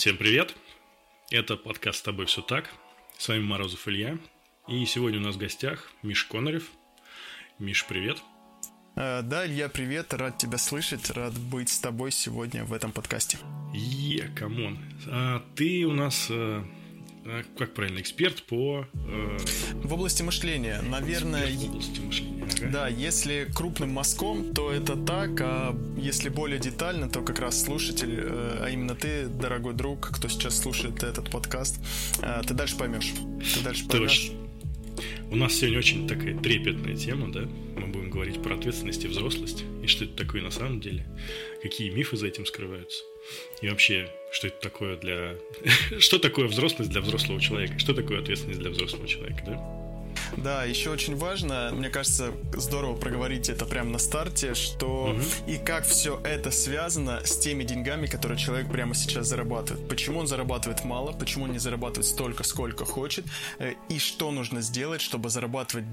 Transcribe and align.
Всем 0.00 0.16
привет! 0.16 0.56
Это 1.30 1.58
подкаст 1.58 1.98
«С 1.98 2.02
тобой 2.02 2.24
все 2.24 2.40
так». 2.40 2.70
С 3.18 3.28
вами 3.28 3.42
Морозов 3.42 3.86
Илья. 3.86 4.16
И 4.66 4.86
сегодня 4.86 5.18
у 5.18 5.22
нас 5.22 5.34
в 5.34 5.38
гостях 5.38 5.92
Миша 6.02 6.24
Конарев. 6.24 6.70
Миш, 7.58 7.84
привет. 7.84 8.16
Э, 8.96 9.20
да, 9.20 9.46
Илья, 9.46 9.68
привет. 9.68 10.14
Рад 10.14 10.38
тебя 10.38 10.56
слышать. 10.56 11.10
Рад 11.10 11.38
быть 11.38 11.68
с 11.68 11.80
тобой 11.80 12.12
сегодня 12.12 12.64
в 12.64 12.72
этом 12.72 12.92
подкасте. 12.92 13.36
Yeah, 13.74 14.30
come 14.34 14.59
on. 14.59 14.78
А, 15.06 15.44
ты 15.54 15.84
у 15.84 15.92
нас 15.92 16.28
э, 16.30 16.64
а, 17.26 17.42
как 17.58 17.74
правильно, 17.74 18.00
эксперт 18.00 18.42
по... 18.44 18.86
Э... 18.94 19.38
В 19.74 19.92
области 19.92 20.22
мышления, 20.22 20.80
наверное... 20.80 21.46
в 21.46 21.64
области 21.68 22.00
мышления, 22.00 22.44
ага. 22.44 22.70
Да, 22.70 22.88
если 22.88 23.50
крупным 23.54 23.90
мазком, 23.92 24.54
то 24.54 24.72
это 24.72 24.96
так, 24.96 25.38
а 25.42 25.76
если 26.00 26.28
более 26.28 26.58
детально, 26.58 27.08
то 27.08 27.22
как 27.22 27.38
раз 27.38 27.62
слушатель, 27.62 28.20
э, 28.22 28.62
а 28.64 28.70
именно 28.70 28.94
ты, 28.94 29.26
дорогой 29.26 29.74
друг, 29.74 30.10
кто 30.10 30.28
сейчас 30.28 30.58
слушает 30.58 31.02
этот 31.02 31.30
подкаст, 31.30 31.78
э, 32.22 32.42
ты 32.46 32.54
дальше 32.54 32.76
поймешь. 32.76 33.12
Ты 33.54 33.60
дальше 33.60 33.86
поймешь. 33.86 34.32
У 35.30 35.36
нас 35.36 35.54
сегодня 35.54 35.78
очень 35.78 36.08
такая 36.08 36.36
трепетная 36.36 36.96
тема, 36.96 37.30
да? 37.32 37.42
Мы 37.76 37.86
будем 37.86 38.10
говорить 38.10 38.42
про 38.42 38.56
ответственность 38.56 39.04
и 39.04 39.08
взрослость, 39.08 39.64
и 39.82 39.86
что 39.86 40.04
это 40.04 40.14
такое 40.16 40.42
на 40.42 40.50
самом 40.50 40.80
деле, 40.80 41.06
какие 41.62 41.90
мифы 41.90 42.16
за 42.16 42.26
этим 42.26 42.46
скрываются. 42.46 43.04
И 43.62 43.68
вообще, 43.68 44.10
что 44.32 44.48
это 44.48 44.60
такое 44.60 44.96
для... 44.96 45.36
что 46.00 46.18
такое 46.18 46.48
взрослость 46.48 46.90
для 46.90 47.00
взрослого 47.00 47.40
человека? 47.40 47.78
Что 47.78 47.94
такое 47.94 48.20
ответственность 48.20 48.60
для 48.60 48.70
взрослого 48.70 49.06
человека, 49.06 49.42
да? 49.46 49.79
Да, 50.36 50.64
еще 50.64 50.90
очень 50.90 51.16
важно, 51.16 51.70
мне 51.72 51.88
кажется, 51.88 52.32
здорово 52.54 52.96
проговорить 52.96 53.48
это 53.48 53.64
прямо 53.66 53.90
на 53.90 53.98
старте, 53.98 54.54
что 54.54 55.14
угу. 55.14 55.22
и 55.46 55.56
как 55.58 55.84
все 55.84 56.20
это 56.24 56.50
связано 56.50 57.20
с 57.24 57.38
теми 57.38 57.64
деньгами, 57.64 58.06
которые 58.06 58.38
человек 58.38 58.70
прямо 58.70 58.94
сейчас 58.94 59.26
зарабатывает. 59.26 59.88
Почему 59.88 60.20
он 60.20 60.26
зарабатывает 60.26 60.84
мало, 60.84 61.12
почему 61.12 61.44
он 61.44 61.52
не 61.52 61.58
зарабатывает 61.58 62.06
столько, 62.06 62.44
сколько 62.44 62.84
хочет, 62.84 63.24
э, 63.58 63.74
и 63.88 63.98
что 63.98 64.30
нужно 64.30 64.60
сделать, 64.60 65.00
чтобы 65.00 65.30
зарабатывать 65.30 65.84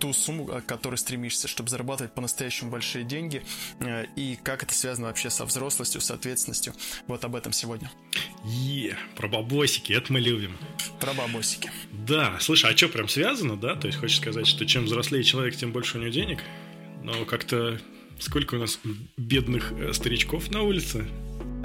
ту 0.00 0.12
сумму, 0.12 0.46
к 0.46 0.66
которой 0.66 0.96
стремишься, 0.96 1.46
чтобы 1.46 1.68
зарабатывать 1.68 2.12
по-настоящему 2.14 2.70
большие 2.70 3.04
деньги, 3.04 3.44
э, 3.80 4.06
и 4.16 4.38
как 4.42 4.62
это 4.62 4.74
связано 4.74 5.08
вообще 5.08 5.30
со 5.30 5.44
взрослостью, 5.44 6.00
с 6.00 6.10
ответственностью. 6.10 6.74
Вот 7.06 7.24
об 7.24 7.36
этом 7.36 7.52
сегодня. 7.52 7.90
Е, 8.44 8.96
про 9.16 9.28
бабосики, 9.28 9.92
это 9.92 10.12
мы 10.12 10.20
любим. 10.20 10.56
Про 10.98 11.12
бабосики. 11.12 11.70
Да, 11.92 12.38
слушай, 12.40 12.72
а 12.72 12.76
что, 12.76 12.88
прям 12.88 13.08
связано, 13.08 13.56
да? 13.56 13.76
То 13.76 13.86
есть 13.86 13.98
хочешь 13.98 14.16
сказать, 14.16 14.46
что 14.46 14.66
чем 14.66 14.86
взрослее 14.86 15.22
человек, 15.22 15.56
тем 15.56 15.72
больше 15.72 15.98
у 15.98 16.00
него 16.00 16.10
денег? 16.10 16.40
Но 17.04 17.24
как-то 17.24 17.80
сколько 18.18 18.54
у 18.54 18.58
нас 18.58 18.80
бедных 19.16 19.72
э, 19.72 19.92
старичков 19.92 20.50
на 20.50 20.62
улице? 20.62 21.06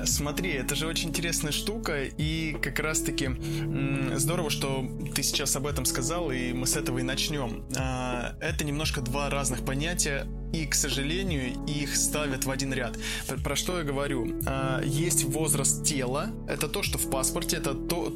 Смотри, 0.05 0.51
это 0.51 0.75
же 0.75 0.87
очень 0.87 1.09
интересная 1.09 1.51
штука, 1.51 2.03
и 2.03 2.55
как 2.61 2.79
раз-таки 2.79 3.29
здорово, 4.15 4.49
что 4.49 4.85
ты 5.13 5.23
сейчас 5.23 5.55
об 5.55 5.67
этом 5.67 5.85
сказал, 5.85 6.31
и 6.31 6.53
мы 6.53 6.67
с 6.67 6.75
этого 6.75 6.99
и 6.99 7.03
начнем. 7.03 7.65
А, 7.77 8.35
это 8.39 8.63
немножко 8.63 9.01
два 9.01 9.29
разных 9.29 9.65
понятия, 9.65 10.27
и, 10.53 10.65
к 10.65 10.75
сожалению, 10.75 11.53
их 11.67 11.95
ставят 11.95 12.45
в 12.45 12.51
один 12.51 12.73
ряд. 12.73 12.97
Про 13.43 13.55
что 13.55 13.79
я 13.79 13.83
говорю? 13.83 14.39
А, 14.45 14.81
есть 14.83 15.23
возраст 15.25 15.83
тела, 15.83 16.29
это 16.47 16.67
то, 16.67 16.83
что 16.83 16.97
в 16.97 17.09
паспорте, 17.09 17.57
это 17.57 17.73
то, 17.73 18.13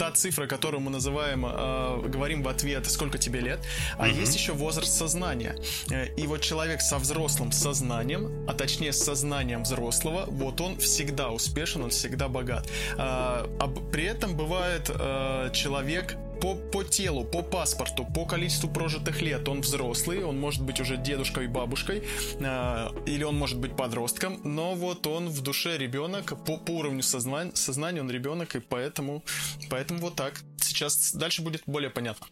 та 0.00 0.10
цифра, 0.12 0.46
которую 0.46 0.80
мы 0.80 0.90
называем, 0.90 1.44
э, 1.44 2.08
говорим 2.08 2.42
в 2.42 2.48
ответ, 2.48 2.86
сколько 2.90 3.18
тебе 3.18 3.40
лет, 3.40 3.58
а 3.98 4.06
угу. 4.06 4.20
есть 4.20 4.34
еще 4.34 4.52
возраст 4.52 4.92
сознания. 4.92 5.54
Э, 5.90 6.06
и 6.16 6.26
вот 6.26 6.40
человек 6.40 6.80
со 6.80 6.98
взрослым 6.98 7.52
сознанием, 7.52 8.30
а 8.48 8.54
точнее 8.54 8.92
с 8.92 9.04
сознанием 9.04 9.62
взрослого, 9.62 10.24
вот 10.28 10.60
он 10.60 10.78
всегда 10.78 11.28
успешен, 11.28 11.82
он 11.82 11.90
всегда 11.90 12.28
богат. 12.28 12.66
Э, 12.92 13.46
а 13.60 13.74
при 13.92 14.04
этом 14.04 14.36
бывает 14.36 14.90
э, 14.90 15.50
человек 15.52 16.16
по, 16.40 16.54
по 16.54 16.84
телу, 16.84 17.24
по 17.24 17.42
паспорту, 17.42 18.04
по 18.04 18.24
количеству 18.24 18.70
прожитых 18.70 19.20
лет 19.22 19.48
он 19.48 19.60
взрослый, 19.60 20.24
он 20.24 20.38
может 20.38 20.62
быть 20.62 20.80
уже 20.80 20.96
дедушкой 20.96 21.44
и 21.44 21.48
бабушкой, 21.48 22.02
э, 22.38 22.88
или 23.06 23.24
он 23.24 23.36
может 23.36 23.58
быть 23.58 23.76
подростком, 23.76 24.40
но 24.44 24.74
вот 24.74 25.06
он 25.06 25.28
в 25.28 25.40
душе 25.42 25.76
ребенок, 25.78 26.44
по, 26.44 26.56
по 26.56 26.70
уровню 26.72 27.02
сознания, 27.02 27.52
сознания 27.54 28.00
он 28.00 28.10
ребенок, 28.10 28.56
и 28.56 28.60
поэтому, 28.60 29.24
поэтому 29.68 30.00
вот 30.00 30.16
так. 30.16 30.40
Сейчас 30.58 31.14
дальше 31.14 31.42
будет 31.42 31.62
более 31.66 31.90
понятно. 31.90 32.26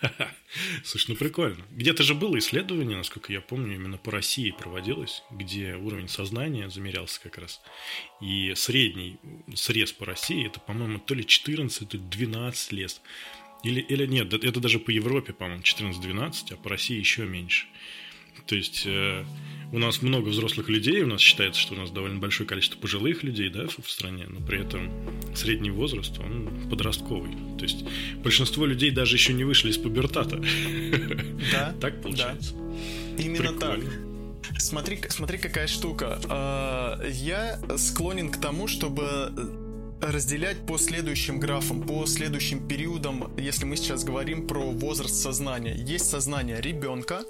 Слушай, 0.84 1.10
ну 1.10 1.16
прикольно. 1.16 1.64
Где-то 1.70 2.02
же 2.02 2.14
было 2.14 2.38
исследование, 2.38 2.96
насколько 2.96 3.32
я 3.32 3.40
помню, 3.40 3.76
именно 3.76 3.96
по 3.96 4.10
России 4.10 4.50
проводилось, 4.50 5.22
где 5.30 5.74
уровень 5.74 6.08
сознания 6.08 6.68
замерялся 6.70 7.20
как 7.20 7.38
раз. 7.38 7.60
И 8.20 8.52
средний 8.54 9.18
срез 9.54 9.92
по 9.92 10.06
России, 10.06 10.46
это, 10.46 10.60
по-моему, 10.60 10.98
то 10.98 11.14
ли 11.14 11.26
14, 11.26 11.88
то 11.88 11.96
ли 11.96 12.02
12 12.02 12.72
лет. 12.72 13.00
Или, 13.64 13.80
или 13.80 14.06
нет, 14.06 14.32
это 14.32 14.60
даже 14.60 14.78
по 14.78 14.90
Европе, 14.90 15.32
по-моему, 15.32 15.62
14-12, 15.62 16.52
а 16.52 16.56
по 16.56 16.70
России 16.70 16.98
еще 16.98 17.24
меньше. 17.24 17.66
То 18.46 18.54
есть 18.54 18.84
э, 18.86 19.24
у 19.72 19.78
нас 19.78 20.00
много 20.00 20.28
взрослых 20.28 20.68
людей, 20.68 21.02
у 21.02 21.06
нас 21.06 21.20
считается, 21.20 21.60
что 21.60 21.74
у 21.74 21.76
нас 21.76 21.90
довольно 21.90 22.18
большое 22.18 22.48
количество 22.48 22.78
пожилых 22.78 23.22
людей 23.22 23.50
да, 23.50 23.66
в 23.66 23.90
стране, 23.90 24.26
но 24.28 24.40
при 24.40 24.60
этом 24.60 24.90
средний 25.34 25.70
возраст, 25.70 26.18
он 26.18 26.48
подростковый. 26.70 27.32
То 27.58 27.64
есть 27.64 27.84
большинство 28.22 28.64
людей 28.64 28.90
даже 28.90 29.16
еще 29.16 29.34
не 29.34 29.44
вышли 29.44 29.70
из 29.70 29.78
пубертата. 29.78 30.42
Да. 31.52 31.74
Так 31.80 32.00
получается. 32.02 32.54
Да. 32.54 33.22
Именно 33.22 33.52
Прикольно. 33.52 33.84
так. 33.84 34.60
Смотри, 34.60 35.00
смотри, 35.08 35.38
какая 35.38 35.66
штука. 35.66 36.20
А, 36.28 37.00
я 37.06 37.60
склонен 37.76 38.30
к 38.30 38.40
тому, 38.40 38.66
чтобы 38.66 39.67
разделять 40.00 40.64
по 40.66 40.78
следующим 40.78 41.40
графам, 41.40 41.82
по 41.82 42.06
следующим 42.06 42.66
периодам, 42.66 43.32
если 43.36 43.64
мы 43.64 43.76
сейчас 43.76 44.04
говорим 44.04 44.46
про 44.46 44.70
возраст 44.70 45.14
сознания. 45.14 45.74
Есть 45.74 46.08
сознание 46.08 46.60
ребенка, 46.60 47.24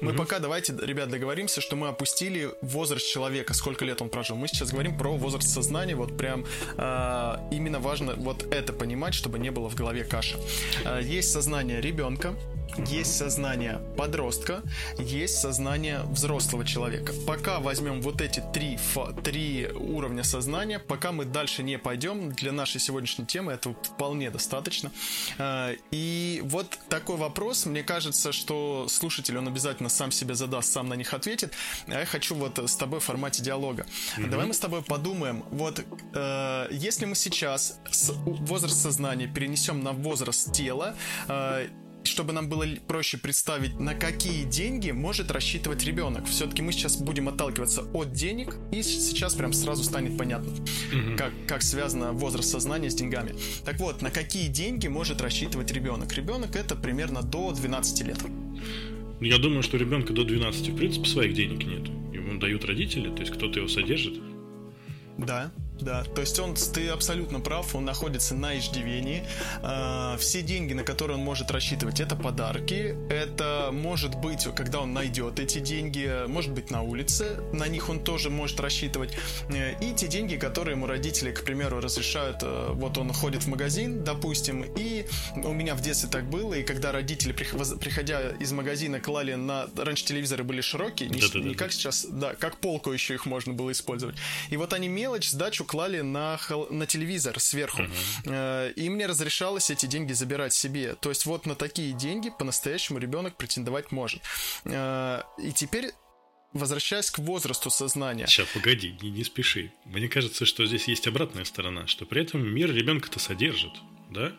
мы 0.00 0.12
mm-hmm. 0.12 0.16
пока 0.16 0.38
давайте, 0.38 0.74
ребят, 0.82 1.08
договоримся, 1.08 1.60
что 1.60 1.76
мы 1.76 1.88
опустили 1.88 2.50
возраст 2.60 3.06
человека, 3.06 3.54
сколько 3.54 3.84
лет 3.84 4.02
он 4.02 4.10
прожил. 4.10 4.36
Мы 4.36 4.48
сейчас 4.48 4.70
говорим 4.70 4.98
про 4.98 5.16
возраст 5.16 5.48
сознания, 5.48 5.94
вот 5.94 6.16
прям 6.16 6.44
э, 6.76 7.34
именно 7.50 7.80
важно 7.80 8.14
вот 8.16 8.44
это 8.52 8.72
понимать, 8.72 9.14
чтобы 9.14 9.38
не 9.38 9.50
было 9.50 9.68
в 9.70 9.74
голове 9.74 10.04
каши. 10.04 10.38
Э, 10.84 11.00
есть 11.02 11.32
сознание 11.32 11.80
ребенка, 11.80 12.34
есть 12.86 13.16
сознание 13.16 13.80
подростка, 13.96 14.62
есть 14.98 15.36
сознание 15.36 16.00
взрослого 16.04 16.64
человека. 16.64 17.12
Пока 17.26 17.60
возьмем 17.60 18.00
вот 18.02 18.20
эти 18.20 18.42
три, 18.52 18.78
три 19.22 19.68
уровня 19.68 20.24
сознания, 20.24 20.78
пока 20.78 21.12
мы 21.12 21.24
дальше 21.24 21.62
не 21.62 21.78
пойдем, 21.78 22.32
для 22.32 22.52
нашей 22.52 22.80
сегодняшней 22.80 23.26
темы 23.26 23.52
этого 23.52 23.74
вполне 23.82 24.30
достаточно. 24.30 24.90
А, 25.38 25.72
и 25.90 26.40
вот 26.44 26.78
такой 26.88 27.16
вопрос, 27.16 27.66
мне 27.66 27.82
кажется, 27.82 28.32
что 28.32 28.86
слушатель, 28.88 29.36
он 29.36 29.48
обязательно 29.48 29.88
сам 29.88 30.10
себе 30.10 30.34
задаст, 30.34 30.72
сам 30.72 30.88
на 30.88 30.94
них 30.94 31.14
ответит. 31.14 31.52
А 31.86 32.00
я 32.00 32.06
хочу 32.06 32.34
вот 32.34 32.58
с 32.58 32.76
тобой 32.76 33.00
в 33.00 33.04
формате 33.04 33.42
диалога. 33.42 33.86
Mm-hmm. 34.16 34.28
Давай 34.28 34.46
мы 34.46 34.54
с 34.54 34.58
тобой 34.58 34.82
подумаем, 34.82 35.44
вот 35.50 35.84
э, 36.14 36.68
если 36.70 37.04
мы 37.04 37.14
сейчас 37.14 37.80
возраст 38.24 38.80
сознания 38.80 39.26
перенесем 39.26 39.80
на 39.80 39.92
возраст 39.92 40.52
тела, 40.52 40.94
э, 41.28 41.68
чтобы 42.04 42.32
нам 42.32 42.48
было 42.48 42.64
проще 42.86 43.18
представить, 43.18 43.78
на 43.78 43.94
какие 43.94 44.44
деньги 44.44 44.90
может 44.90 45.30
рассчитывать 45.30 45.84
ребенок. 45.84 46.26
Все-таки 46.26 46.62
мы 46.62 46.72
сейчас 46.72 46.96
будем 46.96 47.28
отталкиваться 47.28 47.82
от 47.92 48.12
денег, 48.12 48.56
и 48.72 48.82
сейчас 48.82 49.34
прям 49.34 49.52
сразу 49.52 49.84
станет 49.84 50.16
понятно, 50.18 50.50
mm-hmm. 50.50 51.16
как, 51.16 51.32
как 51.46 51.62
связано 51.62 52.12
возраст 52.12 52.50
сознания 52.50 52.90
с 52.90 52.94
деньгами. 52.94 53.34
Так 53.64 53.78
вот, 53.78 54.02
на 54.02 54.10
какие 54.10 54.48
деньги 54.48 54.88
может 54.88 55.20
рассчитывать 55.20 55.72
ребенок? 55.72 56.12
Ребенок 56.12 56.56
это 56.56 56.76
примерно 56.76 57.22
до 57.22 57.52
12 57.52 58.06
лет. 58.06 58.18
Ну, 58.22 59.26
я 59.26 59.38
думаю, 59.38 59.62
что 59.62 59.76
ребенка 59.76 60.12
до 60.12 60.24
12, 60.24 60.68
в 60.68 60.76
принципе, 60.76 61.08
своих 61.08 61.34
денег 61.34 61.64
нет. 61.64 61.88
Ему 62.12 62.38
дают 62.38 62.64
родители, 62.64 63.08
то 63.08 63.20
есть 63.20 63.32
кто-то 63.32 63.60
его 63.60 63.68
содержит. 63.68 64.20
Да, 65.18 65.52
да. 65.80 66.04
То 66.04 66.20
есть 66.20 66.38
он, 66.38 66.54
ты 66.54 66.88
абсолютно 66.88 67.40
прав, 67.40 67.74
он 67.74 67.84
находится 67.84 68.34
на 68.34 68.58
иждивении. 68.58 69.24
А, 69.62 70.16
все 70.18 70.42
деньги, 70.42 70.72
на 70.72 70.84
которые 70.84 71.16
он 71.18 71.24
может 71.24 71.50
рассчитывать, 71.50 72.00
это 72.00 72.16
подарки. 72.16 72.96
Это 73.10 73.70
может 73.72 74.14
быть, 74.16 74.46
когда 74.54 74.80
он 74.80 74.92
найдет 74.92 75.40
эти 75.40 75.58
деньги, 75.58 76.26
может 76.28 76.52
быть 76.52 76.70
на 76.70 76.82
улице, 76.82 77.40
на 77.52 77.68
них 77.68 77.88
он 77.88 78.02
тоже 78.02 78.30
может 78.30 78.60
рассчитывать. 78.60 79.16
Э, 79.48 79.74
и 79.80 79.92
те 79.94 80.06
деньги, 80.06 80.36
которые 80.36 80.76
ему 80.76 80.86
родители, 80.86 81.32
к 81.32 81.44
примеру, 81.44 81.80
разрешают, 81.80 82.38
э, 82.42 82.68
вот 82.72 82.98
он 82.98 83.12
ходит 83.12 83.42
в 83.42 83.48
магазин, 83.48 84.04
допустим, 84.04 84.64
и 84.76 85.06
у 85.36 85.52
меня 85.52 85.74
в 85.74 85.80
детстве 85.80 86.08
так 86.08 86.28
было, 86.28 86.54
и 86.54 86.62
когда 86.62 86.92
родители, 86.92 87.32
приходя 87.32 88.30
из 88.30 88.52
магазина, 88.52 89.00
клали 89.00 89.34
на... 89.34 89.66
Раньше 89.76 90.04
телевизоры 90.04 90.44
были 90.44 90.60
широкие, 90.60 91.08
не, 91.08 91.20
не 91.42 91.54
как 91.54 91.72
сейчас, 91.72 92.06
да, 92.08 92.34
как 92.34 92.58
полку 92.58 92.92
еще 92.92 93.14
их 93.14 93.26
можно 93.26 93.52
было 93.52 93.72
использовать. 93.72 94.16
И 94.50 94.56
вот 94.56 94.72
они 94.72 94.88
мелочь, 94.88 95.28
сдачу 95.28 95.61
клали 95.64 96.00
на, 96.00 96.38
на 96.70 96.86
телевизор 96.86 97.38
сверху. 97.40 97.82
Uh-huh. 97.82 98.72
И 98.74 98.88
мне 98.88 99.06
разрешалось 99.06 99.70
эти 99.70 99.86
деньги 99.86 100.12
забирать 100.12 100.52
себе. 100.52 100.94
То 100.94 101.08
есть 101.08 101.26
вот 101.26 101.46
на 101.46 101.54
такие 101.54 101.92
деньги 101.92 102.30
по-настоящему 102.36 102.98
ребенок 102.98 103.36
претендовать 103.36 103.92
может. 103.92 104.22
Э, 104.64 105.22
и 105.38 105.52
теперь 105.52 105.92
возвращаясь 106.52 107.10
к 107.10 107.18
возрасту 107.18 107.70
сознания. 107.70 108.26
Сейчас, 108.26 108.48
погоди, 108.48 108.94
не, 109.00 109.10
не 109.10 109.24
спеши. 109.24 109.72
Мне 109.86 110.08
кажется, 110.08 110.44
что 110.44 110.66
здесь 110.66 110.86
есть 110.86 111.06
обратная 111.06 111.44
сторона, 111.44 111.86
что 111.86 112.04
при 112.04 112.22
этом 112.22 112.46
мир 112.46 112.72
ребенка-то 112.72 113.18
содержит, 113.18 113.72
да? 114.10 114.32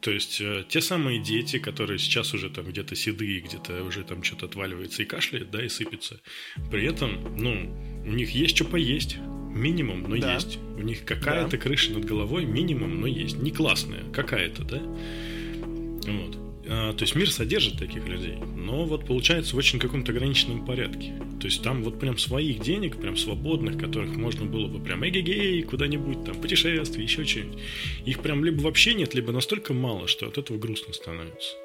То 0.00 0.10
есть 0.10 0.40
э, 0.40 0.64
те 0.68 0.80
самые 0.80 1.20
дети, 1.20 1.58
которые 1.58 1.98
сейчас 1.98 2.32
уже 2.32 2.48
там 2.48 2.64
где-то 2.64 2.96
седые, 2.96 3.40
где-то 3.40 3.84
уже 3.84 4.02
там 4.02 4.22
что-то 4.22 4.46
отваливается 4.46 5.02
и 5.02 5.06
кашляет, 5.06 5.50
да, 5.50 5.62
и 5.62 5.68
сыпется. 5.68 6.20
При 6.70 6.86
этом, 6.86 7.36
ну, 7.36 8.02
у 8.04 8.12
них 8.12 8.30
есть 8.30 8.56
что 8.56 8.64
поесть. 8.64 9.18
Минимум, 9.54 10.02
но 10.08 10.16
да. 10.16 10.34
есть. 10.34 10.58
У 10.76 10.82
них 10.82 11.04
какая-то 11.04 11.52
да. 11.52 11.56
крыша 11.58 11.92
над 11.92 12.04
головой, 12.04 12.44
минимум, 12.44 13.00
но 13.00 13.06
есть. 13.06 13.38
Не 13.38 13.50
классная, 13.50 14.04
какая-то, 14.12 14.62
да? 14.62 14.80
Вот. 16.06 16.38
А, 16.72 16.92
то 16.92 17.02
есть 17.02 17.16
мир 17.16 17.28
содержит 17.30 17.78
таких 17.78 18.06
людей, 18.06 18.36
но 18.56 18.84
вот 18.84 19.04
получается 19.04 19.56
в 19.56 19.58
очень 19.58 19.80
каком-то 19.80 20.12
ограниченном 20.12 20.64
порядке. 20.64 21.14
То 21.40 21.46
есть 21.46 21.62
там 21.62 21.82
вот 21.82 21.98
прям 21.98 22.16
своих 22.16 22.60
денег, 22.60 22.96
прям 22.96 23.16
свободных, 23.16 23.76
которых 23.76 24.14
можно 24.14 24.44
было 24.44 24.68
бы 24.68 24.78
прям 24.78 25.06
эгегей 25.06 25.62
куда-нибудь 25.62 26.24
там, 26.24 26.36
путешествие, 26.36 27.04
еще 27.04 27.24
что-нибудь. 27.24 27.58
Их 28.04 28.20
прям 28.20 28.44
либо 28.44 28.60
вообще 28.60 28.94
нет, 28.94 29.14
либо 29.14 29.32
настолько 29.32 29.74
мало, 29.74 30.06
что 30.06 30.26
от 30.26 30.38
этого 30.38 30.58
грустно 30.58 30.92
становится. 30.92 31.56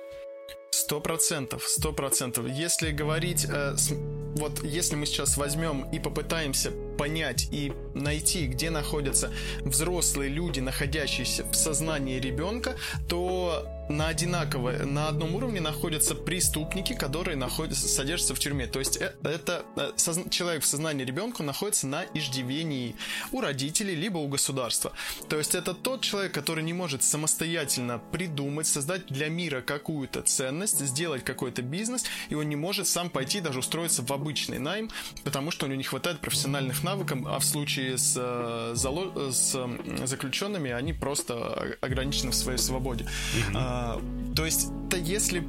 Сто 0.71 0.99
процентов, 0.99 1.63
сто 1.63 1.93
процентов. 1.93 2.47
Если 2.49 2.91
говорить, 2.91 3.45
э, 3.47 3.75
с, 3.77 3.93
вот 4.37 4.63
если 4.63 4.95
мы 4.95 5.05
сейчас 5.05 5.37
возьмем 5.37 5.89
и 5.91 5.99
попытаемся 5.99 6.71
понять 6.97 7.47
и 7.51 7.73
найти, 7.93 8.47
где 8.47 8.69
находятся 8.69 9.31
взрослые 9.61 10.29
люди, 10.29 10.59
находящиеся 10.59 11.45
в 11.45 11.55
сознании 11.55 12.19
ребенка, 12.19 12.75
то 13.07 13.67
на 13.89 14.07
одинаково, 14.07 14.71
на 14.85 15.07
одном 15.07 15.35
уровне 15.35 15.61
находятся 15.61 16.15
преступники, 16.15 16.93
которые 16.93 17.37
находятся, 17.37 17.87
содержатся 17.87 18.33
в 18.33 18.39
тюрьме. 18.39 18.67
То 18.67 18.79
есть 18.79 18.97
э, 18.97 19.13
это, 19.23 19.63
это 19.75 20.29
человек 20.29 20.63
в 20.63 20.65
сознании 20.65 21.05
ребенка 21.05 21.43
находится 21.43 21.87
на 21.87 22.03
иждивении 22.13 22.95
у 23.31 23.41
родителей, 23.41 23.95
либо 23.95 24.17
у 24.17 24.27
государства. 24.27 24.91
То 25.29 25.37
есть 25.37 25.55
это 25.55 25.73
тот 25.73 26.01
человек, 26.01 26.33
который 26.33 26.63
не 26.63 26.73
может 26.73 27.03
самостоятельно 27.03 27.99
придумать, 28.11 28.67
создать 28.67 29.05
для 29.07 29.29
мира 29.29 29.61
какую-то 29.61 30.21
ценность, 30.23 30.79
сделать 30.79 31.23
какой-то 31.23 31.61
бизнес, 31.61 32.05
и 32.29 32.35
он 32.35 32.49
не 32.49 32.55
может 32.55 32.87
сам 32.87 33.09
пойти 33.09 33.39
даже 33.39 33.59
устроиться 33.59 34.01
в 34.01 34.11
обычный 34.11 34.59
найм, 34.59 34.89
потому 35.23 35.51
что 35.51 35.65
у 35.65 35.69
него 35.69 35.77
не 35.77 35.83
хватает 35.83 36.19
профессиональных 36.19 36.83
навыков, 36.85 37.19
а 37.25 37.39
в 37.39 37.43
случае 37.43 37.97
с, 37.97 38.15
э, 38.17 38.73
с 38.75 39.57
заключенными 40.05 40.71
они 40.71 40.93
просто 40.93 41.77
ограничены 41.81 42.31
в 42.31 42.35
своей 42.35 42.59
свободе. 42.59 43.03
Mm-hmm. 43.03 43.51
А, 43.55 44.01
то 44.35 44.45
есть, 44.45 44.69
это 44.95 44.97
если 44.97 45.43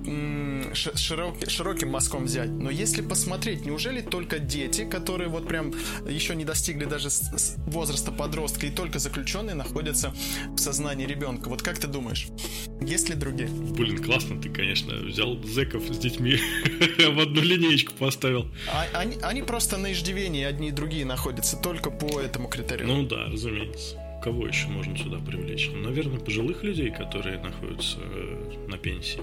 широкий, 0.97 1.49
широким 1.49 1.91
мазком 1.91 2.25
взять, 2.25 2.49
но 2.49 2.71
если 2.71 3.03
посмотреть, 3.03 3.65
неужели 3.65 4.00
только 4.00 4.38
дети, 4.38 4.85
которые 4.85 5.29
вот 5.29 5.47
прям 5.47 5.73
еще 6.09 6.35
не 6.35 6.44
достигли 6.44 6.85
даже 6.85 7.09
возраста 7.67 8.12
подростка 8.12 8.67
и 8.67 8.71
только 8.71 8.99
заключенные 8.99 9.55
находятся 9.55 10.15
в 10.49 10.59
сознании 10.59 11.06
ребенка? 11.06 11.49
Вот 11.49 11.62
как 11.62 11.79
ты 11.79 11.87
думаешь, 11.87 12.29
есть 12.81 13.09
ли 13.09 13.15
другие? 13.15 13.49
Блин, 13.49 14.03
классно 14.03 14.41
ты, 14.41 14.49
конечно, 14.49 14.94
взял 14.94 15.41
зеков 15.44 15.85
с 15.88 15.99
детьми 15.99 16.37
в 16.99 17.21
одну 17.21 17.43
линеечку 17.43 17.93
поставил. 17.94 18.47
А, 18.73 18.87
они, 18.99 19.17
они 19.23 19.43
просто 19.43 19.77
на 19.77 19.93
иждивении 19.93 20.44
одни 20.44 20.69
и 20.69 20.73
другие 20.73 21.05
находятся 21.05 21.25
только 21.62 21.90
по 21.90 22.20
этому 22.20 22.49
критерию. 22.49 22.87
Ну 22.88 23.06
да, 23.06 23.26
разумеется 23.26 23.96
кого 24.26 24.49
еще 24.49 24.67
можно 24.67 24.96
сюда 24.99 25.19
привлечь? 25.19 25.70
Ну, 25.73 25.82
наверное, 25.82 26.19
пожилых 26.19 26.64
людей, 26.64 26.90
которые 26.90 27.38
находятся 27.38 27.99
э, 28.00 28.67
на 28.67 28.76
пенсии. 28.76 29.20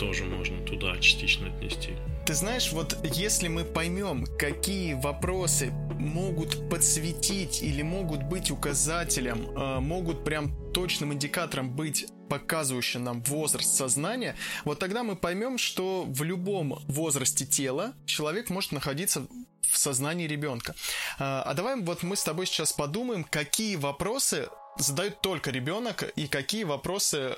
Тоже 0.00 0.24
можно 0.24 0.64
туда 0.64 0.96
частично 0.98 1.48
отнести. 1.48 1.90
Ты 2.24 2.32
знаешь, 2.32 2.72
вот 2.72 2.96
если 3.04 3.48
мы 3.48 3.64
поймем, 3.64 4.24
какие 4.38 4.94
вопросы 4.94 5.70
могут 5.98 6.70
подсветить 6.70 7.62
или 7.62 7.82
могут 7.82 8.22
быть 8.22 8.50
указателем, 8.50 9.50
э, 9.50 9.80
могут 9.80 10.24
прям 10.24 10.72
точным 10.72 11.12
индикатором 11.12 11.76
быть 11.76 12.06
показывающим 12.30 13.04
нам 13.04 13.22
возраст 13.24 13.74
сознания, 13.74 14.36
вот 14.64 14.78
тогда 14.78 15.02
мы 15.02 15.16
поймем, 15.16 15.58
что 15.58 16.06
в 16.08 16.22
любом 16.22 16.82
возрасте 16.88 17.44
тела 17.44 17.92
человек 18.06 18.48
может 18.48 18.72
находиться 18.72 19.26
в 19.60 19.76
сознании 19.76 20.26
ребенка. 20.26 20.74
А, 21.18 21.42
а 21.42 21.52
давай 21.52 21.78
вот 21.78 22.02
мы 22.02 22.16
с 22.16 22.24
тобой 22.24 22.46
сейчас 22.46 22.72
подумаем, 22.72 23.22
какие 23.22 23.76
вопросы 23.76 24.48
задает 24.78 25.20
только 25.20 25.50
ребенок 25.50 26.04
и 26.16 26.26
какие 26.26 26.64
вопросы 26.64 27.36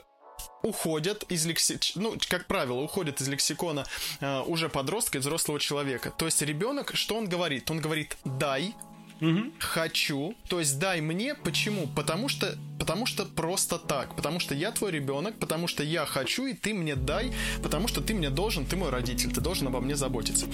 уходят 0.63 1.25
из 1.25 1.45
лексикона, 1.47 2.11
ну, 2.11 2.17
как 2.29 2.47
правило, 2.47 2.81
уходят 2.81 3.21
из 3.21 3.29
лексикона 3.29 3.85
э, 4.21 4.41
уже 4.43 4.69
подростка 4.69 5.19
и 5.19 5.21
взрослого 5.21 5.59
человека. 5.59 6.13
То 6.17 6.27
есть 6.27 6.41
ребенок, 6.43 6.93
что 6.95 7.17
он 7.17 7.29
говорит? 7.29 7.71
Он 7.71 7.81
говорит 7.81 8.17
«дай», 8.25 8.75
Угу. 9.23 9.53
Хочу, 9.61 10.35
то 10.49 10.59
есть 10.59 10.81
дай 10.81 11.01
мне. 11.01 11.37
Почему? 11.37 11.87
Потому 11.87 12.29
что, 12.29 12.59
потому 12.81 13.07
что 13.07 13.25
просто 13.25 13.79
так. 13.79 14.17
Потому 14.17 14.41
что 14.41 14.53
я 14.53 14.73
твой 14.73 14.91
ребенок, 14.91 15.39
потому 15.39 15.69
что 15.69 15.85
я 15.85 16.05
хочу, 16.07 16.47
и 16.47 16.55
ты 16.55 16.75
мне 16.75 16.97
дай, 16.97 17.33
потому 17.63 17.87
что 17.87 18.01
ты 18.01 18.15
мне 18.15 18.31
должен, 18.31 18.67
ты 18.67 18.75
мой 18.75 18.91
родитель, 18.91 19.33
ты 19.33 19.41
должен 19.41 19.69
обо 19.69 19.81
мне 19.81 19.95
заботиться. 19.95 20.47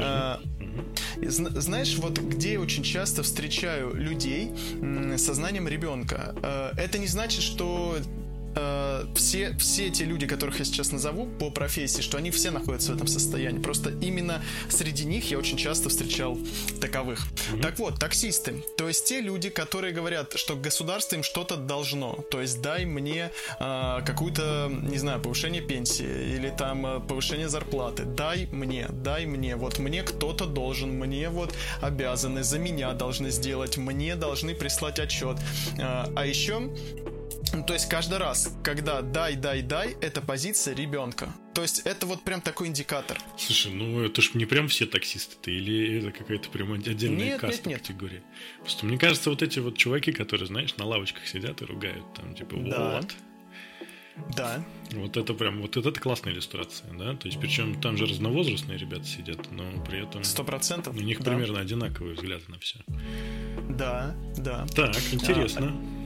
А, 0.00 0.40
знаешь, 1.16 1.94
вот 1.98 2.18
где 2.18 2.54
я 2.54 2.60
очень 2.60 2.82
часто 2.82 3.22
встречаю 3.22 3.94
людей 3.94 4.50
с 4.80 5.24
сознанием 5.24 5.68
ребенка. 5.68 6.34
А, 6.42 6.72
это 6.76 6.98
не 6.98 7.06
значит, 7.06 7.42
что 7.42 7.98
э, 8.58 9.06
все, 9.14 9.56
все 9.58 9.90
те 9.90 10.04
люди, 10.04 10.26
которых 10.26 10.58
я 10.58 10.64
сейчас 10.64 10.92
назову 10.92 11.26
по 11.26 11.50
профессии, 11.50 12.02
что 12.02 12.18
они 12.18 12.30
все 12.30 12.50
находятся 12.50 12.92
в 12.92 12.96
этом 12.96 13.06
состоянии. 13.06 13.60
Просто 13.60 13.90
именно 14.00 14.42
среди 14.68 15.04
них 15.04 15.30
я 15.30 15.38
очень 15.38 15.56
часто 15.56 15.88
встречал 15.88 16.38
таковых. 16.80 17.20
Mm-hmm. 17.20 17.62
Так 17.62 17.78
вот, 17.78 17.98
таксисты. 17.98 18.64
То 18.76 18.88
есть 18.88 19.06
те 19.06 19.20
люди, 19.20 19.48
которые 19.48 19.92
говорят, 19.92 20.34
что 20.34 20.56
государство 20.56 21.16
им 21.16 21.22
что-то 21.22 21.56
должно. 21.56 22.24
То 22.30 22.40
есть 22.40 22.60
дай 22.60 22.84
мне 22.84 23.30
э, 23.60 24.00
какую-то, 24.04 24.70
не 24.70 24.98
знаю, 24.98 25.20
повышение 25.20 25.62
пенсии 25.62 26.34
или 26.36 26.50
там 26.50 26.86
э, 26.86 27.00
повышение 27.00 27.48
зарплаты. 27.48 28.04
Дай 28.04 28.48
мне, 28.52 28.86
дай 28.90 29.26
мне. 29.26 29.56
Вот 29.56 29.78
мне 29.78 30.02
кто-то 30.02 30.46
должен, 30.46 30.90
мне 30.90 31.28
вот 31.28 31.54
обязаны, 31.80 32.42
за 32.42 32.58
меня 32.58 32.92
должны 32.92 33.30
сделать, 33.30 33.76
мне 33.76 34.16
должны 34.16 34.54
прислать 34.54 34.98
отчет. 34.98 35.36
Э, 35.78 36.06
а 36.14 36.26
еще 36.26 36.70
ну, 37.58 37.64
то 37.64 37.72
есть 37.72 37.88
каждый 37.88 38.18
раз, 38.18 38.56
когда 38.62 39.02
дай, 39.02 39.34
дай, 39.34 39.62
дай, 39.62 39.96
это 40.00 40.20
позиция 40.20 40.76
ребенка. 40.76 41.34
То 41.54 41.62
есть 41.62 41.80
это 41.80 42.06
вот 42.06 42.22
прям 42.22 42.40
такой 42.40 42.68
индикатор. 42.68 43.18
Слушай, 43.36 43.72
ну 43.72 44.00
это 44.00 44.22
ж 44.22 44.34
не 44.34 44.46
прям 44.46 44.68
все 44.68 44.86
таксисты-то, 44.86 45.50
или 45.50 45.98
это 45.98 46.12
какая-то 46.12 46.50
прям 46.50 46.72
отдельная 46.72 47.26
нет, 47.26 47.40
каста 47.40 47.68
нет, 47.68 47.80
нет. 47.80 47.80
категория? 47.80 48.22
Просто 48.60 48.86
мне 48.86 48.96
кажется, 48.96 49.30
вот 49.30 49.42
эти 49.42 49.58
вот 49.58 49.76
чуваки, 49.76 50.12
которые, 50.12 50.46
знаешь, 50.46 50.76
на 50.76 50.84
лавочках 50.84 51.26
сидят 51.26 51.60
и 51.60 51.64
ругают, 51.64 52.04
там, 52.14 52.36
типа, 52.36 52.56
да. 52.58 53.00
вот. 53.00 53.14
Да. 54.36 54.64
Вот 54.92 55.16
это 55.16 55.34
прям, 55.34 55.60
вот 55.60 55.76
это, 55.76 55.90
классная 55.92 56.32
иллюстрация, 56.32 56.92
да? 56.92 57.16
То 57.16 57.26
есть, 57.26 57.40
причем 57.40 57.80
там 57.80 57.96
же 57.96 58.06
разновозрастные 58.06 58.78
ребята 58.78 59.04
сидят, 59.04 59.50
но 59.50 59.64
при 59.84 60.06
этом... 60.06 60.22
Сто 60.22 60.44
процентов. 60.44 60.96
У 60.96 61.00
них 61.00 61.18
да. 61.18 61.32
примерно 61.32 61.60
одинаковый 61.60 62.14
взгляд 62.14 62.48
на 62.48 62.58
все. 62.60 62.78
Да, 63.68 64.14
да. 64.36 64.66
Так, 64.74 64.96
интересно. 65.12 65.72
А, 65.72 65.97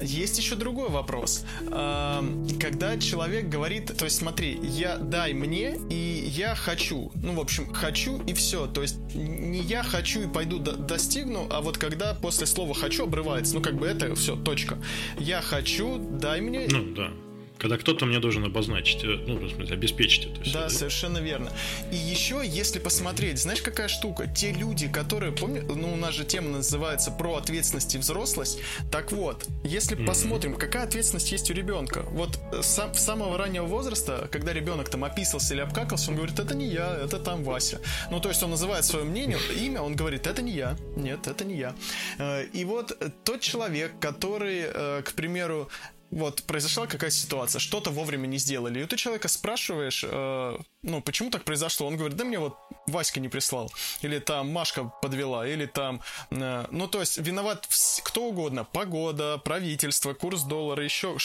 есть 0.00 0.38
еще 0.38 0.54
другой 0.54 0.88
вопрос. 0.90 1.44
Когда 1.68 2.98
человек 2.98 3.48
говорит, 3.48 3.96
то 3.96 4.04
есть 4.04 4.18
смотри, 4.18 4.58
я 4.62 4.96
дай 4.96 5.32
мне 5.32 5.78
и 5.90 6.24
я 6.26 6.54
хочу. 6.54 7.12
Ну, 7.14 7.34
в 7.34 7.40
общем, 7.40 7.72
хочу 7.72 8.22
и 8.26 8.34
все. 8.34 8.66
То 8.66 8.82
есть 8.82 8.98
не 9.14 9.60
я 9.60 9.82
хочу 9.82 10.22
и 10.22 10.26
пойду 10.26 10.58
до 10.58 10.72
достигну, 10.76 11.46
а 11.50 11.60
вот 11.60 11.78
когда 11.78 12.14
после 12.14 12.46
слова 12.46 12.74
хочу 12.74 13.04
обрывается, 13.04 13.54
ну 13.54 13.60
как 13.60 13.74
бы 13.74 13.86
это 13.86 14.14
все, 14.14 14.36
точка. 14.36 14.78
Я 15.18 15.40
хочу, 15.40 15.98
дай 15.98 16.40
мне. 16.40 16.66
Ну, 16.70 16.94
да. 16.94 17.10
Когда 17.58 17.78
кто-то 17.78 18.04
мне 18.04 18.18
должен 18.18 18.44
обозначить, 18.44 19.04
э, 19.04 19.16
ну, 19.26 19.36
в 19.36 19.50
смысле, 19.50 19.74
обеспечить 19.74 20.26
это 20.26 20.42
все. 20.42 20.52
Да, 20.52 20.62
да, 20.62 20.70
совершенно 20.70 21.18
верно. 21.18 21.52
И 21.92 21.96
еще, 21.96 22.42
если 22.44 22.78
посмотреть, 22.78 23.38
знаешь, 23.38 23.62
какая 23.62 23.88
штука? 23.88 24.26
Те 24.26 24.52
люди, 24.52 24.88
которые, 24.88 25.32
помню, 25.32 25.62
ну, 25.62 25.92
у 25.92 25.96
нас 25.96 26.14
же 26.14 26.24
тема 26.24 26.48
называется 26.48 27.10
про 27.10 27.36
ответственность 27.36 27.94
и 27.94 27.98
взрослость. 27.98 28.58
Так 28.90 29.12
вот, 29.12 29.48
если 29.62 29.96
mm-hmm. 29.96 30.06
посмотрим, 30.06 30.56
какая 30.56 30.84
ответственность 30.84 31.30
есть 31.30 31.50
у 31.50 31.54
ребенка. 31.54 32.02
Вот 32.10 32.38
э, 32.52 32.62
сам, 32.62 32.92
с 32.94 33.00
самого 33.00 33.38
раннего 33.38 33.66
возраста, 33.66 34.28
когда 34.32 34.52
ребенок 34.52 34.88
там 34.88 35.04
описался 35.04 35.54
или 35.54 35.60
обкакался, 35.60 36.10
он 36.10 36.16
говорит, 36.16 36.38
это 36.38 36.54
не 36.54 36.66
я, 36.66 36.96
это 37.04 37.18
там 37.18 37.44
Вася. 37.44 37.80
Ну, 38.10 38.20
то 38.20 38.30
есть 38.30 38.42
он 38.42 38.50
называет 38.50 38.84
свое 38.84 39.04
мнение, 39.04 39.38
имя, 39.60 39.80
он 39.80 39.94
говорит, 39.94 40.26
это 40.26 40.42
не 40.42 40.52
я. 40.52 40.76
Нет, 40.96 41.28
это 41.28 41.44
не 41.44 41.56
я. 41.56 41.74
Э, 42.18 42.44
и 42.52 42.64
вот 42.64 42.98
тот 43.22 43.40
человек, 43.40 43.92
который, 44.00 45.02
к 45.02 45.12
примеру, 45.14 45.68
вот 46.14 46.44
произошла 46.44 46.86
какая-то 46.86 47.16
ситуация, 47.16 47.58
что-то 47.58 47.90
вовремя 47.90 48.26
не 48.26 48.38
сделали, 48.38 48.80
и 48.80 48.86
ты 48.86 48.96
человека 48.96 49.28
спрашиваешь, 49.28 50.04
э, 50.06 50.58
ну, 50.82 51.02
почему 51.02 51.30
так 51.30 51.44
произошло? 51.44 51.86
Он 51.86 51.96
говорит, 51.96 52.16
да 52.16 52.24
мне 52.24 52.38
вот 52.38 52.56
Васька 52.86 53.20
не 53.20 53.28
прислал, 53.28 53.72
или 54.02 54.20
там 54.20 54.50
Машка 54.50 54.84
подвела, 55.02 55.46
или 55.46 55.66
там, 55.66 56.00
э, 56.30 56.66
ну, 56.70 56.86
то 56.86 57.00
есть 57.00 57.18
виноват 57.18 57.68
кто 58.04 58.26
угодно, 58.26 58.64
погода, 58.64 59.38
правительство, 59.38 60.14
курс 60.14 60.42
доллара, 60.42 60.84
еще 60.84 61.16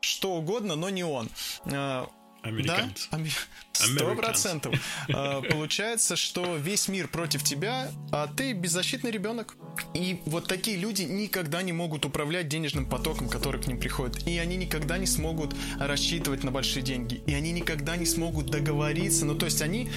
что 0.00 0.32
угодно, 0.32 0.74
но 0.74 0.90
не 0.90 1.04
он. 1.04 1.28
Э, 1.66 2.06
Американцы. 2.44 3.08
Да, 3.10 3.18
сто 3.72 4.14
процентов. 4.14 4.74
А, 5.12 5.40
получается, 5.40 6.14
что 6.14 6.56
весь 6.56 6.88
мир 6.88 7.08
против 7.08 7.42
тебя, 7.42 7.90
а 8.12 8.26
ты 8.26 8.52
беззащитный 8.52 9.10
ребенок. 9.10 9.56
И 9.94 10.20
вот 10.26 10.46
такие 10.46 10.76
люди 10.76 11.02
никогда 11.02 11.62
не 11.62 11.72
могут 11.72 12.04
управлять 12.04 12.48
денежным 12.48 12.86
потоком, 12.86 13.28
который 13.28 13.60
к 13.60 13.66
ним 13.66 13.80
приходит. 13.80 14.28
И 14.28 14.38
они 14.38 14.56
никогда 14.56 14.98
не 14.98 15.06
смогут 15.06 15.56
рассчитывать 15.80 16.44
на 16.44 16.50
большие 16.50 16.82
деньги. 16.82 17.22
И 17.26 17.34
они 17.34 17.50
никогда 17.52 17.96
не 17.96 18.06
смогут 18.06 18.46
договориться. 18.46 19.24
Ну, 19.24 19.34
то 19.34 19.46
есть 19.46 19.62
они 19.62 19.90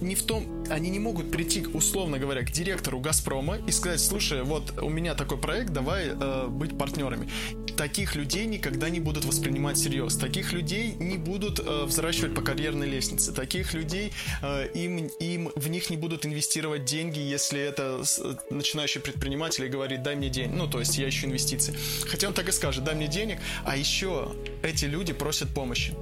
не 0.00 0.14
в 0.14 0.22
том... 0.22 0.64
Они 0.70 0.88
не 0.88 0.98
могут 0.98 1.30
прийти, 1.30 1.66
условно 1.66 2.18
говоря, 2.18 2.42
к 2.42 2.50
директору 2.50 3.00
«Газпрома» 3.00 3.58
и 3.58 3.70
сказать, 3.72 4.00
слушай, 4.00 4.42
вот 4.42 4.78
у 4.80 4.88
меня 4.88 5.14
такой 5.14 5.36
проект, 5.36 5.70
давай 5.70 6.08
э, 6.08 6.46
быть 6.48 6.78
партнерами. 6.78 7.28
Таких 7.76 8.14
людей 8.14 8.46
никогда 8.46 8.88
не 8.88 9.00
будут 9.00 9.24
воспринимать 9.24 9.76
всерьез. 9.76 10.16
Таких 10.16 10.52
людей 10.52 10.94
не 10.94 11.16
будут 11.18 11.60
э, 11.60 11.86
взращивать 11.90 12.34
по 12.34 12.42
карьерной 12.42 12.88
лестнице. 12.88 13.32
Таких 13.32 13.74
людей 13.74 14.12
э, 14.42 14.68
им, 14.74 15.06
им 15.20 15.52
в 15.54 15.68
них 15.68 15.90
не 15.90 15.96
будут 15.96 16.26
инвестировать 16.26 16.84
деньги, 16.84 17.18
если 17.18 17.60
это 17.60 18.02
начинающий 18.50 19.00
предприниматель 19.00 19.64
и 19.64 19.68
говорит, 19.68 20.02
дай 20.02 20.16
мне 20.16 20.28
деньги. 20.28 20.54
Ну, 20.54 20.66
то 20.66 20.80
есть 20.80 20.96
я 20.98 21.08
ищу 21.08 21.26
инвестиции. 21.26 21.74
Хотя 22.06 22.28
он 22.28 22.34
так 22.34 22.48
и 22.48 22.52
скажет, 22.52 22.84
дай 22.84 22.94
мне 22.94 23.08
денег, 23.08 23.38
а 23.64 23.76
еще 23.76 24.32
эти 24.62 24.86
люди 24.86 25.12
просят 25.12 25.48
помощи 25.54 25.94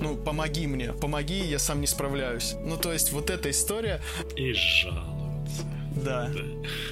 ну, 0.00 0.16
помоги 0.16 0.66
мне, 0.66 0.92
помоги, 0.92 1.38
я 1.44 1.58
сам 1.58 1.80
не 1.80 1.86
справляюсь. 1.86 2.54
Ну, 2.60 2.76
то 2.76 2.92
есть 2.92 3.12
вот 3.12 3.30
эта 3.30 3.50
история... 3.50 4.00
И 4.36 4.52
жалуются. 4.52 5.73
Да. 5.96 6.30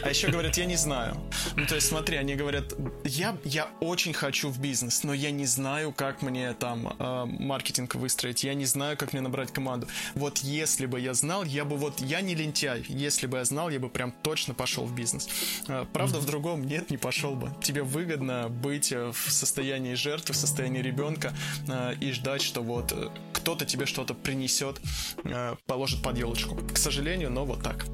А 0.03 0.09
еще 0.09 0.29
говорят, 0.29 0.57
я 0.57 0.65
не 0.65 0.77
знаю. 0.77 1.17
Ну, 1.57 1.67
то 1.67 1.75
есть, 1.75 1.89
смотри, 1.89 2.17
они 2.17 2.35
говорят, 2.35 2.73
я, 3.05 3.37
я 3.45 3.69
очень 3.81 4.13
хочу 4.13 4.49
в 4.49 4.59
бизнес, 4.61 5.03
но 5.03 5.13
я 5.13 5.31
не 5.31 5.47
знаю, 5.47 5.93
как 5.93 6.23
мне 6.23 6.53
там 6.55 6.95
э, 6.99 7.25
маркетинг 7.27 7.95
выстроить, 7.95 8.45
я 8.45 8.55
не 8.55 8.65
знаю, 8.65 8.97
как 8.97 9.13
мне 9.13 9.23
набрать 9.23 9.53
команду. 9.53 9.89
Вот 10.15 10.39
если 10.39 10.87
бы 10.87 11.01
я 11.01 11.15
знал, 11.15 11.45
я 11.45 11.65
бы 11.65 11.77
вот, 11.77 12.01
я 12.01 12.21
не 12.21 12.35
лентяй, 12.35 12.85
если 12.89 13.27
бы 13.27 13.39
я 13.39 13.45
знал, 13.45 13.71
я 13.71 13.81
бы 13.81 13.89
прям 13.89 14.13
точно 14.23 14.55
пошел 14.55 14.85
в 14.85 14.95
бизнес. 14.95 15.29
Э, 15.69 15.85
правда, 15.93 16.19
в 16.19 16.27
другом 16.27 16.65
нет, 16.65 16.91
не 16.91 16.97
пошел 16.97 17.35
бы. 17.35 17.51
Тебе 17.63 17.83
выгодно 17.83 18.49
быть 18.49 18.93
в 18.93 19.31
состоянии 19.31 19.95
жертвы, 19.95 20.35
в 20.35 20.37
состоянии 20.37 20.81
ребенка 20.81 21.33
э, 21.69 21.95
и 22.01 22.13
ждать, 22.13 22.43
что 22.43 22.63
вот 22.63 22.93
э, 22.93 23.09
кто-то 23.33 23.65
тебе 23.65 23.87
что-то 23.87 24.15
принесет, 24.15 24.81
э, 25.25 25.57
положит 25.67 26.03
под 26.03 26.19
елочку. 26.19 26.57
К 26.57 26.77
сожалению, 26.77 27.31
но 27.31 27.45
вот 27.45 27.63
так. 27.63 27.87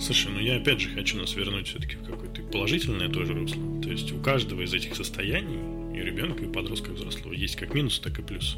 Слушай, 0.00 0.30
ну 0.32 0.38
я 0.38 0.56
опять 0.56 0.80
же 0.80 0.90
хочу 0.90 1.18
нас 1.18 1.34
вернуть 1.34 1.68
все-таки 1.68 1.96
в 1.96 2.04
какое-то 2.04 2.42
положительное 2.42 3.08
тоже 3.08 3.34
русло. 3.34 3.60
То 3.82 3.90
есть 3.90 4.12
у 4.12 4.20
каждого 4.20 4.62
из 4.62 4.72
этих 4.72 4.94
состояний, 4.94 5.58
и 5.98 6.00
ребенка, 6.00 6.44
и 6.44 6.52
подростка, 6.52 6.92
и 6.92 6.94
взрослого, 6.94 7.32
есть 7.32 7.56
как 7.56 7.74
минус, 7.74 7.98
так 7.98 8.18
и 8.18 8.22
плюс. 8.22 8.56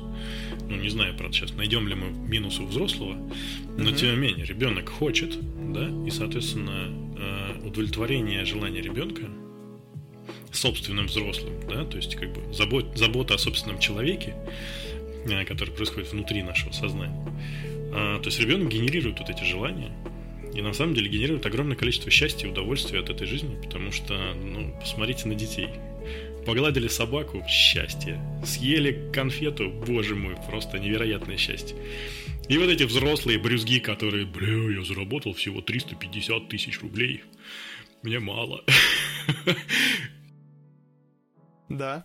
Ну, 0.68 0.76
не 0.76 0.90
знаю, 0.90 1.16
правда, 1.16 1.34
сейчас 1.34 1.54
найдем 1.54 1.88
ли 1.88 1.94
мы 1.94 2.10
минус 2.10 2.60
у 2.60 2.66
взрослого, 2.66 3.14
но 3.78 3.90
mm-hmm. 3.90 3.96
тем 3.96 4.10
не 4.10 4.16
менее, 4.16 4.44
ребенок 4.44 4.90
хочет, 4.90 5.38
да, 5.72 5.88
и, 6.06 6.10
соответственно, 6.10 6.88
э, 7.18 7.66
удовлетворение 7.66 8.44
желания 8.44 8.82
ребенка 8.82 9.22
собственным 10.52 11.06
взрослым, 11.06 11.54
да, 11.68 11.84
то 11.84 11.96
есть 11.96 12.16
как 12.16 12.32
бы 12.32 12.52
забот, 12.52 12.98
забота 12.98 13.34
о 13.34 13.38
собственном 13.38 13.78
человеке, 13.78 14.34
э, 15.24 15.44
который 15.44 15.72
происходит 15.72 16.12
внутри 16.12 16.42
нашего 16.42 16.72
сознания. 16.72 17.26
А, 17.92 18.18
то 18.20 18.26
есть 18.26 18.38
ребенок 18.38 18.68
генерирует 18.68 19.18
вот 19.18 19.30
эти 19.30 19.42
желания, 19.44 19.92
и 20.54 20.62
на 20.62 20.72
самом 20.72 20.94
деле 20.94 21.08
генерирует 21.08 21.46
огромное 21.46 21.76
количество 21.76 22.10
счастья 22.10 22.46
и 22.46 22.50
удовольствия 22.50 23.00
от 23.00 23.10
этой 23.10 23.26
жизни, 23.26 23.60
потому 23.62 23.92
что, 23.92 24.34
ну, 24.34 24.74
посмотрите 24.80 25.28
на 25.28 25.34
детей. 25.34 25.68
Погладили 26.46 26.88
собаку– 26.88 27.44
счастье. 27.48 28.20
Съели 28.44 29.10
конфету– 29.12 29.70
боже 29.86 30.16
мой, 30.16 30.36
просто 30.48 30.78
невероятное 30.78 31.36
счастье. 31.36 31.76
И 32.48 32.58
вот 32.58 32.68
эти 32.68 32.82
взрослые 32.82 33.38
брюзги, 33.38 33.78
которые, 33.78 34.26
бля, 34.26 34.78
я 34.78 34.84
заработал 34.84 35.34
всего 35.34 35.60
350 35.60 36.48
тысяч 36.48 36.80
рублей. 36.80 37.22
Мне 38.02 38.18
мало. 38.18 38.64
Да. 41.68 42.04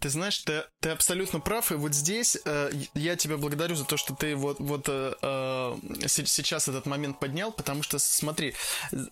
Ты 0.00 0.08
знаешь, 0.08 0.38
ты, 0.38 0.64
ты 0.80 0.88
абсолютно 0.88 1.40
прав, 1.40 1.72
и 1.72 1.74
вот 1.74 1.94
здесь 1.94 2.38
э, 2.46 2.70
я 2.94 3.16
тебя 3.16 3.36
благодарю 3.36 3.74
за 3.76 3.84
то, 3.84 3.98
что 3.98 4.14
ты 4.14 4.34
вот, 4.34 4.58
вот 4.58 4.88
э, 4.88 5.12
э 5.20 5.76
сейчас 6.08 6.68
этот 6.68 6.86
момент 6.86 7.20
поднял, 7.20 7.52
потому 7.52 7.82
что, 7.82 7.98
смотри, 7.98 8.54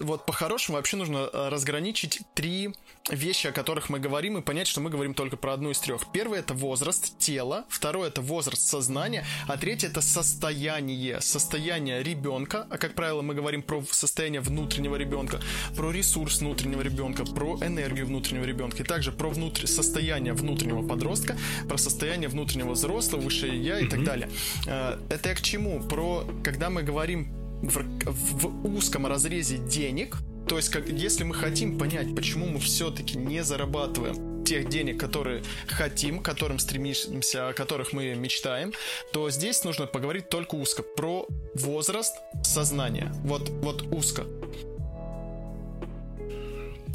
вот 0.01 0.25
по-хорошему 0.25 0.79
вообще 0.79 0.97
нужно 0.97 1.29
э, 1.31 1.49
разграничить 1.51 2.23
три 2.35 2.75
вещи, 3.11 3.49
о 3.49 3.53
которых 3.53 3.91
мы 3.91 4.01
говорим, 4.01 4.39
и 4.39 4.43
понять, 4.43 4.67
что 4.67 4.81
мы 4.81 4.89
говорим 4.89 5.13
только 5.13 5.37
про 5.37 5.53
одну 5.53 5.71
из 5.71 5.79
трех. 5.79 6.11
Первое— 6.11 6.39
это 6.41 6.55
возраст 6.55 7.19
тела, 7.19 7.67
второе— 7.69 8.09
это 8.11 8.23
возраст 8.23 8.63
сознания, 8.63 9.27
а 9.47 9.59
третье— 9.59 9.89
это 9.89 10.01
состояние, 10.01 11.21
состояние 11.21 12.03
ребенка, 12.03 12.67
а, 12.71 12.79
как 12.79 12.95
правило, 12.95 13.21
мы 13.21 13.35
говорим 13.35 13.63
про 13.63 13.85
состояние 13.91 14.41
внутреннего 14.41 14.97
ребенка, 14.97 15.41
про 15.77 15.91
ресурс 15.91 16.41
внутреннего 16.41 16.81
ребенка, 16.81 17.27
про 17.27 17.57
энергию 17.57 18.07
внутреннего 18.07 18.45
ребенка, 18.45 18.83
и 18.83 18.87
также 18.87 19.13
про 19.13 19.29
внутр... 19.29 19.67
состояние 19.67 20.33
внутреннего 20.33 20.78
внутреннего 20.79 20.89
подростка, 20.89 21.37
про 21.69 21.79
состояние 21.79 22.29
внутреннего 22.29 22.73
взрослого, 22.73 23.21
высшее 23.21 23.61
я 23.61 23.81
и 23.81 23.85
mm-hmm. 23.85 23.89
так 23.89 24.05
далее. 24.05 24.29
Э, 24.67 24.99
это 25.11 25.29
я 25.31 25.35
к 25.35 25.41
чему? 25.41 25.81
Про, 25.81 26.25
когда 26.45 26.71
мы 26.71 26.83
говорим 26.83 27.33
в, 27.63 27.83
в 28.05 28.77
узком 28.77 29.07
разрезе 29.07 29.59
денег, 29.59 30.17
то 30.49 30.57
есть, 30.57 30.71
как, 30.71 30.89
если 30.89 31.25
мы 31.25 31.35
хотим 31.35 31.79
понять, 31.79 32.15
почему 32.15 32.47
мы 32.47 32.59
все-таки 32.59 33.19
не 33.19 33.45
зарабатываем 33.45 34.45
тех 34.45 34.69
денег, 34.71 34.99
которые 34.99 35.43
хотим, 35.67 36.23
которым 36.23 36.59
стремимся, 36.59 37.49
о 37.49 37.53
которых 37.53 37.93
мы 37.93 38.15
мечтаем, 38.15 38.73
то 39.13 39.29
здесь 39.31 39.63
нужно 39.65 39.87
поговорить 39.87 40.31
только 40.31 40.55
узко 40.55 40.83
про 40.83 41.27
возраст 41.55 42.15
сознания. 42.43 43.13
Вот, 43.25 43.51
вот 43.51 43.83
узко. 43.93 44.25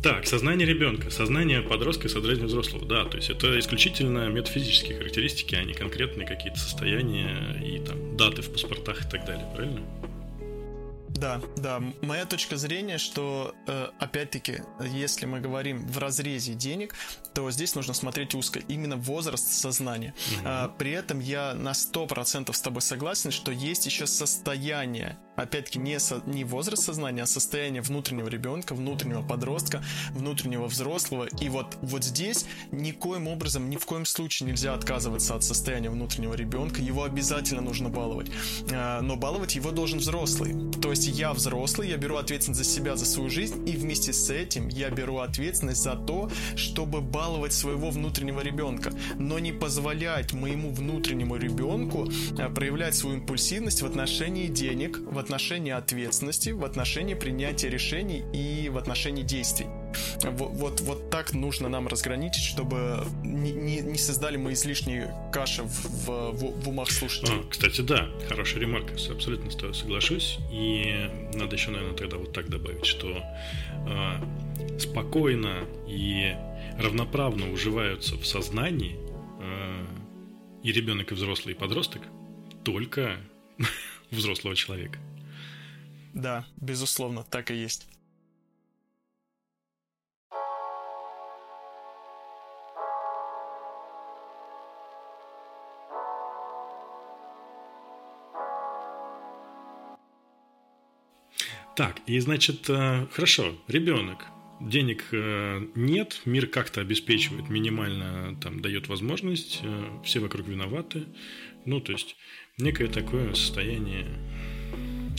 Так, 0.04 0.28
сознание 0.28 0.68
ребенка, 0.68 1.10
сознание 1.10 1.62
подростка 1.62 2.08
и 2.08 2.10
сознание 2.10 2.46
взрослого, 2.46 2.86
да, 2.86 3.06
то 3.06 3.16
есть 3.16 3.30
это 3.30 3.58
исключительно 3.58 4.28
метафизические 4.28 4.98
характеристики, 4.98 5.56
а 5.56 5.64
не 5.64 5.74
конкретные 5.74 6.28
какие-то 6.28 6.60
состояния 6.60 7.62
и 7.64 7.80
там 7.80 8.18
даты 8.18 8.42
в 8.42 8.52
паспортах 8.52 9.06
и 9.06 9.10
так 9.10 9.26
далее, 9.26 9.50
правильно? 9.56 9.82
Да, 11.16 11.40
да. 11.56 11.82
Моя 12.02 12.26
точка 12.26 12.58
зрения, 12.58 12.98
что 12.98 13.56
э, 13.66 13.88
опять-таки, 13.98 14.58
если 14.92 15.26
мы 15.26 15.40
говорим 15.40 15.88
в 15.88 15.98
разрезе 15.98 16.54
денег, 16.54 16.96
то 17.34 17.50
здесь 17.50 17.76
нужно 17.76 17.94
смотреть 17.94 18.36
узко. 18.36 18.60
Именно 18.68 18.98
возраст 18.98 19.48
сознания. 19.54 20.14
Угу. 20.34 20.74
При 20.80 20.92
этом 20.92 21.20
я 21.20 21.54
на 21.54 21.72
100% 21.72 22.52
с 22.52 22.62
тобой 22.62 22.82
согласен, 22.82 23.32
что 23.32 23.54
есть 23.54 23.86
еще 23.86 24.06
состояние 24.06 25.18
опять-таки, 25.36 25.80
не, 25.80 26.00
со, 26.00 26.22
не 26.26 26.44
возраст 26.44 26.84
сознания, 26.84 27.24
а 27.24 27.26
состояние 27.26 27.82
внутреннего 27.82 28.28
ребенка, 28.28 28.74
внутреннего 28.76 29.22
подростка, 29.22 29.84
внутреннего 30.12 30.66
взрослого. 30.66 31.28
И 31.42 31.50
вот, 31.50 31.78
вот 31.82 32.04
здесь 32.04 32.46
никоим 32.72 33.28
образом, 33.28 33.70
ни 33.70 33.78
в 33.78 33.86
коем 33.86 34.06
случае 34.06 34.50
нельзя 34.50 34.74
отказываться 34.74 35.36
от 35.36 35.44
состояния 35.44 35.90
внутреннего 35.90 36.34
ребенка. 36.34 36.82
Его 36.82 37.04
обязательно 37.04 37.62
нужно 37.62 37.90
баловать. 37.90 38.32
А, 38.72 39.02
но 39.02 39.16
баловать 39.16 39.56
его 39.56 39.72
должен 39.72 40.00
взрослый. 40.00 40.72
То 40.82 40.92
есть 40.92 41.08
я 41.08 41.34
взрослый, 41.34 41.90
я 41.90 41.98
беру 41.98 42.18
ответственность 42.18 42.64
за 42.64 42.70
себя, 42.70 42.96
за 42.96 43.06
свою 43.06 43.30
жизнь, 43.30 43.68
и 43.68 43.72
вместе 43.74 44.14
с 44.14 44.30
этим 44.30 44.68
я 44.68 44.90
беру 44.90 45.18
ответственность 45.18 45.82
за 45.82 45.96
то, 45.96 46.30
чтобы 46.56 47.02
баловать 47.02 47.54
своего 47.54 47.90
внутреннего 47.90 48.42
ребенка, 48.42 48.92
но 49.18 49.40
не 49.40 49.52
позволять 49.52 50.34
моему 50.34 50.72
внутреннему 50.72 51.36
ребенку 51.36 52.10
а, 52.38 52.50
проявлять 52.50 52.96
свою 52.96 53.18
импульсивность 53.18 53.82
в 53.82 53.86
отношении 53.86 54.48
денег, 54.48 54.98
в 55.00 55.18
отношении 55.24 55.72
ответственности, 55.72 56.50
в 56.50 56.64
отношении 56.66 57.14
принятия 57.14 57.70
решений 57.70 58.24
и 58.34 58.70
в 58.70 58.78
отношении 58.78 59.24
действий. 59.24 59.68
Вот, 60.24 60.52
вот, 60.52 60.82
вот 60.82 61.10
так 61.10 61.34
нужно 61.34 61.70
нам 61.70 61.88
разграничить, 61.88 62.44
чтобы 62.44 63.06
не, 63.24 63.52
не, 63.52 63.82
не 63.82 63.98
создали 63.98 64.38
мы 64.38 64.54
излишние 64.54 65.14
каши 65.32 65.64
в, 65.64 66.08
в, 66.08 66.64
в 66.64 66.70
умах 66.70 66.92
слушателей. 66.92 67.40
А, 67.40 67.50
кстати, 67.50 67.82
да, 67.82 68.10
хорошая 68.28 68.62
ремарка, 68.62 68.94
абсолютно 68.94 69.52
с 69.52 69.56
тобой 69.56 69.76
соглашусь. 69.76 70.40
И 70.52 71.10
надо 71.34 71.56
еще, 71.56 71.72
наверное, 71.72 71.96
тогда 71.96 72.18
вот 72.18 72.34
так 72.34 72.50
добавить, 72.50 72.86
что 72.86 73.24
э, 73.88 74.80
спокойно 74.80 75.66
и 75.88 76.36
равноправно 76.80 77.52
уживаются 77.52 78.16
в 78.16 78.26
сознании 78.26 78.98
э, 79.42 79.86
и 80.64 80.72
ребенок, 80.72 81.12
и 81.12 81.16
взрослый, 81.16 81.54
и 81.54 81.58
подросток 81.58 82.02
только 82.64 83.18
взрослого 84.12 84.56
человека. 84.56 85.00
Да, 86.14 86.46
безусловно, 86.58 87.24
так 87.24 87.50
и 87.50 87.56
есть. 87.56 87.88
Так, 101.76 102.02
и 102.06 102.20
значит, 102.20 102.70
э, 102.70 103.08
хорошо, 103.12 103.56
ребенок. 103.68 104.28
Денег 104.62 105.06
э, 105.12 105.68
нет, 105.74 106.22
мир 106.26 106.46
как-то 106.46 106.82
обеспечивает 106.82 107.50
минимально, 107.50 108.38
там 108.40 108.62
дает 108.62 108.88
возможность, 108.88 109.62
э, 109.64 110.02
все 110.06 110.20
вокруг 110.20 110.48
виноваты, 110.48 111.08
Ну, 111.66 111.82
то 111.82 111.94
есть, 111.94 112.16
некое 112.60 112.88
такое 112.88 113.34
состояние 113.34 114.06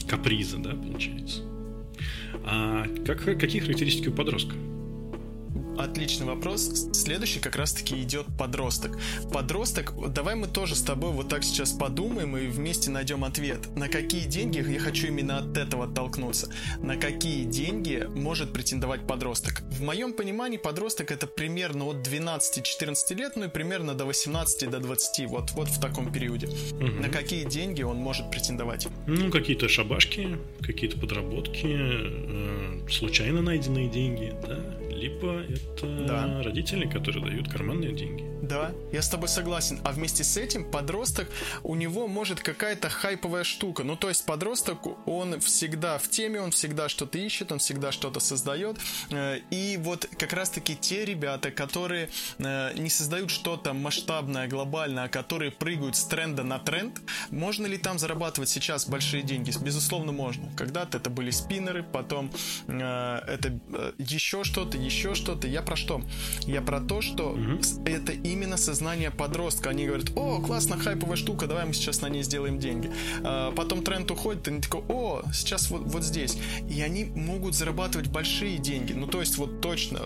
каприза, 0.03 0.57
да, 0.57 0.71
получается. 0.71 1.41
А 2.43 2.85
как, 3.05 3.23
какие 3.23 3.61
характеристики 3.61 4.09
у 4.09 4.13
подростка? 4.13 4.55
Отличный 5.77 6.25
вопрос. 6.25 6.87
Следующий 6.93 7.39
как 7.39 7.55
раз-таки 7.55 8.01
идет 8.01 8.25
подросток. 8.37 8.97
Подросток, 9.31 9.93
давай 10.13 10.35
мы 10.35 10.47
тоже 10.47 10.75
с 10.75 10.81
тобой 10.81 11.11
вот 11.11 11.29
так 11.29 11.43
сейчас 11.43 11.71
подумаем 11.71 12.37
и 12.37 12.47
вместе 12.47 12.89
найдем 12.89 13.23
ответ. 13.23 13.75
На 13.75 13.89
какие 13.89 14.25
деньги, 14.25 14.57
я 14.71 14.79
хочу 14.79 15.07
именно 15.07 15.39
от 15.39 15.57
этого 15.57 15.85
оттолкнуться, 15.85 16.49
на 16.79 16.95
какие 16.95 17.43
деньги 17.43 18.07
может 18.15 18.53
претендовать 18.53 19.05
подросток? 19.05 19.61
В 19.71 19.81
моем 19.81 20.13
понимании 20.13 20.57
подросток 20.57 21.11
это 21.11 21.27
примерно 21.27 21.85
от 21.85 21.97
12-14 21.97 23.15
лет, 23.15 23.33
ну 23.35 23.45
и 23.45 23.47
примерно 23.49 23.93
до 23.93 24.05
18 24.05 24.69
до 24.69 24.79
20, 24.79 25.29
вот, 25.29 25.51
вот 25.51 25.67
в 25.67 25.79
таком 25.79 26.11
периоде. 26.11 26.47
Угу. 26.47 27.01
На 27.01 27.09
какие 27.09 27.43
деньги 27.43 27.83
он 27.83 27.97
может 27.97 28.31
претендовать? 28.31 28.87
Ну, 29.07 29.29
какие-то 29.29 29.67
шабашки, 29.67 30.37
какие-то 30.61 30.97
подработки, 30.99 31.67
э, 31.67 32.89
случайно 32.89 33.41
найденные 33.41 33.89
деньги, 33.89 34.33
да, 34.47 34.59
либо 35.05 35.41
это 35.41 36.05
да. 36.07 36.41
родители, 36.43 36.87
которые 36.87 37.25
дают 37.25 37.47
карманные 37.47 37.93
деньги. 37.93 38.23
Да, 38.47 38.71
я 38.91 39.01
с 39.01 39.09
тобой 39.09 39.27
согласен. 39.27 39.79
А 39.83 39.91
вместе 39.91 40.23
с 40.23 40.37
этим 40.37 40.69
подросток, 40.69 41.27
у 41.63 41.75
него 41.75 42.07
может 42.07 42.41
какая-то 42.41 42.89
хайповая 42.89 43.43
штука. 43.43 43.83
Ну, 43.83 43.95
то 43.95 44.09
есть 44.09 44.25
подросток, 44.25 44.77
он 45.07 45.39
всегда 45.39 45.97
в 45.97 46.07
теме, 46.09 46.41
он 46.41 46.51
всегда 46.51 46.87
что-то 46.87 47.17
ищет, 47.17 47.51
он 47.51 47.57
всегда 47.57 47.91
что-то 47.91 48.19
создает. 48.19 48.77
Э, 49.09 49.39
и 49.49 49.77
вот 49.81 50.07
как 50.19 50.33
раз-таки 50.33 50.75
те 50.75 51.05
ребята, 51.05 51.49
которые 51.49 52.09
э, 52.37 52.73
не 52.77 52.89
создают 52.89 53.31
что-то 53.31 53.73
масштабное, 53.73 54.47
глобальное, 54.47 55.05
а 55.05 55.09
которые 55.09 55.49
прыгают 55.49 55.95
с 55.95 56.03
тренда 56.03 56.43
на 56.43 56.59
тренд, 56.59 57.01
можно 57.31 57.65
ли 57.65 57.79
там 57.79 57.97
зарабатывать 57.97 58.49
сейчас 58.49 58.87
большие 58.87 59.23
деньги? 59.23 59.51
Безусловно, 59.59 60.11
можно. 60.11 60.51
Когда-то 60.55 60.97
это 60.97 61.09
были 61.09 61.31
спиннеры, 61.31 61.81
потом 61.81 62.31
э, 62.67 63.21
это 63.27 63.59
еще 63.97 64.43
что-то, 64.43 64.77
еще 64.77 65.15
что-то. 65.15 65.47
Я 65.47 65.63
про 65.63 65.75
что? 65.75 66.03
Я 66.45 66.61
про 66.61 66.79
то, 66.79 67.01
что 67.01 67.35
это 67.85 68.13
именно 68.35 68.57
сознание 68.57 69.11
подростка. 69.11 69.69
Они 69.69 69.85
говорят, 69.85 70.11
о, 70.15 70.41
классно, 70.41 70.77
хайповая 70.77 71.15
штука, 71.15 71.47
давай 71.47 71.65
мы 71.65 71.73
сейчас 71.73 72.01
на 72.01 72.09
ней 72.09 72.21
сделаем 72.23 72.59
деньги. 72.59 72.91
А, 73.23 73.51
потом 73.51 73.81
тренд 73.83 74.11
уходит, 74.11 74.47
и 74.47 74.51
они 74.51 74.61
такой, 74.61 74.81
о, 74.89 75.23
сейчас 75.33 75.71
вот, 75.71 75.83
вот 75.85 76.03
здесь. 76.03 76.37
И 76.69 76.81
они 76.81 77.05
могут 77.05 77.55
зарабатывать 77.55 78.09
большие 78.09 78.57
деньги. 78.57 78.93
Ну, 78.93 79.07
то 79.07 79.21
есть 79.21 79.37
вот 79.37 79.61
точно 79.61 80.01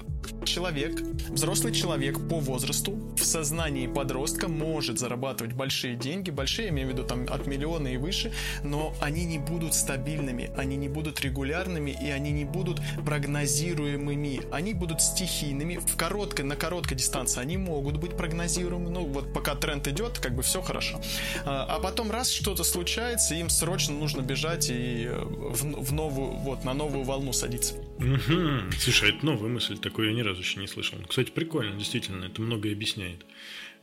человек, 0.45 1.01
взрослый 1.29 1.73
человек 1.73 2.19
по 2.27 2.39
возрасту 2.39 2.97
в 3.15 3.23
сознании 3.23 3.87
подростка 3.87 4.47
может 4.47 4.99
зарабатывать 4.99 5.53
большие 5.53 5.95
деньги, 5.95 6.29
большие, 6.29 6.65
я 6.65 6.71
имею 6.71 6.89
в 6.89 6.91
виду 6.91 7.03
там 7.03 7.25
от 7.29 7.47
миллиона 7.47 7.87
и 7.87 7.97
выше, 7.97 8.31
но 8.63 8.93
они 9.01 9.25
не 9.25 9.39
будут 9.39 9.73
стабильными, 9.73 10.51
они 10.57 10.75
не 10.75 10.89
будут 10.89 11.21
регулярными 11.21 11.91
и 11.91 12.09
они 12.09 12.31
не 12.31 12.45
будут 12.45 12.81
прогнозируемыми, 13.05 14.41
они 14.51 14.73
будут 14.73 15.01
стихийными 15.01 15.77
в 15.77 15.95
короткой, 15.95 16.45
на 16.45 16.55
короткой 16.55 16.97
дистанции 16.97 17.41
они 17.41 17.57
могут 17.57 17.97
быть 17.97 18.15
прогнозируемы, 18.19 18.89
ну 18.89 19.05
вот 19.05 19.33
пока 19.33 19.55
тренд 19.55 19.87
идет, 19.87 20.19
как 20.19 20.35
бы 20.35 20.43
все 20.43 20.61
хорошо. 20.61 20.99
А, 21.45 21.63
а 21.63 21.79
потом 21.79 22.11
раз 22.11 22.29
что-то 22.29 22.65
случается, 22.65 23.33
им 23.33 23.49
срочно 23.49 23.93
нужно 23.93 24.19
бежать 24.19 24.69
и 24.69 25.05
э, 25.05 25.17
в, 25.17 25.85
в 25.85 25.93
новую, 25.93 26.31
вот 26.31 26.65
на 26.65 26.73
новую 26.73 27.05
волну 27.05 27.31
садиться. 27.31 27.75
Угу. 27.75 28.73
Слушай, 28.77 29.11
это 29.11 29.25
новая 29.25 29.49
мысль, 29.49 29.77
такой 29.77 30.07
я 30.07 30.13
ни 30.13 30.19
разу 30.19 30.41
еще 30.41 30.59
не 30.59 30.67
слышал. 30.67 30.97
Кстати, 31.07 31.31
прикольно, 31.31 31.77
действительно, 31.77 32.25
это 32.25 32.41
многое 32.41 32.73
объясняет. 32.73 33.25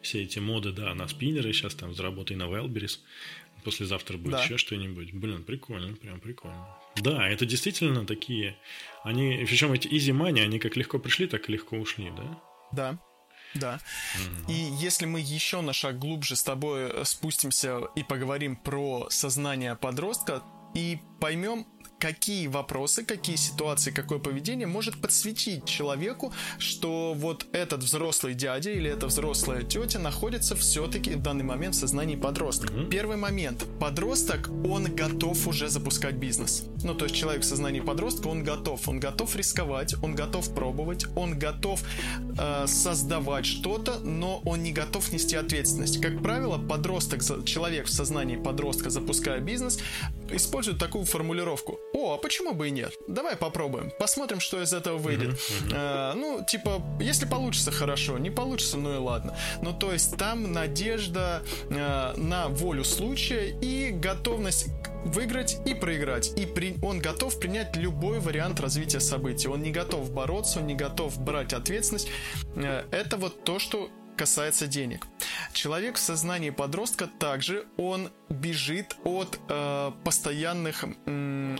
Все 0.02 0.22
эти 0.22 0.38
моды, 0.38 0.70
да, 0.70 0.94
на 0.94 1.08
спиннеры, 1.08 1.54
сейчас 1.54 1.74
там 1.74 1.94
заработай 1.94 2.36
на 2.36 2.42
Wildberries, 2.42 2.98
послезавтра 3.64 4.18
будет 4.18 4.32
да. 4.32 4.42
еще 4.42 4.58
что-нибудь. 4.58 5.14
Блин, 5.14 5.44
прикольно, 5.44 5.94
прям 5.94 6.20
прикольно. 6.20 6.68
Да, 6.96 7.26
это 7.26 7.46
действительно 7.46 8.04
такие, 8.04 8.58
они, 9.02 9.46
причем 9.48 9.72
эти 9.72 9.88
easy 9.88 10.14
money, 10.14 10.42
они 10.42 10.58
как 10.58 10.76
легко 10.76 10.98
пришли, 10.98 11.26
так 11.26 11.48
и 11.48 11.52
легко 11.52 11.78
ушли, 11.78 12.12
да? 12.14 12.38
Да. 12.72 12.98
Да. 13.58 13.80
Mm-hmm. 14.16 14.52
И 14.52 14.54
если 14.54 15.06
мы 15.06 15.20
еще 15.20 15.60
на 15.60 15.72
шаг 15.72 15.98
глубже 15.98 16.36
с 16.36 16.42
тобой 16.42 17.04
спустимся 17.04 17.80
и 17.94 18.02
поговорим 18.02 18.56
про 18.56 19.08
сознание 19.10 19.76
подростка 19.76 20.42
и 20.74 21.00
поймем, 21.20 21.66
какие 21.98 22.46
вопросы, 22.46 23.04
какие 23.04 23.36
ситуации, 23.36 23.90
какое 23.90 24.18
поведение 24.18 24.66
может 24.66 25.00
подсветить 25.00 25.64
человеку, 25.64 26.32
что 26.58 27.14
вот 27.14 27.46
этот 27.52 27.82
взрослый 27.82 28.34
дядя 28.34 28.70
или 28.70 28.90
эта 28.90 29.06
взрослая 29.06 29.62
тетя 29.62 29.98
находится 29.98 30.56
все-таки 30.56 31.10
в 31.10 31.22
данный 31.22 31.44
момент 31.44 31.74
в 31.74 31.78
сознании 31.78 32.16
подростка. 32.16 32.72
Mm-hmm. 32.72 32.88
Первый 32.90 33.16
момент. 33.16 33.64
Подросток, 33.80 34.50
он 34.64 34.94
готов 34.94 35.46
уже 35.46 35.68
запускать 35.68 36.16
бизнес. 36.16 36.64
Ну, 36.82 36.94
то 36.94 37.06
есть 37.06 37.16
человек 37.16 37.42
в 37.42 37.46
сознании 37.46 37.80
подростка, 37.80 38.28
он 38.28 38.44
готов. 38.44 38.88
Он 38.88 39.00
готов 39.00 39.34
рисковать, 39.36 39.94
он 40.02 40.14
готов 40.14 40.54
пробовать, 40.54 41.06
он 41.16 41.38
готов 41.38 41.82
э, 42.38 42.66
создавать 42.66 43.46
что-то, 43.46 43.98
но 44.00 44.40
он 44.44 44.62
не 44.62 44.72
готов 44.72 45.12
нести 45.12 45.36
ответственность. 45.36 46.00
Как 46.00 46.22
правило, 46.22 46.58
подросток, 46.58 47.22
человек 47.44 47.86
в 47.86 47.90
сознании 47.90 48.36
подростка, 48.36 48.90
запуская 48.90 49.40
бизнес, 49.40 49.78
использует 50.30 50.78
такую 50.78 51.04
формулировку 51.04 51.78
о, 51.96 52.14
а 52.14 52.18
почему 52.18 52.52
бы 52.52 52.68
и 52.68 52.70
нет? 52.70 52.92
Давай 53.08 53.36
попробуем, 53.36 53.90
посмотрим, 53.98 54.38
что 54.38 54.62
из 54.62 54.74
этого 54.74 54.98
выйдет. 54.98 55.30
Uh-huh, 55.30 55.68
uh-huh. 55.68 55.72
А, 55.74 56.14
ну, 56.14 56.44
типа, 56.44 56.82
если 57.00 57.24
получится, 57.24 57.70
хорошо, 57.70 58.18
не 58.18 58.30
получится, 58.30 58.76
ну 58.76 58.94
и 58.94 58.98
ладно. 58.98 59.34
Ну, 59.62 59.72
то 59.72 59.92
есть 59.92 60.14
там 60.18 60.52
надежда 60.52 61.42
а, 61.70 62.14
на 62.18 62.48
волю 62.48 62.84
случая 62.84 63.58
и 63.62 63.92
готовность 63.92 64.66
выиграть 65.06 65.56
и 65.64 65.72
проиграть. 65.72 66.38
И 66.38 66.44
при... 66.44 66.76
он 66.82 66.98
готов 66.98 67.40
принять 67.40 67.76
любой 67.76 68.20
вариант 68.20 68.60
развития 68.60 69.00
событий. 69.00 69.48
Он 69.48 69.62
не 69.62 69.70
готов 69.70 70.12
бороться, 70.12 70.58
он 70.58 70.66
не 70.66 70.74
готов 70.74 71.18
брать 71.18 71.54
ответственность. 71.54 72.08
А, 72.56 72.84
это 72.90 73.16
вот 73.16 73.42
то, 73.44 73.58
что 73.58 73.88
касается 74.16 74.66
денег. 74.66 75.06
Человек 75.54 75.96
в 75.96 76.00
сознании 76.00 76.50
подростка 76.50 77.06
также 77.06 77.66
он 77.76 78.10
бежит 78.28 78.96
от 79.04 79.38
э, 79.48 79.92
постоянных 80.04 80.84
э, 81.06 81.56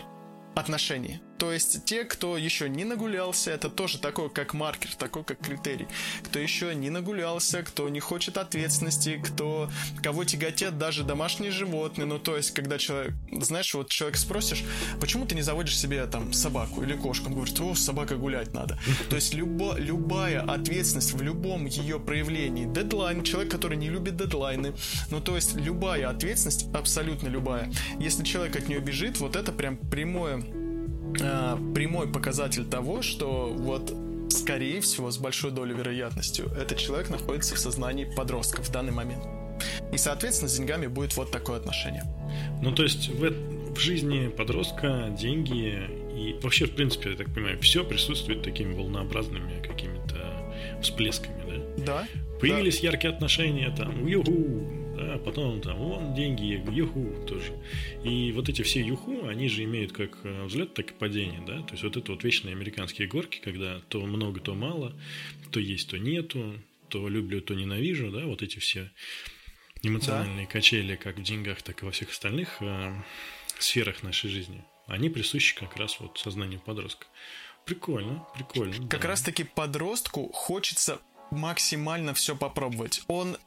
отношений. 0.57 1.19
То 1.37 1.51
есть 1.51 1.85
те, 1.85 2.03
кто 2.03 2.37
еще 2.37 2.69
не 2.69 2.83
нагулялся, 2.83 3.51
это 3.51 3.69
тоже 3.69 3.99
такой 3.99 4.29
как 4.29 4.53
маркер, 4.53 4.95
такой 4.95 5.23
как 5.23 5.39
критерий. 5.39 5.87
Кто 6.23 6.39
еще 6.39 6.73
не 6.73 6.89
нагулялся, 6.89 7.63
кто 7.63 7.89
не 7.89 7.99
хочет 7.99 8.37
ответственности, 8.37 9.21
кто 9.23 9.69
кого 10.01 10.23
тяготят 10.23 10.77
даже 10.77 11.03
домашние 11.03 11.51
животные. 11.51 12.05
Ну, 12.05 12.19
то 12.19 12.35
есть, 12.37 12.51
когда 12.51 12.77
человек, 12.77 13.13
знаешь, 13.31 13.73
вот 13.73 13.89
человек 13.89 14.17
спросишь, 14.17 14.63
почему 14.99 15.25
ты 15.25 15.35
не 15.35 15.41
заводишь 15.41 15.77
себе 15.77 16.05
там 16.07 16.33
собаку 16.33 16.81
или 16.81 16.93
кошку? 16.93 17.27
Он 17.27 17.35
говорит, 17.35 17.59
о, 17.59 17.75
собака 17.75 18.15
гулять 18.15 18.53
надо. 18.53 18.79
То 19.09 19.15
есть 19.15 19.33
любо, 19.33 19.75
любая 19.77 20.41
ответственность 20.41 21.13
в 21.13 21.21
любом 21.21 21.65
ее 21.65 21.99
проявлении, 21.99 22.65
дедлайн, 22.65 23.23
человек, 23.23 23.51
который 23.51 23.77
не 23.77 23.89
любит 23.89 24.17
дедлайны, 24.17 24.73
ну, 25.11 25.21
то 25.21 25.35
есть 25.35 25.55
любая 25.55 26.09
ответственность, 26.09 26.67
абсолютно 26.73 27.27
любая, 27.27 27.71
если 27.99 28.23
человек 28.23 28.55
от 28.55 28.67
нее 28.67 28.79
бежит, 28.79 29.19
вот 29.19 29.35
это 29.35 29.51
прям 29.51 29.77
прямое 29.77 30.43
э, 31.19 31.57
прямой 31.73 32.11
показатель 32.11 32.65
того, 32.65 33.01
что 33.01 33.53
вот 33.53 33.93
скорее 34.29 34.81
всего, 34.81 35.11
с 35.11 35.17
большой 35.17 35.51
долей 35.51 35.73
вероятностью, 35.73 36.47
этот 36.47 36.77
человек 36.77 37.09
находится 37.09 37.55
в 37.55 37.59
сознании 37.59 38.05
подростка 38.05 38.61
в 38.61 38.71
данный 38.71 38.91
момент. 38.91 39.23
И, 39.91 39.97
соответственно, 39.97 40.49
с 40.49 40.57
деньгами 40.57 40.87
будет 40.87 41.15
вот 41.17 41.31
такое 41.31 41.57
отношение. 41.57 42.03
Ну, 42.61 42.71
то 42.73 42.83
есть 42.83 43.09
в, 43.09 43.73
в 43.73 43.79
жизни 43.79 44.27
подростка 44.27 45.13
деньги 45.17 45.79
и 46.15 46.35
вообще, 46.41 46.65
в 46.65 46.71
принципе, 46.71 47.11
я 47.11 47.15
так 47.15 47.33
понимаю, 47.33 47.59
все 47.61 47.83
присутствует 47.83 48.43
такими 48.43 48.73
волнообразными 48.73 49.61
какими-то 49.65 50.17
всплесками, 50.81 51.65
да? 51.77 51.85
Да. 51.85 52.07
Появились 52.39 52.81
да. 52.81 52.87
яркие 52.87 53.13
отношения, 53.13 53.73
там, 53.75 54.05
юху, 54.05 54.76
да, 55.17 55.23
потом 55.23 55.61
там, 55.61 55.77
вон, 55.77 56.13
деньги, 56.13 56.61
юху 56.71 57.25
тоже. 57.27 57.53
И 58.03 58.31
вот 58.31 58.49
эти 58.49 58.61
все 58.61 58.81
юху, 58.81 59.27
они 59.27 59.49
же 59.49 59.63
имеют 59.63 59.91
как 59.91 60.19
э, 60.23 60.45
взлет, 60.45 60.73
так 60.73 60.91
и 60.91 60.93
падение, 60.93 61.41
да, 61.45 61.61
то 61.61 61.73
есть 61.73 61.83
вот 61.83 61.97
это 61.97 62.11
вот 62.11 62.23
вечные 62.23 62.53
американские 62.53 63.07
горки, 63.07 63.39
когда 63.43 63.81
то 63.89 64.05
много, 64.05 64.39
то 64.39 64.53
мало, 64.53 64.93
то 65.51 65.59
есть, 65.59 65.89
то 65.89 65.97
нету, 65.97 66.53
то 66.89 67.07
люблю, 67.09 67.41
то 67.41 67.53
ненавижу, 67.53 68.11
да, 68.11 68.25
вот 68.25 68.41
эти 68.41 68.59
все 68.59 68.91
эмоциональные 69.83 70.45
да. 70.45 70.51
качели, 70.51 70.95
как 70.95 71.17
в 71.17 71.23
деньгах, 71.23 71.61
так 71.61 71.81
и 71.81 71.85
во 71.85 71.91
всех 71.91 72.11
остальных 72.11 72.61
э, 72.61 72.93
сферах 73.59 74.03
нашей 74.03 74.29
жизни, 74.29 74.63
они 74.87 75.09
присущи 75.09 75.55
как 75.55 75.75
раз 75.77 75.99
вот 75.99 76.17
сознанию 76.17 76.59
подростка. 76.59 77.07
Прикольно, 77.65 78.25
прикольно. 78.33 78.87
Как 78.87 79.01
да. 79.01 79.09
раз 79.09 79.21
таки 79.21 79.43
подростку 79.43 80.31
хочется 80.31 81.01
максимально 81.31 82.13
все 82.13 82.35
попробовать. 82.35 83.03
Он, 83.07 83.37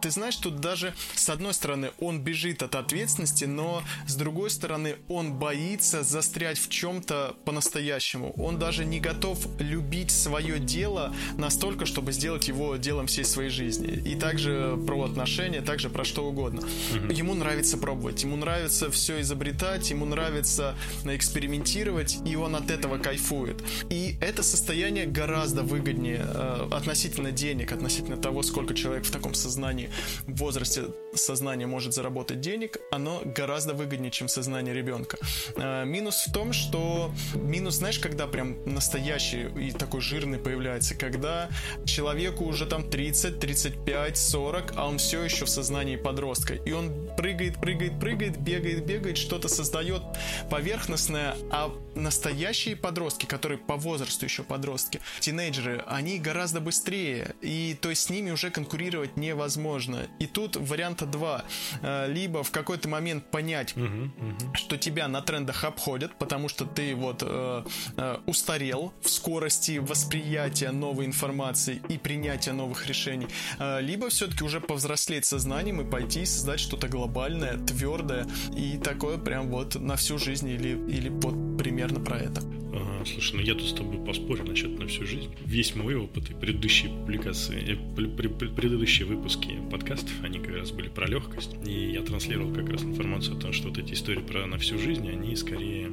ты 0.00 0.10
знаешь, 0.10 0.36
тут 0.36 0.60
даже 0.60 0.94
с 1.14 1.28
одной 1.28 1.54
стороны 1.54 1.90
он 1.98 2.20
бежит 2.20 2.62
от 2.62 2.74
ответственности, 2.74 3.44
но 3.44 3.82
с 4.06 4.14
другой 4.14 4.50
стороны 4.50 4.96
он 5.08 5.34
боится 5.34 6.02
застрять 6.02 6.58
в 6.58 6.68
чем-то 6.68 7.36
по-настоящему. 7.44 8.32
Он 8.36 8.58
даже 8.58 8.84
не 8.84 9.00
готов 9.00 9.38
любить 9.60 10.10
свое 10.10 10.58
дело 10.58 11.14
настолько, 11.36 11.86
чтобы 11.86 12.12
сделать 12.12 12.48
его 12.48 12.76
делом 12.76 13.06
всей 13.06 13.24
своей 13.24 13.50
жизни. 13.50 13.88
И 13.88 14.14
также 14.14 14.78
про 14.86 15.04
отношения, 15.04 15.60
также 15.60 15.90
про 15.90 16.04
что 16.04 16.26
угодно. 16.26 16.60
Mm-hmm. 16.60 17.14
Ему 17.14 17.34
нравится 17.34 17.78
пробовать, 17.78 18.22
ему 18.22 18.36
нравится 18.36 18.90
все 18.90 19.20
изобретать, 19.20 19.90
ему 19.90 20.04
нравится 20.04 20.74
экспериментировать, 21.04 22.18
и 22.24 22.36
он 22.36 22.56
от 22.56 22.70
этого 22.70 22.98
кайфует. 22.98 23.62
И 23.90 24.16
это 24.20 24.42
состояние 24.42 25.06
гораздо 25.06 25.62
выгоднее 25.62 26.22
э, 26.22 26.68
относительно 26.72 27.21
денег, 27.30 27.72
относительно 27.72 28.16
того, 28.16 28.42
сколько 28.42 28.74
человек 28.74 29.04
в 29.04 29.10
таком 29.10 29.34
сознании, 29.34 29.90
в 30.26 30.36
возрасте 30.38 30.86
сознания 31.14 31.66
может 31.66 31.94
заработать 31.94 32.40
денег, 32.40 32.78
оно 32.90 33.22
гораздо 33.24 33.74
выгоднее, 33.74 34.10
чем 34.10 34.28
сознание 34.28 34.74
ребенка. 34.74 35.18
Э, 35.56 35.84
минус 35.84 36.24
в 36.26 36.32
том, 36.32 36.52
что 36.52 37.12
минус, 37.34 37.74
знаешь, 37.76 37.98
когда 37.98 38.26
прям 38.26 38.56
настоящий 38.64 39.48
и 39.56 39.72
такой 39.72 40.00
жирный 40.00 40.38
появляется, 40.38 40.94
когда 40.94 41.48
человеку 41.84 42.44
уже 42.44 42.66
там 42.66 42.88
30, 42.88 43.38
35, 43.38 44.16
40, 44.16 44.72
а 44.76 44.88
он 44.88 44.98
все 44.98 45.22
еще 45.22 45.44
в 45.44 45.50
сознании 45.50 45.96
подростка. 45.96 46.54
И 46.54 46.72
он 46.72 47.08
прыгает, 47.16 47.60
прыгает, 47.60 48.00
прыгает, 48.00 48.38
бегает, 48.38 48.86
бегает, 48.86 49.18
что-то 49.18 49.48
создает 49.48 50.02
поверхностное, 50.50 51.36
а 51.50 51.72
настоящие 51.94 52.76
подростки, 52.76 53.26
которые 53.26 53.58
по 53.58 53.76
возрасту 53.76 54.24
еще 54.24 54.42
подростки, 54.42 55.00
тинейджеры, 55.20 55.84
они 55.86 56.18
гораздо 56.18 56.60
быстрее, 56.60 57.11
и 57.40 57.76
то 57.80 57.90
есть 57.90 58.02
с 58.02 58.10
ними 58.10 58.30
уже 58.30 58.50
конкурировать 58.50 59.16
невозможно. 59.16 60.06
И 60.18 60.26
тут 60.26 60.56
варианта 60.56 61.06
два. 61.06 61.44
Э, 61.82 62.06
либо 62.08 62.42
в 62.42 62.50
какой-то 62.50 62.88
момент 62.88 63.30
понять, 63.30 63.76
угу, 63.76 63.84
угу. 63.84 64.54
что 64.54 64.76
тебя 64.76 65.08
на 65.08 65.20
трендах 65.22 65.64
обходят, 65.64 66.16
потому 66.18 66.48
что 66.48 66.64
ты 66.64 66.94
вот 66.94 67.22
э, 67.22 67.64
э, 67.96 68.16
устарел 68.26 68.92
в 69.00 69.08
скорости 69.08 69.78
восприятия 69.78 70.70
новой 70.70 71.06
информации 71.06 71.82
и 71.88 71.98
принятия 71.98 72.52
новых 72.52 72.86
решений, 72.86 73.26
э, 73.58 73.80
либо 73.80 74.08
все-таки 74.08 74.44
уже 74.44 74.60
повзрослеть 74.60 75.24
сознанием 75.24 75.80
и 75.80 75.90
пойти 75.90 76.22
и 76.22 76.26
создать 76.26 76.60
что-то 76.60 76.88
глобальное, 76.88 77.58
твердое 77.58 78.26
и 78.56 78.78
такое 78.78 79.18
прям 79.18 79.48
вот 79.48 79.74
на 79.74 79.96
всю 79.96 80.18
жизнь 80.18 80.48
или, 80.48 80.70
или 80.88 81.08
вот 81.08 81.58
примерно 81.58 82.00
про 82.00 82.18
это. 82.18 82.42
Ага, 82.74 83.04
слушай, 83.04 83.36
ну 83.36 83.42
я 83.42 83.54
тут 83.54 83.68
с 83.68 83.72
тобой 83.74 84.04
поспорю 84.04 84.44
насчет 84.44 84.78
на 84.78 84.86
всю 84.86 85.04
жизнь. 85.04 85.34
Весь 85.44 85.74
мой 85.74 85.94
опыт 85.94 86.30
и 86.30 86.34
предыдущие 86.34 86.90
публикации, 86.90 87.74
э, 87.74 87.76
предыдущие 87.94 89.06
выпуски 89.06 89.58
подкастов, 89.70 90.12
они 90.22 90.38
как 90.38 90.56
раз 90.56 90.70
были 90.70 90.88
про 90.88 91.06
легкость. 91.06 91.54
И 91.66 91.92
я 91.92 92.02
транслировал 92.02 92.52
как 92.54 92.70
раз 92.70 92.82
информацию 92.82 93.36
о 93.36 93.40
том, 93.40 93.52
что 93.52 93.68
вот 93.68 93.78
эти 93.78 93.92
истории 93.92 94.20
про 94.20 94.46
на 94.46 94.56
всю 94.56 94.78
жизнь, 94.78 95.08
они 95.08 95.36
скорее 95.36 95.90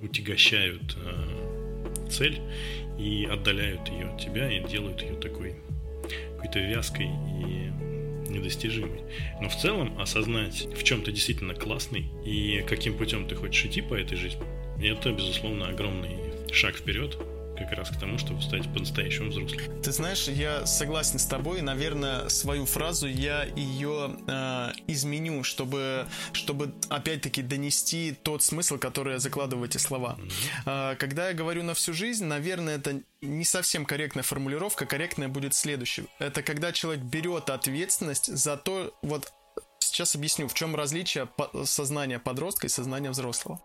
утягощают 0.00 0.96
э, 0.96 2.08
цель 2.08 2.40
и 2.98 3.26
отдаляют 3.30 3.88
ее 3.88 4.06
от 4.06 4.20
тебя 4.20 4.50
и 4.50 4.68
делают 4.68 5.02
ее 5.02 5.16
такой 5.16 5.56
какой-то 6.36 6.60
вязкой 6.60 7.06
и 7.06 7.72
недостижимой. 8.30 9.02
Но 9.40 9.48
в 9.48 9.56
целом 9.56 9.98
осознать, 10.00 10.68
в 10.76 10.82
чем 10.84 11.02
ты 11.02 11.12
действительно 11.12 11.54
классный 11.54 12.06
и 12.24 12.64
каким 12.66 12.96
путем 12.96 13.26
ты 13.26 13.34
хочешь 13.34 13.64
идти 13.64 13.80
по 13.80 13.94
этой 13.94 14.16
жизни, 14.16 14.40
это, 14.88 15.12
безусловно, 15.12 15.68
огромный 15.68 16.18
шаг 16.52 16.76
вперед 16.76 17.16
как 17.56 17.72
раз 17.72 17.90
к 17.90 17.98
тому, 17.98 18.18
чтобы 18.18 18.42
стать 18.42 18.64
по-настоящему 18.72 19.30
взрослым. 19.30 19.82
Ты 19.82 19.92
знаешь, 19.92 20.28
я 20.28 20.66
согласен 20.66 21.18
с 21.18 21.26
тобой. 21.26 21.62
Наверное, 21.62 22.28
свою 22.28 22.66
фразу 22.66 23.06
я 23.06 23.44
ее 23.44 24.16
э, 24.26 24.72
изменю, 24.86 25.44
чтобы, 25.44 26.06
чтобы 26.32 26.74
опять-таки 26.88 27.42
донести 27.42 28.16
тот 28.22 28.42
смысл, 28.42 28.78
который 28.78 29.14
я 29.14 29.18
закладываю 29.18 29.66
в 29.66 29.70
эти 29.70 29.78
слова. 29.78 30.18
Mm-hmm. 30.18 30.92
Э, 30.92 30.96
когда 30.96 31.28
я 31.28 31.34
говорю 31.34 31.62
на 31.62 31.74
всю 31.74 31.92
жизнь, 31.92 32.24
наверное, 32.24 32.76
это 32.76 33.00
не 33.20 33.44
совсем 33.44 33.84
корректная 33.84 34.24
формулировка. 34.24 34.86
Корректная 34.86 35.28
будет 35.28 35.54
следующее. 35.54 36.06
Это 36.18 36.42
когда 36.42 36.72
человек 36.72 37.04
берет 37.04 37.50
ответственность 37.50 38.26
за 38.26 38.56
то, 38.56 38.96
вот 39.02 39.32
сейчас 39.78 40.14
объясню, 40.14 40.48
в 40.48 40.54
чем 40.54 40.74
различие 40.74 41.28
сознания 41.64 42.18
подростка 42.18 42.66
и 42.66 42.70
сознания 42.70 43.10
взрослого. 43.10 43.60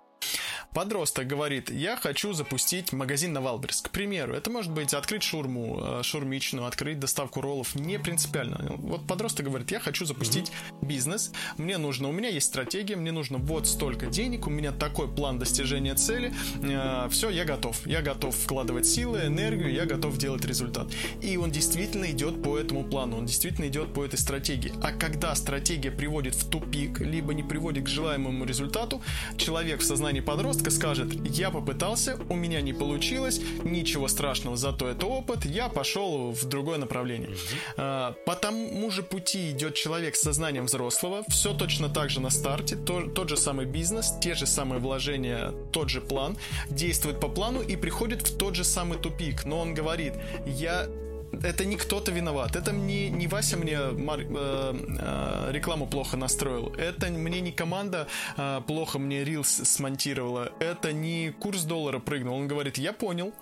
Подросток 0.77 1.25
говорит, 1.25 1.71
я 1.71 1.97
хочу 1.97 2.33
запустить 2.33 2.93
магазин 2.93 3.33
на 3.33 3.41
Wildberries. 3.41 3.81
К 3.81 3.89
примеру, 3.89 4.35
это 4.35 4.51
может 4.51 4.71
быть 4.71 4.93
открыть 4.93 5.23
шурму, 5.23 5.79
э, 5.81 6.03
шурмичную, 6.03 6.67
открыть 6.67 6.99
доставку 6.99 7.41
роллов, 7.41 7.73
не 7.73 7.97
принципиально. 7.97 8.75
Вот 8.77 9.07
подросток 9.07 9.47
говорит, 9.47 9.71
я 9.71 9.79
хочу 9.79 10.05
запустить 10.05 10.51
бизнес, 10.83 11.31
мне 11.57 11.79
нужно, 11.79 12.09
у 12.09 12.11
меня 12.11 12.29
есть 12.29 12.45
стратегия, 12.45 12.95
мне 12.95 13.11
нужно 13.11 13.39
вот 13.39 13.65
столько 13.65 14.05
денег, 14.05 14.45
у 14.45 14.51
меня 14.51 14.71
такой 14.71 15.07
план 15.07 15.39
достижения 15.39 15.95
цели, 15.95 16.31
э, 16.61 17.09
все, 17.09 17.31
я 17.31 17.43
готов. 17.43 17.83
Я 17.87 18.03
готов 18.03 18.35
вкладывать 18.35 18.85
силы, 18.85 19.21
энергию, 19.25 19.73
я 19.73 19.87
готов 19.87 20.15
делать 20.19 20.45
результат. 20.45 20.89
И 21.23 21.37
он 21.37 21.49
действительно 21.49 22.11
идет 22.11 22.43
по 22.43 22.55
этому 22.55 22.83
плану, 22.83 23.17
он 23.17 23.25
действительно 23.25 23.67
идет 23.67 23.95
по 23.95 24.05
этой 24.05 24.19
стратегии. 24.19 24.71
А 24.83 24.91
когда 24.91 25.33
стратегия 25.33 25.89
приводит 25.89 26.35
в 26.35 26.47
тупик, 26.47 26.99
либо 26.99 27.33
не 27.33 27.41
приводит 27.41 27.85
к 27.85 27.87
желаемому 27.87 28.45
результату, 28.45 29.01
человек 29.37 29.79
в 29.79 29.83
сознании 29.83 30.21
подростка 30.21 30.66
подростка 30.67 30.71
скажет, 30.71 31.13
я 31.37 31.49
попытался, 31.49 32.17
у 32.29 32.35
меня 32.35 32.61
не 32.61 32.73
получилось, 32.73 33.41
ничего 33.63 34.07
страшного, 34.07 34.57
зато 34.57 34.87
это 34.87 35.05
опыт, 35.05 35.45
я 35.45 35.69
пошел 35.69 36.31
в 36.31 36.45
другое 36.45 36.77
направление. 36.77 37.29
А, 37.77 38.13
по 38.25 38.35
тому 38.35 38.91
же 38.91 39.03
пути 39.03 39.51
идет 39.51 39.75
человек 39.75 40.15
с 40.15 40.21
сознанием 40.21 40.65
взрослого, 40.65 41.23
все 41.29 41.53
точно 41.53 41.89
так 41.89 42.09
же 42.09 42.21
на 42.21 42.29
старте, 42.29 42.75
то, 42.75 43.01
тот 43.01 43.29
же 43.29 43.37
самый 43.37 43.65
бизнес, 43.65 44.13
те 44.21 44.35
же 44.35 44.45
самые 44.45 44.79
вложения, 44.79 45.53
тот 45.71 45.89
же 45.89 46.01
план, 46.01 46.37
действует 46.69 47.19
по 47.19 47.27
плану 47.29 47.61
и 47.61 47.75
приходит 47.75 48.27
в 48.27 48.37
тот 48.37 48.55
же 48.55 48.63
самый 48.63 48.97
тупик, 48.97 49.45
но 49.45 49.59
он 49.59 49.73
говорит, 49.73 50.13
я 50.45 50.87
это 51.31 51.65
не 51.65 51.75
кто-то 51.75 52.11
виноват. 52.11 52.55
Это 52.55 52.73
мне 52.73 53.09
не 53.09 53.27
Вася 53.27 53.57
мне 53.57 53.79
мар, 53.79 54.19
э, 54.21 54.25
э, 54.29 55.51
рекламу 55.51 55.87
плохо 55.87 56.17
настроил. 56.17 56.73
Это 56.77 57.07
мне 57.07 57.41
не 57.41 57.51
команда 57.51 58.07
э, 58.37 58.61
плохо 58.67 58.99
мне 58.99 59.23
рилс 59.23 59.49
смонтировала. 59.49 60.51
Это 60.59 60.91
не 60.91 61.31
курс 61.31 61.63
доллара 61.63 61.99
прыгнул. 61.99 62.35
Он 62.35 62.47
говорит, 62.47 62.77
я 62.77 62.93
понял. 62.93 63.33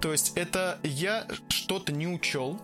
То 0.00 0.12
есть 0.12 0.32
это 0.36 0.78
я 0.82 1.26
что-то 1.48 1.92
не 1.92 2.06
учел 2.06 2.60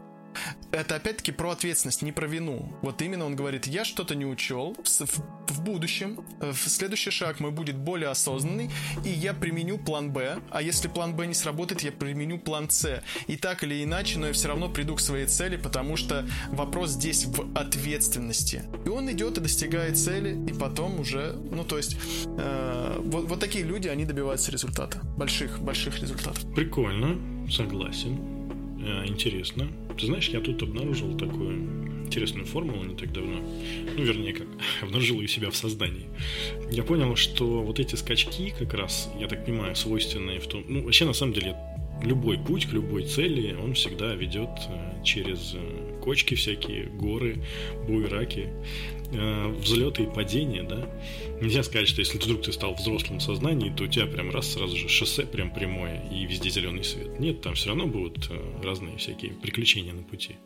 это 0.72 0.96
опять-таки 0.96 1.33
про 1.33 1.51
ответственность, 1.51 2.03
не 2.03 2.12
про 2.12 2.27
вину. 2.27 2.72
Вот 2.83 3.03
именно 3.03 3.24
он 3.24 3.37
говорит, 3.37 3.66
я 3.66 3.85
что-то 3.85 4.14
не 4.14 4.27
учел, 4.27 4.77
в, 4.83 5.53
в, 5.53 5.62
будущем, 5.62 6.24
э, 6.40 6.53
в 6.53 6.68
следующий 6.68 7.11
шаг 7.11 7.40
мой 7.40 7.51
будет 7.51 7.77
более 7.77 8.11
осознанный, 8.11 8.70
и 9.05 9.09
я 9.09 9.35
применю 9.35 9.79
план 9.79 10.12
Б, 10.12 10.40
а 10.51 10.62
если 10.62 10.88
план 10.88 11.14
Б 11.14 11.27
не 11.27 11.35
сработает, 11.35 11.83
я 11.83 11.92
применю 11.92 12.38
план 12.38 12.70
С. 12.70 13.03
И 13.27 13.37
так 13.37 13.64
или 13.64 13.83
иначе, 13.83 14.18
но 14.18 14.27
я 14.27 14.33
все 14.33 14.48
равно 14.48 14.68
приду 14.68 14.96
к 14.96 15.01
своей 15.01 15.27
цели, 15.27 15.57
потому 15.57 15.96
что 15.96 16.27
вопрос 16.48 16.90
здесь 16.90 17.24
в 17.24 17.57
ответственности. 17.57 18.62
И 18.85 18.88
он 18.88 19.11
идет 19.11 19.38
и 19.38 19.40
достигает 19.40 19.98
цели, 19.98 20.38
и 20.48 20.53
потом 20.53 21.01
уже, 21.01 21.33
ну 21.51 21.64
то 21.64 21.77
есть, 21.77 21.96
э, 22.27 23.01
вот, 23.05 23.29
вот 23.29 23.40
такие 23.40 23.64
люди, 23.64 23.88
они 23.88 24.05
добиваются 24.05 24.51
результата, 24.51 25.01
больших, 25.16 25.61
больших 25.61 25.98
результатов. 26.01 26.44
Прикольно, 26.55 27.18
согласен, 27.51 28.38
интересно. 29.07 29.68
Ты 29.98 30.07
знаешь, 30.07 30.29
я 30.29 30.40
тут 30.40 30.62
обнаружил 30.62 31.16
такую 31.16 32.07
интересную 32.07 32.46
формулу 32.46 32.85
не 32.85 32.96
так 32.96 33.12
давно. 33.12 33.40
Ну, 33.96 34.03
вернее, 34.03 34.33
как, 34.33 34.46
обнаружил 34.83 35.20
ее 35.20 35.29
себя 35.29 35.51
в 35.51 35.57
сознании. 35.57 36.09
Я 36.70 36.83
понял, 36.83 37.16
что 37.16 37.62
вот 37.62 37.79
эти 37.81 37.94
скачки 37.96 38.55
как 38.59 38.74
раз, 38.74 39.11
я 39.20 39.29
так 39.29 39.44
понимаю, 39.44 39.77
свойственные 39.77 40.40
в 40.40 40.46
том... 40.46 40.64
Ну, 40.68 40.83
вообще, 40.85 41.05
на 41.05 41.12
самом 41.12 41.35
деле, 41.35 41.57
любой 42.03 42.38
путь 42.38 42.66
к 42.66 42.72
любой 42.72 43.05
цели, 43.05 43.55
он 43.55 43.74
всегда 43.74 44.14
ведет 44.14 44.51
э, 44.68 45.05
через 45.05 45.55
э, 45.55 46.01
кочки 46.03 46.35
всякие, 46.35 46.87
горы, 46.87 47.44
буераки, 47.87 48.48
э, 48.48 48.98
взлеты 49.11 50.05
и 50.05 50.07
падения, 50.07 50.62
да. 50.62 50.88
Нельзя 51.40 51.62
сказать, 51.62 51.88
что 51.88 52.01
если 52.01 52.18
вдруг 52.18 52.42
ты 52.42 52.53
стал 52.53 52.75
взрослым 52.75 53.18
в 53.18 53.23
сознании, 53.23 53.71
то 53.71 53.85
у 53.85 53.87
тебя 53.87 54.07
прям 54.07 54.31
раз 54.31 54.53
сразу 54.53 54.77
же 54.77 54.88
шоссе 54.88 55.25
прям 55.25 55.53
прямое 55.53 56.09
и 56.11 56.25
везде 56.27 56.51
зеленый 56.51 56.85
свет. 56.85 57.18
Нет, 57.18 57.40
там 57.40 57.55
все 57.55 57.68
равно 57.68 57.87
будут 57.87 58.31
разные 58.62 58.97
всякие 58.99 59.33
приключения 59.33 59.92
на 59.92 60.03
пути. 60.03 60.37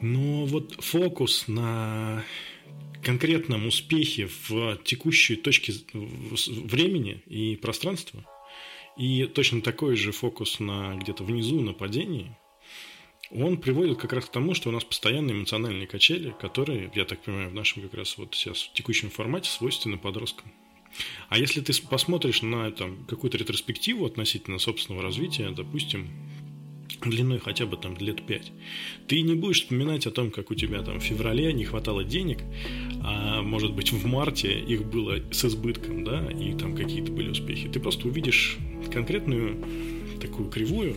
Но 0.00 0.46
вот 0.46 0.72
фокус 0.78 1.48
на 1.48 2.24
конкретном 3.02 3.66
успехе 3.66 4.28
в 4.48 4.78
текущей 4.84 5.36
точке 5.36 5.74
времени 6.64 7.22
и 7.26 7.56
пространства– 7.56 8.24
и 9.00 9.24
точно 9.26 9.62
такой 9.62 9.96
же 9.96 10.12
фокус 10.12 10.60
на 10.60 10.94
где-то 10.96 11.24
внизу, 11.24 11.60
на 11.60 11.72
падении, 11.72 12.36
он 13.32 13.58
приводит 13.58 13.98
как 13.98 14.12
раз 14.12 14.24
к 14.24 14.30
тому, 14.30 14.54
что 14.54 14.70
у 14.70 14.72
нас 14.72 14.84
постоянные 14.84 15.36
эмоциональные 15.36 15.86
качели, 15.86 16.34
которые, 16.40 16.90
я 16.94 17.04
так 17.04 17.22
понимаю, 17.22 17.50
в 17.50 17.54
нашем 17.54 17.82
как 17.82 17.94
раз 17.94 18.18
вот 18.18 18.34
сейчас 18.34 18.62
в 18.62 18.72
текущем 18.72 19.10
формате 19.10 19.48
свойственны 19.50 19.98
подросткам. 19.98 20.50
А 21.28 21.38
если 21.38 21.60
ты 21.60 21.72
посмотришь 21.88 22.42
на 22.42 22.70
там, 22.72 23.04
какую-то 23.04 23.38
ретроспективу 23.38 24.04
относительно 24.06 24.58
собственного 24.58 25.04
развития, 25.04 25.50
допустим, 25.50 26.08
длиной 27.04 27.38
хотя 27.38 27.66
бы 27.66 27.76
там 27.76 27.96
лет 27.98 28.26
пять, 28.26 28.50
ты 29.06 29.22
не 29.22 29.34
будешь 29.34 29.62
вспоминать 29.62 30.06
о 30.06 30.10
том, 30.10 30.32
как 30.32 30.50
у 30.50 30.54
тебя 30.56 30.82
там 30.82 30.98
в 30.98 31.04
феврале 31.04 31.52
не 31.52 31.64
хватало 31.64 32.02
денег, 32.02 32.40
а 33.02 33.42
может 33.42 33.72
быть 33.72 33.92
в 33.92 34.04
марте 34.06 34.58
их 34.58 34.84
было 34.84 35.20
с 35.32 35.44
избытком, 35.44 36.02
да, 36.02 36.28
и 36.30 36.52
там 36.54 36.74
какие-то 36.74 37.12
были 37.12 37.28
успехи. 37.30 37.68
Ты 37.68 37.78
просто 37.78 38.08
увидишь 38.08 38.58
конкретную 38.92 39.64
такую 40.20 40.50
кривую, 40.50 40.96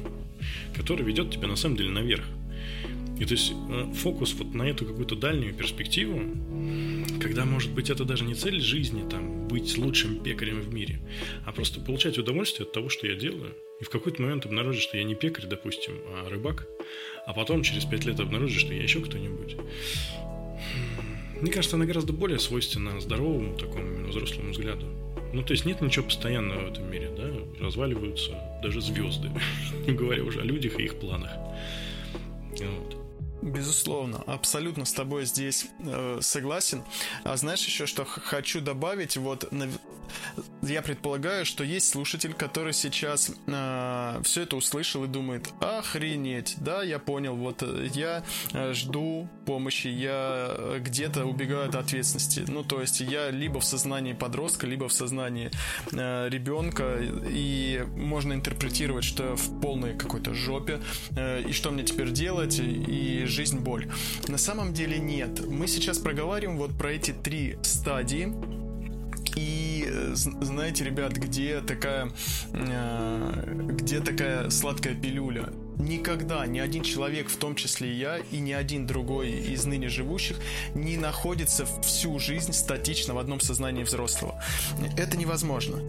которая 0.75 1.06
ведет 1.06 1.32
тебя 1.32 1.47
на 1.47 1.56
самом 1.56 1.77
деле 1.77 1.89
наверх. 1.89 2.25
И 3.19 3.25
то 3.25 3.34
есть 3.34 3.53
э, 3.69 3.93
фокус 3.93 4.34
вот 4.34 4.53
на 4.53 4.63
эту 4.63 4.86
какую-то 4.86 5.15
дальнюю 5.15 5.53
перспективу, 5.53 6.21
когда, 7.21 7.45
может 7.45 7.71
быть, 7.71 7.89
это 7.89 8.06
даже 8.06 8.23
не 8.25 8.34
цель 8.34 8.60
жизни, 8.60 9.08
там, 9.08 9.47
быть 9.47 9.77
лучшим 9.77 10.19
пекарем 10.19 10.62
в 10.62 10.73
мире, 10.73 10.99
а 11.45 11.51
просто 11.51 11.79
получать 11.79 12.17
удовольствие 12.17 12.65
от 12.65 12.73
того, 12.73 12.89
что 12.89 13.08
я 13.08 13.15
делаю. 13.15 13.56
И 13.79 13.84
в 13.84 13.89
какой-то 13.89 14.21
момент 14.21 14.45
обнаружить, 14.45 14.82
что 14.82 14.97
я 14.97 15.03
не 15.03 15.15
пекарь, 15.15 15.45
допустим, 15.45 15.93
а 16.08 16.29
рыбак, 16.29 16.67
а 17.25 17.34
потом 17.34 17.62
через 17.62 17.86
пять 17.86 18.06
лет 18.06 18.19
обнаружить, 18.19 18.60
что 18.60 18.73
я 18.73 18.82
еще 18.82 18.99
кто-нибудь. 18.99 19.58
Мне 21.43 21.51
кажется, 21.51 21.75
она 21.75 21.86
гораздо 21.86 22.13
более 22.13 22.39
свойственна 22.39 23.01
здоровому 23.01 23.58
такому 23.58 24.08
взрослому 24.08 24.51
взгляду. 24.51 24.86
Ну, 25.34 25.43
то 25.43 25.51
есть 25.51 25.65
нет 25.65 25.82
ничего 25.82 26.06
постоянного 26.06 26.69
в 26.69 26.71
этом 26.71 26.89
мире, 26.89 27.12
да? 27.17 27.29
Разваливаются 27.60 28.32
даже 28.63 28.79
звезды, 28.79 29.29
не 29.86 29.91
говоря 29.91 30.23
уже 30.23 30.39
о 30.39 30.45
людях 30.45 30.79
и 30.79 30.84
их 30.84 30.95
планах. 30.95 31.32
Вот. 32.51 33.03
Безусловно, 33.43 34.23
абсолютно 34.25 34.86
с 34.86 34.93
тобой 34.93 35.25
здесь 35.25 35.67
э, 35.79 36.19
согласен. 36.21 36.82
А 37.25 37.36
знаешь 37.36 37.65
еще, 37.65 37.86
что 37.86 38.06
хочу 38.06 38.62
добавить? 38.62 39.17
Вот 39.17 39.51
на, 39.51 39.67
я 40.62 40.82
предполагаю, 40.82 41.45
что 41.45 41.63
есть 41.63 41.89
слушатель, 41.89 42.34
который 42.34 42.71
сейчас 42.71 43.32
э, 43.47 44.21
все 44.23 44.43
это 44.43 44.56
услышал 44.56 45.03
и 45.03 45.08
думает, 45.08 45.49
охренеть, 45.60 46.56
да, 46.58 46.84
я 46.84 46.99
понял, 46.99 47.36
вот 47.36 47.63
э, 47.63 47.89
я 47.93 48.23
э, 48.53 48.73
жду 48.73 49.27
помощи, 49.45 49.88
я 49.88 50.47
э, 50.49 50.79
где-то 50.79 51.25
убегаю 51.25 51.67
от 51.67 51.75
ответственности. 51.75 52.45
Ну, 52.47 52.63
то 52.63 52.79
есть 52.79 53.01
я 53.01 53.29
либо 53.29 53.60
в 53.60 53.65
сознании 53.65 54.13
подростка, 54.13 54.67
либо 54.67 54.88
в 54.88 54.93
сознании 54.93 55.51
э, 55.91 56.29
ребенка, 56.29 56.97
и 57.27 57.86
можно 57.97 58.34
интерпретировать, 58.34 59.03
что 59.03 59.36
в 59.36 59.60
полной 59.60 59.97
какой-то 59.97 60.34
жопе, 60.34 60.79
э, 61.17 61.43
и 61.43 61.51
что 61.51 61.71
мне 61.71 61.84
теперь 61.84 62.12
делать, 62.12 62.60
и 62.60 63.25
жизнь 63.34 63.60
боль. 63.60 63.88
На 64.28 64.38
самом 64.38 64.74
деле 64.74 65.00
нет. 65.00 65.46
Мы 65.46 65.67
сейчас 65.67 65.98
проговариваем 65.98 66.58
вот 66.58 66.78
про 66.78 66.91
эти 66.91 67.12
три 67.12 67.58
стадии, 67.63 68.34
и 69.36 69.86
э, 69.88 70.12
знаете, 70.13 70.84
ребят, 70.84 71.13
где 71.13 71.62
такая, 71.62 72.12
э, 72.54 73.67
где 73.74 74.00
такая 74.00 74.50
сладкая 74.50 74.96
пилюля? 74.96 75.50
Никогда 75.79 76.45
ни 76.45 76.59
один 76.59 76.83
человек, 76.83 77.29
в 77.29 77.38
том 77.38 77.55
числе 77.55 77.91
и 77.91 77.95
я, 77.95 78.17
и 78.31 78.38
ни 78.38 78.51
один 78.51 78.86
другой 78.86 79.31
из 79.31 79.65
ныне 79.65 79.89
живущих, 79.89 80.38
не 80.75 80.97
находится 80.97 81.65
всю 81.81 82.19
жизнь 82.19 82.53
статично 82.53 83.13
в 83.13 83.17
одном 83.17 83.39
сознании 83.39 83.83
взрослого. 83.83 84.41
Это 84.97 85.17
невозможно. 85.17 85.81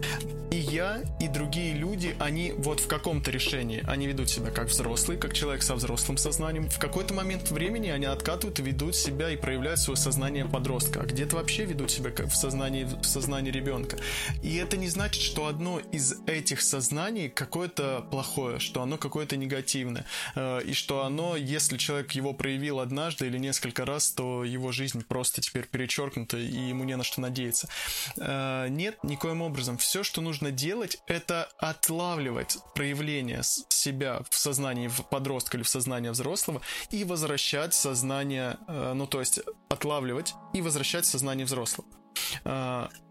И 0.54 0.56
я, 0.56 1.02
и 1.18 1.26
другие 1.26 1.74
люди, 1.74 2.14
они 2.20 2.52
вот 2.56 2.78
в 2.78 2.86
каком-то 2.86 3.32
решении, 3.32 3.82
они 3.88 4.06
ведут 4.06 4.30
себя 4.30 4.52
как 4.52 4.68
взрослые, 4.68 5.18
как 5.18 5.34
человек 5.34 5.64
со 5.64 5.74
взрослым 5.74 6.16
сознанием. 6.16 6.68
В 6.68 6.78
какой-то 6.78 7.12
момент 7.12 7.50
времени 7.50 7.88
они 7.88 8.06
откатывают 8.06 8.60
и 8.60 8.62
ведут 8.62 8.94
себя 8.94 9.30
и 9.30 9.36
проявляют 9.36 9.80
свое 9.80 9.96
сознание 9.96 10.44
подростка. 10.44 11.00
А 11.00 11.06
где-то 11.06 11.36
вообще 11.36 11.64
ведут 11.64 11.90
себя 11.90 12.10
как 12.10 12.28
в 12.28 12.36
сознании, 12.36 12.84
в 12.84 13.04
сознании 13.04 13.50
ребенка. 13.50 13.98
И 14.44 14.54
это 14.54 14.76
не 14.76 14.88
значит, 14.88 15.22
что 15.24 15.48
одно 15.48 15.80
из 15.90 16.14
этих 16.26 16.60
сознаний 16.60 17.28
какое-то 17.28 18.06
плохое, 18.12 18.60
что 18.60 18.80
оно 18.80 18.96
какое-то 18.96 19.36
негативное 19.36 19.73
негативное, 19.74 20.04
э, 20.34 20.62
и 20.64 20.72
что 20.72 21.04
оно, 21.04 21.36
если 21.36 21.76
человек 21.76 22.12
его 22.12 22.32
проявил 22.32 22.80
однажды 22.80 23.26
или 23.26 23.38
несколько 23.38 23.84
раз, 23.84 24.10
то 24.10 24.44
его 24.44 24.72
жизнь 24.72 25.04
просто 25.04 25.40
теперь 25.40 25.66
перечеркнута, 25.66 26.36
и 26.38 26.68
ему 26.68 26.84
не 26.84 26.96
на 26.96 27.04
что 27.04 27.20
надеяться. 27.20 27.68
Э, 28.16 28.68
нет, 28.68 29.02
никоим 29.02 29.42
образом. 29.42 29.76
Все, 29.78 30.02
что 30.02 30.20
нужно 30.20 30.50
делать, 30.50 30.98
это 31.06 31.48
отлавливать 31.58 32.58
проявление 32.74 33.42
себя 33.42 34.20
в 34.30 34.36
сознании 34.36 34.90
подростка 35.10 35.56
или 35.56 35.64
в 35.64 35.68
сознании 35.68 36.10
взрослого 36.10 36.60
и 36.90 37.04
возвращать 37.04 37.74
сознание, 37.74 38.56
э, 38.68 38.92
ну 38.94 39.06
то 39.06 39.20
есть 39.20 39.40
отлавливать 39.68 40.34
и 40.52 40.60
возвращать 40.60 41.06
сознание 41.06 41.46
взрослого. 41.46 41.88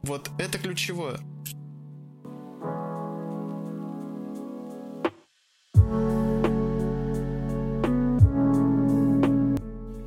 Вот 0.03 0.29
это 0.39 0.57
ключевое. 0.57 1.19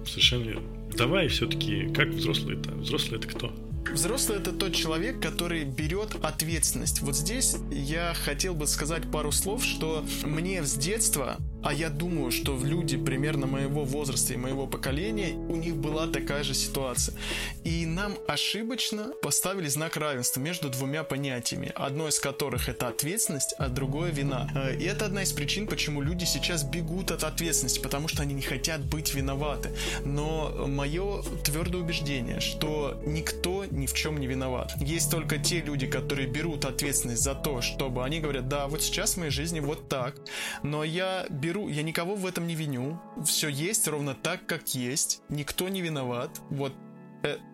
Совершенно. 0.07 0.63
Давай 0.97 1.29
все-таки, 1.29 1.89
как 1.93 2.09
взрослый 2.09 2.59
это? 2.59 2.73
Взрослый 2.73 3.19
это 3.19 3.29
кто? 3.29 3.53
Взрослый 3.93 4.39
это 4.39 4.53
тот 4.53 4.75
человек, 4.75 5.21
который 5.21 5.65
берет 5.65 6.17
ответственность. 6.23 7.01
Вот 7.03 7.17
здесь 7.17 7.57
я 7.71 8.15
хотел 8.15 8.55
бы 8.55 8.67
сказать 8.67 9.11
пару 9.11 9.33
слов, 9.33 9.65
что 9.65 10.05
мне 10.25 10.63
с 10.63 10.75
детства 10.75 11.39
а 11.67 11.73
я 11.73 11.91
думаю, 11.91 12.31
что 12.31 12.57
люди 12.63 12.97
примерно 12.97 13.49
моего 13.49 13.85
возраста 13.85 14.33
и 14.33 14.37
моего 14.37 14.69
поколения, 14.69 15.35
у 15.35 15.57
них 15.57 15.75
была 15.75 16.07
такая 16.07 16.45
же 16.45 16.55
ситуация. 16.55 17.17
И 17.65 17.85
нам 17.87 18.15
ошибочно 18.29 19.11
поставили 19.21 19.67
знак 19.67 19.97
равенства 19.97 20.39
между 20.39 20.69
двумя 20.69 21.03
понятиями, 21.03 21.73
одно 21.75 22.07
из 22.07 22.21
которых 22.21 22.69
это 22.69 22.87
ответственность, 22.87 23.57
а 23.59 23.69
другое 23.69 24.13
вина. 24.13 24.49
Э, 24.55 24.77
и 24.77 24.85
это 24.85 25.07
одна 25.07 25.25
из 25.25 25.33
причин, 25.33 25.67
почему 25.67 26.03
люди 26.03 26.25
сейчас 26.25 26.63
бегут 26.63 27.11
от 27.11 27.25
ответственности, 27.25 27.81
потому 27.81 28.07
что 28.07 28.23
они 28.23 28.35
не 28.35 28.43
хотят 28.43 28.85
быть 28.85 29.13
виноваты. 29.13 29.71
Но 30.05 30.69
мое 30.69 31.25
твердое 31.43 31.83
убеждение, 31.83 32.39
что 32.39 33.03
никто 33.05 33.65
ни 33.77 33.87
в 33.87 33.95
чем 33.95 34.19
не 34.19 34.27
виноват. 34.27 34.75
Есть 34.81 35.11
только 35.11 35.39
те 35.39 35.61
люди, 35.61 35.87
которые 35.87 36.29
берут 36.29 36.65
ответственность 36.65 37.23
за 37.23 37.35
то, 37.35 37.61
чтобы 37.61 38.05
они 38.05 38.21
говорят, 38.21 38.49
да, 38.49 38.67
вот 38.67 38.83
сейчас 38.83 39.15
в 39.15 39.17
моей 39.19 39.31
жизни 39.31 39.61
вот 39.61 39.89
так, 39.89 40.17
но 40.63 40.83
я 40.83 41.27
беру, 41.31 41.69
я 41.69 41.83
никого 41.83 42.15
в 42.15 42.27
этом 42.27 42.47
не 42.47 42.55
виню, 42.55 42.99
все 43.25 43.49
есть 43.49 43.87
ровно 43.87 44.15
так, 44.15 44.47
как 44.47 44.75
есть, 44.75 45.23
никто 45.29 45.69
не 45.69 45.83
виноват, 45.83 46.31
вот 46.51 46.73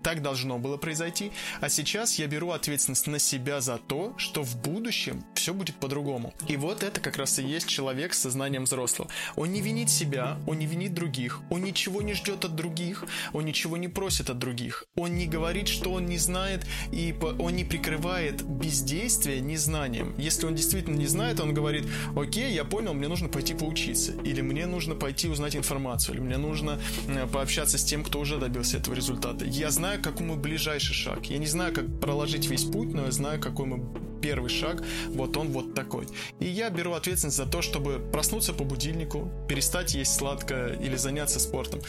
так 0.02 0.22
должно 0.22 0.58
было 0.58 0.76
произойти, 0.76 1.32
а 1.60 1.68
сейчас 1.68 2.18
я 2.18 2.26
беру 2.26 2.50
ответственность 2.50 3.06
на 3.06 3.18
себя 3.18 3.60
за 3.60 3.78
то, 3.78 4.14
что 4.16 4.42
в 4.42 4.56
будущем 4.56 5.24
все 5.34 5.54
будет 5.54 5.76
по-другому. 5.76 6.34
И 6.48 6.56
вот 6.56 6.82
это 6.82 7.00
как 7.00 7.16
раз 7.16 7.38
и 7.38 7.42
есть 7.42 7.68
человек 7.68 8.14
с 8.14 8.20
сознанием 8.20 8.64
взрослого. 8.64 9.10
Он 9.36 9.52
не 9.52 9.60
винит 9.60 9.90
себя, 9.90 10.38
он 10.46 10.58
не 10.58 10.66
винит 10.66 10.94
других, 10.94 11.40
он 11.50 11.62
ничего 11.62 12.02
не 12.02 12.14
ждет 12.14 12.44
от 12.44 12.54
других, 12.54 13.04
он 13.32 13.44
ничего 13.44 13.76
не 13.76 13.88
просит 13.88 14.30
от 14.30 14.38
других, 14.38 14.84
он 14.96 15.16
не 15.16 15.26
говорит, 15.26 15.68
что 15.68 15.92
он 15.92 16.06
не 16.06 16.18
знает, 16.18 16.66
и 16.90 17.14
он 17.38 17.56
не 17.56 17.64
прикрывает 17.64 18.42
бездействие 18.42 19.40
незнанием. 19.40 20.14
Если 20.18 20.46
он 20.46 20.54
действительно 20.54 20.96
не 20.96 21.06
знает, 21.06 21.40
он 21.40 21.54
говорит, 21.54 21.86
окей, 22.16 22.52
я 22.52 22.64
понял, 22.64 22.94
мне 22.94 23.08
нужно 23.08 23.28
пойти 23.28 23.54
поучиться, 23.54 24.12
или 24.24 24.40
мне 24.40 24.66
нужно 24.66 24.94
пойти 24.94 25.28
узнать 25.28 25.56
информацию, 25.56 26.14
или 26.14 26.22
мне 26.22 26.36
нужно 26.36 26.80
э, 27.08 27.26
пообщаться 27.26 27.78
с 27.78 27.84
тем, 27.84 28.04
кто 28.04 28.20
уже 28.20 28.38
добился 28.38 28.78
этого 28.78 28.94
результата 28.94 29.44
я 29.62 29.70
знаю, 29.70 30.02
какой 30.02 30.26
мой 30.26 30.36
ближайший 30.36 30.92
шаг. 30.92 31.26
Я 31.26 31.38
не 31.38 31.46
знаю, 31.46 31.72
как 31.72 32.00
проложить 32.00 32.48
весь 32.48 32.64
путь, 32.64 32.92
но 32.92 33.04
я 33.04 33.12
знаю, 33.12 33.40
какой 33.40 33.66
мой 33.66 33.80
первый 34.20 34.50
шаг. 34.50 34.82
Вот 35.10 35.36
он 35.36 35.52
вот 35.52 35.74
такой. 35.74 36.06
И 36.40 36.46
я 36.46 36.68
беру 36.68 36.94
ответственность 36.94 37.36
за 37.36 37.46
то, 37.46 37.62
чтобы 37.62 38.00
проснуться 38.12 38.52
по 38.54 38.64
будильнику, 38.64 39.30
перестать 39.48 39.94
есть 39.94 40.16
сладкое 40.16 40.74
или 40.80 40.96
заняться 40.96 41.38
спортом. 41.38 41.80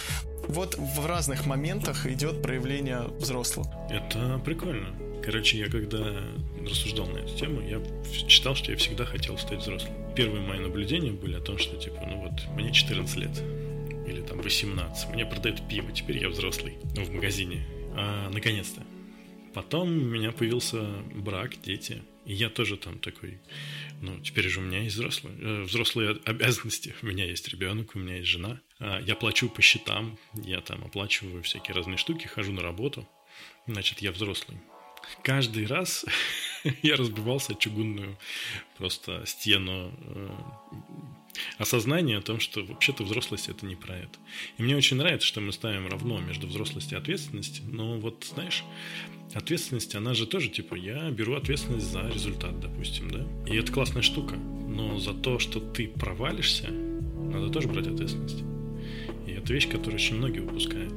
Вот 0.48 0.76
в 0.78 1.06
разных 1.08 1.48
моментах 1.48 2.06
идет 2.06 2.44
проявление 2.44 3.08
взрослого. 3.18 3.68
Это 3.90 4.40
прикольно. 4.46 4.90
Короче, 5.24 5.58
я 5.58 5.66
когда 5.68 6.06
рассуждал 6.62 7.08
на 7.08 7.20
эту 7.20 7.36
тему, 7.36 7.60
я 7.62 7.82
читал, 8.28 8.54
что 8.54 8.72
я 8.72 8.78
всегда 8.78 9.06
хотел 9.06 9.40
стать 9.40 9.62
взрослым. 9.62 9.94
Первые 10.16 10.46
мои 10.46 10.60
наблюдения 10.60 11.12
были 11.12 11.38
о 11.38 11.42
том, 11.42 11.58
что 11.58 11.76
типа, 11.78 12.06
ну 12.08 12.22
вот, 12.22 12.56
мне 12.56 12.72
14 12.72 13.16
лет 13.16 13.63
или 14.08 14.22
там 14.22 14.42
18. 14.42 15.10
Мне 15.10 15.26
продают 15.26 15.68
пиво, 15.68 15.92
теперь 15.92 16.18
я 16.18 16.30
взрослый 16.30 16.78
ну, 16.96 17.04
в 17.04 17.12
магазине. 17.12 17.66
А, 17.96 18.30
наконец-то. 18.30 18.84
Потом 19.54 19.90
у 19.90 20.06
меня 20.06 20.32
появился 20.32 20.82
брак, 21.14 21.62
дети. 21.62 22.02
И 22.26 22.34
я 22.34 22.50
тоже 22.50 22.78
там 22.78 23.00
такой, 23.00 23.40
ну, 24.02 24.18
теперь 24.20 24.48
же 24.48 24.62
у 24.62 24.64
меня 24.64 24.80
есть 24.80 24.96
взрослые, 24.96 25.38
э, 25.40 25.62
взрослые 25.64 26.18
обязанности. 26.26 26.96
У 27.02 27.08
меня 27.08 27.26
есть 27.26 27.48
ребенок, 27.50 27.96
у 27.96 28.00
меня 28.00 28.18
есть 28.18 28.30
жена. 28.30 28.62
А, 28.80 29.02
я 29.02 29.16
плачу 29.16 29.50
по 29.50 29.62
счетам, 29.62 30.18
я 30.34 30.62
там 30.62 30.84
оплачиваю 30.86 31.44
всякие 31.44 31.76
разные 31.76 31.98
штуки, 31.98 32.28
хожу 32.28 32.54
на 32.54 32.62
работу. 32.62 33.08
Значит, 33.68 34.00
я 34.00 34.12
взрослый. 34.12 34.58
Каждый 35.22 35.66
раз 35.66 36.06
я 36.82 36.96
разбивался 36.96 37.54
о 37.54 37.56
чугунную 37.56 38.18
просто 38.78 39.26
стену 39.26 39.94
э, 40.02 40.30
осознание 41.58 42.18
о 42.18 42.22
том, 42.22 42.40
что 42.40 42.64
вообще-то 42.64 43.04
взрослость 43.04 43.50
это 43.50 43.66
не 43.66 43.76
про 43.76 43.96
это. 43.96 44.20
И 44.58 44.64
мне 44.64 44.76
очень 44.76 44.98
нравится, 44.98 45.28
что 45.28 45.42
мы 45.42 45.52
ставим 45.52 45.88
равно 45.88 46.20
между 46.20 46.48
взрослостью 46.48 46.98
и 46.98 47.02
ответственностью. 47.02 47.64
Но 47.72 47.98
вот, 47.98 48.26
знаешь, 48.34 48.64
ответственность, 49.34 49.96
она 49.96 50.14
же 50.14 50.28
тоже, 50.28 50.50
типа, 50.50 50.76
я 50.76 51.10
беру 51.12 51.36
ответственность 51.36 51.92
за 51.92 52.08
результат, 52.08 52.60
допустим, 52.60 53.10
да? 53.10 53.26
И 53.52 53.56
это 53.56 53.72
классная 53.72 54.02
штука. 54.02 54.36
Но 54.36 55.00
за 55.00 55.14
то, 55.14 55.40
что 55.40 55.60
ты 55.60 55.88
провалишься, 55.88 56.70
Надо 57.34 57.50
тоже 57.50 57.68
брать 57.68 57.88
ответственность. 57.88 58.44
И 59.26 59.32
это 59.32 59.54
вещь, 59.54 59.68
которую 59.68 59.96
очень 59.96 60.18
многие 60.18 60.42
упускают. 60.42 60.94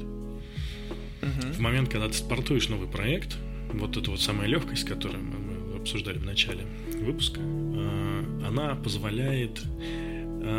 Угу. 1.22 1.52
В 1.54 1.58
момент, 1.60 1.88
когда 1.88 2.08
ты 2.08 2.14
стартуешь 2.14 2.68
новый 2.68 2.88
проект, 2.88 3.36
вот 3.72 3.96
эта 3.96 4.10
вот 4.10 4.20
самая 4.20 4.46
легкость, 4.46 4.84
которую 4.84 5.24
мы 5.24 5.76
обсуждали 5.76 6.18
в 6.18 6.24
начале 6.24 6.66
выпуска, 7.00 7.40
э, 7.40 8.42
она 8.46 8.74
позволяет 8.74 9.62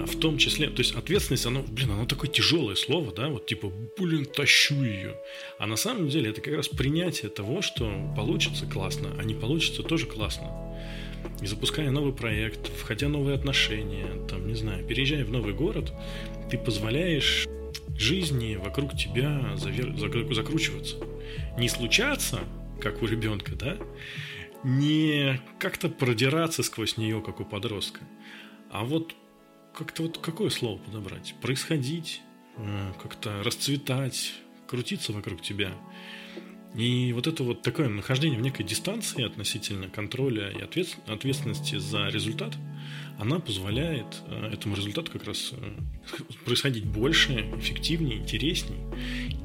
в 0.05 0.19
том 0.19 0.37
числе, 0.37 0.69
то 0.69 0.79
есть 0.79 0.95
ответственность, 0.95 1.45
оно, 1.45 1.63
блин, 1.63 1.91
оно 1.91 2.05
такое 2.05 2.29
тяжелое 2.29 2.75
слово, 2.75 3.13
да, 3.13 3.29
вот 3.29 3.45
типа, 3.45 3.71
блин, 3.97 4.25
тащу 4.25 4.83
ее. 4.83 5.15
А 5.59 5.67
на 5.67 5.75
самом 5.75 6.09
деле 6.09 6.31
это 6.31 6.41
как 6.41 6.55
раз 6.55 6.67
принятие 6.67 7.29
того, 7.29 7.61
что 7.61 7.91
получится 8.15 8.65
классно, 8.65 9.09
а 9.19 9.23
не 9.23 9.33
получится 9.33 9.83
тоже 9.83 10.05
классно. 10.05 10.75
И 11.41 11.47
запуская 11.47 11.91
новый 11.91 12.13
проект, 12.13 12.67
входя 12.67 13.07
в 13.07 13.11
новые 13.11 13.35
отношения, 13.35 14.07
там, 14.27 14.47
не 14.47 14.55
знаю, 14.55 14.85
переезжая 14.85 15.25
в 15.25 15.31
новый 15.31 15.53
город, 15.53 15.93
ты 16.49 16.57
позволяешь 16.57 17.47
жизни 17.97 18.55
вокруг 18.55 18.95
тебя 18.95 19.55
завер... 19.55 19.95
закручиваться. 19.97 20.97
Не 21.57 21.69
случаться, 21.69 22.39
как 22.81 23.01
у 23.01 23.05
ребенка, 23.07 23.53
да, 23.55 23.77
не 24.63 25.39
как-то 25.59 25.89
продираться 25.89 26.63
сквозь 26.63 26.97
нее, 26.97 27.21
как 27.21 27.39
у 27.39 27.45
подростка, 27.45 28.01
а 28.71 28.83
вот 28.83 29.13
как-то 29.77 30.03
вот 30.03 30.17
какое 30.17 30.49
слово 30.49 30.79
подобрать? 30.79 31.35
Происходить, 31.39 32.21
э, 32.57 32.91
как-то 33.01 33.43
расцветать, 33.43 34.33
крутиться 34.67 35.13
вокруг 35.13 35.43
тебя. 35.43 35.71
И 36.75 37.13
вот 37.13 37.27
это 37.27 37.43
вот 37.43 37.61
такое 37.61 37.87
нахождение 37.87 38.39
в 38.39 38.41
некой 38.41 38.65
дистанции 38.65 39.23
относительно 39.23 39.87
контроля 39.87 40.49
и 40.49 40.61
ответственности 40.61 41.77
за 41.77 42.07
результат, 42.07 42.55
она 43.19 43.39
позволяет 43.39 44.23
э, 44.25 44.49
этому 44.53 44.75
результату 44.75 45.11
как 45.11 45.25
раз 45.25 45.53
э, 45.53 45.73
происходить 46.43 46.85
больше, 46.85 47.33
эффективнее, 47.57 48.17
интереснее. 48.17 48.79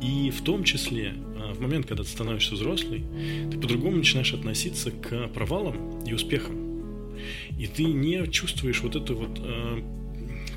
И 0.00 0.30
в 0.30 0.42
том 0.42 0.64
числе 0.64 1.12
в 1.12 1.60
момент, 1.60 1.86
когда 1.86 2.04
ты 2.04 2.08
становишься 2.08 2.54
взрослый, 2.54 3.04
ты 3.50 3.58
по-другому 3.58 3.98
начинаешь 3.98 4.32
относиться 4.32 4.92
к 4.92 5.28
провалам 5.28 6.00
и 6.04 6.14
успехам. 6.14 7.16
И 7.58 7.66
ты 7.66 7.84
не 7.84 8.26
чувствуешь 8.28 8.80
вот 8.80 8.96
это 8.96 9.14
вот 9.14 9.38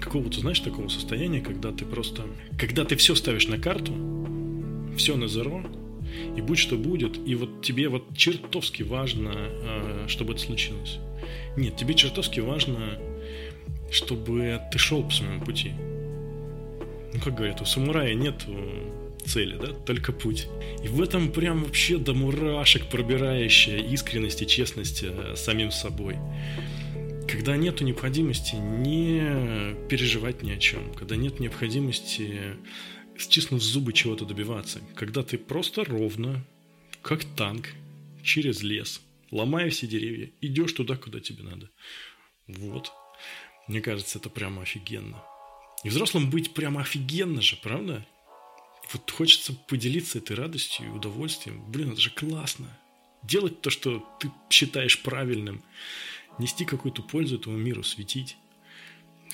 какого-то, 0.06 0.40
знаешь, 0.40 0.60
такого 0.60 0.88
состояния, 0.88 1.42
когда 1.42 1.72
ты 1.72 1.86
просто... 1.86 2.24
Когда 2.58 2.86
ты 2.86 2.96
все 2.96 3.16
ставишь 3.16 3.48
на 3.48 3.58
карту, 3.58 3.94
все 4.98 5.18
на 5.18 5.28
зеро, 5.28 5.64
и 6.38 6.42
будь 6.42 6.58
что 6.58 6.78
будет, 6.78 7.18
и 7.28 7.36
вот 7.36 7.62
тебе 7.62 7.90
вот 7.90 8.16
чертовски 8.16 8.84
важно, 8.84 9.34
э, 9.36 10.06
чтобы 10.08 10.34
это 10.34 10.42
случилось. 10.42 11.00
Нет, 11.58 11.76
тебе 11.76 11.94
чертовски 11.94 12.40
важно, 12.40 13.00
чтобы 13.92 14.62
ты 14.72 14.78
шел 14.78 15.04
по 15.04 15.12
своему 15.12 15.44
пути. 15.44 15.72
Ну, 17.14 17.20
как 17.24 17.36
говорят, 17.36 17.62
у 17.62 17.66
самурая 17.66 18.14
нет 18.14 18.46
цели, 19.26 19.58
да, 19.58 19.74
только 19.86 20.12
путь. 20.12 20.48
И 20.84 20.88
в 20.88 21.02
этом 21.02 21.32
прям 21.32 21.64
вообще 21.64 21.98
до 21.98 22.14
мурашек 22.14 22.86
пробирающая 22.88 23.78
искренность 23.78 24.42
и 24.42 24.48
честность 24.48 25.04
э, 25.04 25.34
самим 25.36 25.72
собой. 25.72 26.18
Когда 27.28 27.58
нет 27.58 27.82
необходимости 27.82 28.56
не 28.56 29.76
переживать 29.88 30.44
ни 30.44 30.52
о 30.52 30.58
чем, 30.58 30.94
когда 30.94 31.16
нет 31.16 31.40
необходимости 31.40 32.58
стиснув 33.18 33.62
зубы 33.62 33.94
чего-то 33.94 34.26
добиваться, 34.26 34.80
когда 34.96 35.24
ты 35.24 35.38
просто 35.38 35.84
ровно, 35.84 36.46
как 37.02 37.24
танк, 37.36 37.70
через 38.24 38.62
лес, 38.62 39.02
ломая 39.32 39.70
все 39.70 39.88
деревья, 39.88 40.32
идешь 40.42 40.74
туда, 40.74 40.96
куда 40.98 41.20
тебе 41.20 41.44
надо. 41.44 41.70
Вот. 42.48 42.92
Мне 43.68 43.82
кажется, 43.82 44.20
это 44.20 44.30
прямо 44.30 44.62
офигенно. 44.62 45.24
И 45.84 45.90
взрослым 45.90 46.30
быть 46.30 46.54
прямо 46.54 46.82
офигенно 46.82 47.42
же, 47.42 47.58
правда? 47.58 48.06
Вот 48.94 49.10
хочется 49.10 49.54
поделиться 49.68 50.20
этой 50.20 50.36
радостью 50.36 50.88
и 50.88 50.90
удовольствием. 50.90 51.72
Блин, 51.72 51.92
это 51.92 52.02
же 52.02 52.12
классно. 52.12 52.68
Делать 53.24 53.62
то, 53.62 53.72
что 53.72 54.08
ты 54.20 54.32
считаешь 54.52 55.02
правильным. 55.02 55.64
Нести 56.40 56.66
какую-то 56.66 57.02
пользу 57.02 57.38
этому 57.38 57.58
миру, 57.58 57.84
светить. 57.84 58.38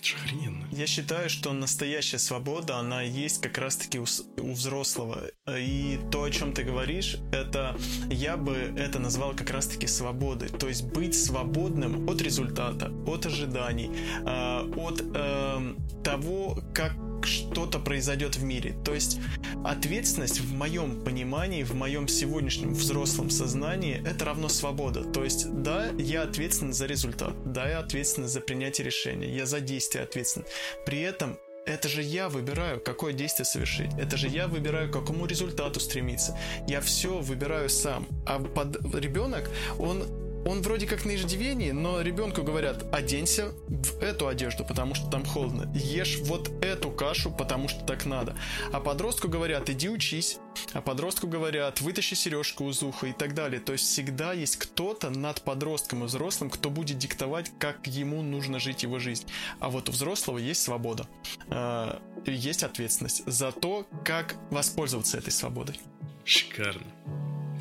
Это 0.01 0.07
же 0.07 0.15
охрененно. 0.15 0.67
Я 0.71 0.87
считаю, 0.87 1.29
что 1.29 1.53
настоящая 1.53 2.17
свобода, 2.17 2.77
она 2.77 3.01
есть 3.01 3.41
как 3.41 3.57
раз-таки 3.57 3.99
у, 3.99 4.05
у 4.37 4.53
взрослого. 4.53 5.29
И 5.47 5.99
то, 6.11 6.23
о 6.23 6.31
чем 6.31 6.53
ты 6.53 6.63
говоришь, 6.63 7.17
это 7.31 7.77
я 8.09 8.37
бы 8.37 8.53
это 8.53 8.99
назвал 8.99 9.33
как 9.33 9.51
раз-таки 9.51 9.87
свободой. 9.87 10.49
То 10.49 10.67
есть 10.67 10.85
быть 10.85 11.15
свободным 11.15 12.09
от 12.09 12.21
результата, 12.21 12.91
от 13.05 13.25
ожиданий, 13.25 13.91
э, 14.25 14.71
от 14.75 15.03
э, 15.13 15.75
того, 16.03 16.59
как 16.73 16.93
что-то 17.25 17.79
произойдет 17.79 18.35
в 18.35 18.43
мире. 18.43 18.75
То 18.83 18.93
есть 18.93 19.19
ответственность 19.63 20.39
в 20.39 20.53
моем 20.53 21.03
понимании, 21.03 21.63
в 21.63 21.73
моем 21.75 22.07
сегодняшнем 22.07 22.73
взрослом 22.73 23.29
сознании, 23.29 24.01
это 24.05 24.25
равно 24.25 24.49
свобода. 24.49 25.03
То 25.03 25.23
есть 25.23 25.47
да, 25.51 25.87
я 25.97 26.23
ответственен 26.23 26.73
за 26.73 26.85
результат, 26.85 27.33
да, 27.45 27.69
я 27.69 27.79
ответственен 27.79 28.27
за 28.27 28.41
принятие 28.41 28.85
решения, 28.85 29.33
я 29.33 29.45
за 29.45 29.59
действие 29.59 30.03
ответственен. 30.03 30.45
При 30.85 31.01
этом 31.01 31.37
это 31.65 31.87
же 31.87 32.01
я 32.01 32.27
выбираю, 32.29 32.79
какое 32.81 33.13
действие 33.13 33.45
совершить. 33.45 33.91
Это 33.99 34.17
же 34.17 34.27
я 34.27 34.47
выбираю, 34.47 34.89
к 34.89 34.93
какому 34.93 35.27
результату 35.27 35.79
стремиться. 35.79 36.37
Я 36.67 36.81
все 36.81 37.19
выбираю 37.19 37.69
сам. 37.69 38.07
А 38.25 38.39
под... 38.39 38.77
ребенок, 38.95 39.49
он 39.77 40.03
он 40.45 40.61
вроде 40.61 40.87
как 40.87 41.05
на 41.05 41.15
иждивении, 41.15 41.71
но 41.71 42.01
ребенку 42.01 42.43
говорят, 42.43 42.85
оденься 42.93 43.51
в 43.67 43.99
эту 44.01 44.27
одежду, 44.27 44.65
потому 44.65 44.95
что 44.95 45.09
там 45.09 45.25
холодно. 45.25 45.71
Ешь 45.75 46.19
вот 46.23 46.49
эту 46.63 46.91
кашу, 46.91 47.31
потому 47.31 47.67
что 47.67 47.83
так 47.85 48.05
надо. 48.05 48.35
А 48.71 48.79
подростку 48.79 49.27
говорят, 49.27 49.69
иди 49.69 49.89
учись. 49.89 50.39
А 50.73 50.81
подростку 50.81 51.27
говорят, 51.27 51.81
вытащи 51.81 52.13
сережку 52.15 52.69
из 52.69 52.81
уха 52.83 53.07
и 53.07 53.13
так 53.13 53.33
далее. 53.33 53.59
То 53.59 53.73
есть 53.73 53.85
всегда 53.85 54.33
есть 54.33 54.57
кто-то 54.57 55.09
над 55.09 55.41
подростком 55.41 56.03
и 56.03 56.07
взрослым, 56.07 56.49
кто 56.49 56.69
будет 56.69 56.97
диктовать, 56.97 57.51
как 57.59 57.87
ему 57.87 58.21
нужно 58.21 58.59
жить 58.59 58.83
его 58.83 58.99
жизнь. 58.99 59.25
А 59.59 59.69
вот 59.69 59.89
у 59.89 59.91
взрослого 59.91 60.37
есть 60.37 60.63
свобода. 60.63 61.07
Э, 61.49 61.99
есть 62.25 62.63
ответственность 62.63 63.23
за 63.25 63.51
то, 63.51 63.85
как 64.03 64.35
воспользоваться 64.49 65.17
этой 65.17 65.31
свободой. 65.31 65.79
Шикарно. 66.23 66.85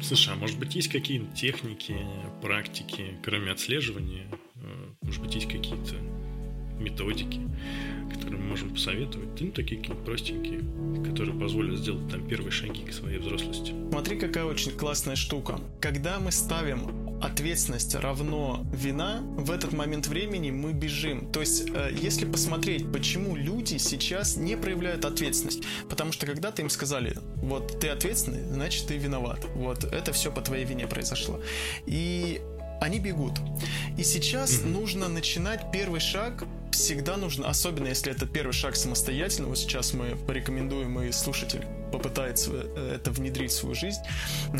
Слушай, 0.02 0.34
а 0.34 0.36
может 0.36 0.58
быть 0.58 0.74
есть 0.74 0.88
какие-то 0.88 1.26
техники, 1.36 1.96
практики, 2.42 3.14
кроме 3.22 3.52
отслеживания? 3.52 4.26
Э, 4.56 4.88
может 5.02 5.22
быть 5.22 5.34
есть 5.34 5.46
какие-то 5.46 5.94
методики, 6.80 7.40
которые 8.12 8.40
мы 8.40 8.48
можем 8.48 8.70
посоветовать? 8.70 9.40
Ну, 9.40 9.50
такие 9.52 9.80
какие-то 9.80 10.02
простенькие, 10.02 10.60
которые 11.04 11.38
позволят 11.38 11.78
сделать 11.78 12.10
там 12.10 12.26
первые 12.26 12.50
шаги 12.50 12.84
к 12.84 12.92
своей 12.92 13.18
взрослости. 13.18 13.74
Смотри, 13.90 14.18
какая 14.18 14.44
очень 14.44 14.72
классная 14.72 15.16
штука. 15.16 15.60
Когда 15.80 16.18
мы 16.18 16.32
ставим 16.32 16.99
ответственность 17.22 17.94
равно 17.94 18.64
вина, 18.72 19.20
в 19.36 19.50
этот 19.50 19.72
момент 19.72 20.06
времени 20.06 20.50
мы 20.50 20.72
бежим. 20.72 21.30
То 21.32 21.40
есть, 21.40 21.70
э, 21.70 21.90
если 22.00 22.24
посмотреть, 22.24 22.90
почему 22.92 23.36
люди 23.36 23.76
сейчас 23.78 24.36
не 24.36 24.56
проявляют 24.56 25.04
ответственность, 25.04 25.62
потому 25.88 26.12
что 26.12 26.26
когда-то 26.26 26.62
им 26.62 26.70
сказали, 26.70 27.16
вот 27.36 27.80
ты 27.80 27.88
ответственный, 27.88 28.42
значит 28.44 28.86
ты 28.86 28.96
виноват. 28.96 29.44
Вот 29.54 29.84
это 29.84 30.12
все 30.12 30.30
по 30.32 30.40
твоей 30.40 30.64
вине 30.64 30.86
произошло. 30.86 31.40
И 31.86 32.40
они 32.80 32.98
бегут. 32.98 33.34
И 33.98 34.02
сейчас 34.02 34.52
mm-hmm. 34.52 34.68
нужно 34.68 35.08
начинать 35.08 35.70
первый 35.72 36.00
шаг 36.00 36.44
всегда 36.72 37.16
нужно, 37.16 37.48
особенно 37.48 37.88
если 37.88 38.10
это 38.10 38.26
первый 38.26 38.52
шаг 38.52 38.74
самостоятельно, 38.74 39.48
вот 39.48 39.58
сейчас 39.58 39.92
мы 39.92 40.16
порекомендуем 40.16 41.00
и 41.02 41.12
слушатель 41.12 41.64
попытается 41.92 42.50
э, 42.52 42.94
это 42.96 43.10
внедрить 43.10 43.50
в 43.50 43.54
свою 43.54 43.74
жизнь, 43.74 44.00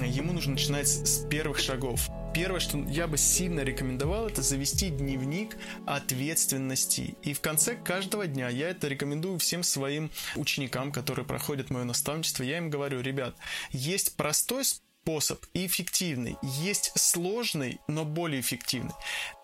ему 0.05 0.33
нужно 0.33 0.53
начинать 0.53 0.89
с 0.89 1.25
первых 1.29 1.59
шагов. 1.59 2.11
Первое, 2.33 2.61
что 2.61 2.79
я 2.79 3.09
бы 3.09 3.19
сильно 3.19 3.61
рекомендовал, 3.61 4.29
это 4.29 4.41
завести 4.41 4.91
дневник 4.91 5.57
ответственности. 5.85 7.17
И 7.23 7.35
в 7.35 7.41
конце 7.41 7.75
каждого 7.75 8.27
дня 8.29 8.49
я 8.49 8.71
это 8.71 8.87
рекомендую 8.87 9.39
всем 9.41 9.65
своим 9.65 10.11
ученикам, 10.37 10.93
которые 10.93 11.27
проходят 11.27 11.71
мое 11.71 11.83
наставничество. 11.83 12.45
Я 12.45 12.59
им 12.59 12.71
говорю, 12.71 13.01
ребят, 13.01 13.35
есть 13.73 14.17
простой 14.17 14.65
способ 14.65 15.45
и 15.55 15.67
эффективный. 15.67 16.37
Есть 16.43 16.93
сложный, 16.95 17.81
но 17.89 18.05
более 18.05 18.41
эффективный. 18.41 18.95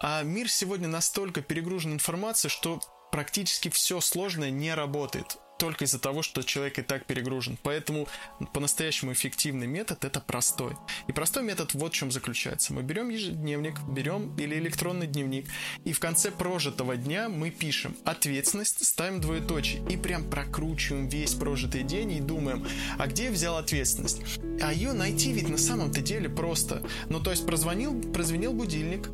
А 0.01 0.23
мир 0.23 0.49
сегодня 0.49 0.87
настолько 0.87 1.41
перегружен 1.41 1.93
информацией, 1.93 2.51
что 2.51 2.81
практически 3.11 3.69
все 3.69 4.01
сложное 4.01 4.51
не 4.51 4.73
работает 4.73 5.39
только 5.59 5.85
из-за 5.85 5.99
того, 5.99 6.23
что 6.23 6.43
человек 6.43 6.79
и 6.79 6.83
так 6.83 7.07
перегружен. 7.07 7.59
Поэтому 7.63 8.09
по-настоящему 8.53 9.13
эффективный 9.13 9.67
метод 9.67 10.05
это 10.05 10.21
простой. 10.21 10.77
И 11.07 11.13
простой 11.13 11.43
метод 11.43 11.75
вот 11.75 11.93
в 11.93 11.97
чем 11.97 12.11
заключается. 12.11 12.73
Мы 12.73 12.83
берем 12.83 13.09
ежедневник, 13.09 13.81
берем 13.89 14.35
или 14.37 14.57
электронный 14.57 15.07
дневник, 15.07 15.47
и 15.85 15.93
в 15.93 16.01
конце 16.01 16.31
прожитого 16.31 16.97
дня 16.97 17.29
мы 17.29 17.51
пишем 17.51 17.97
ответственность, 18.05 18.85
ставим 18.85 19.21
двоеточие 19.21 19.83
и 19.89 19.97
прям 19.97 20.29
прокручиваем 20.29 21.09
весь 21.09 21.35
прожитый 21.35 21.83
день 21.83 22.13
и 22.13 22.21
думаем, 22.21 22.67
а 22.99 23.07
где 23.07 23.25
я 23.25 23.31
взял 23.31 23.57
ответственность? 23.57 24.23
А 24.63 24.73
ее 24.73 24.93
найти 24.93 25.33
ведь 25.33 25.49
на 25.49 25.59
самом-то 25.59 26.01
деле 26.01 26.29
просто. 26.29 26.83
Ну 27.09 27.21
то 27.21 27.31
есть 27.31 27.47
прозвонил, 27.47 28.01
прозвенел 28.13 28.53
будильник, 28.53 29.09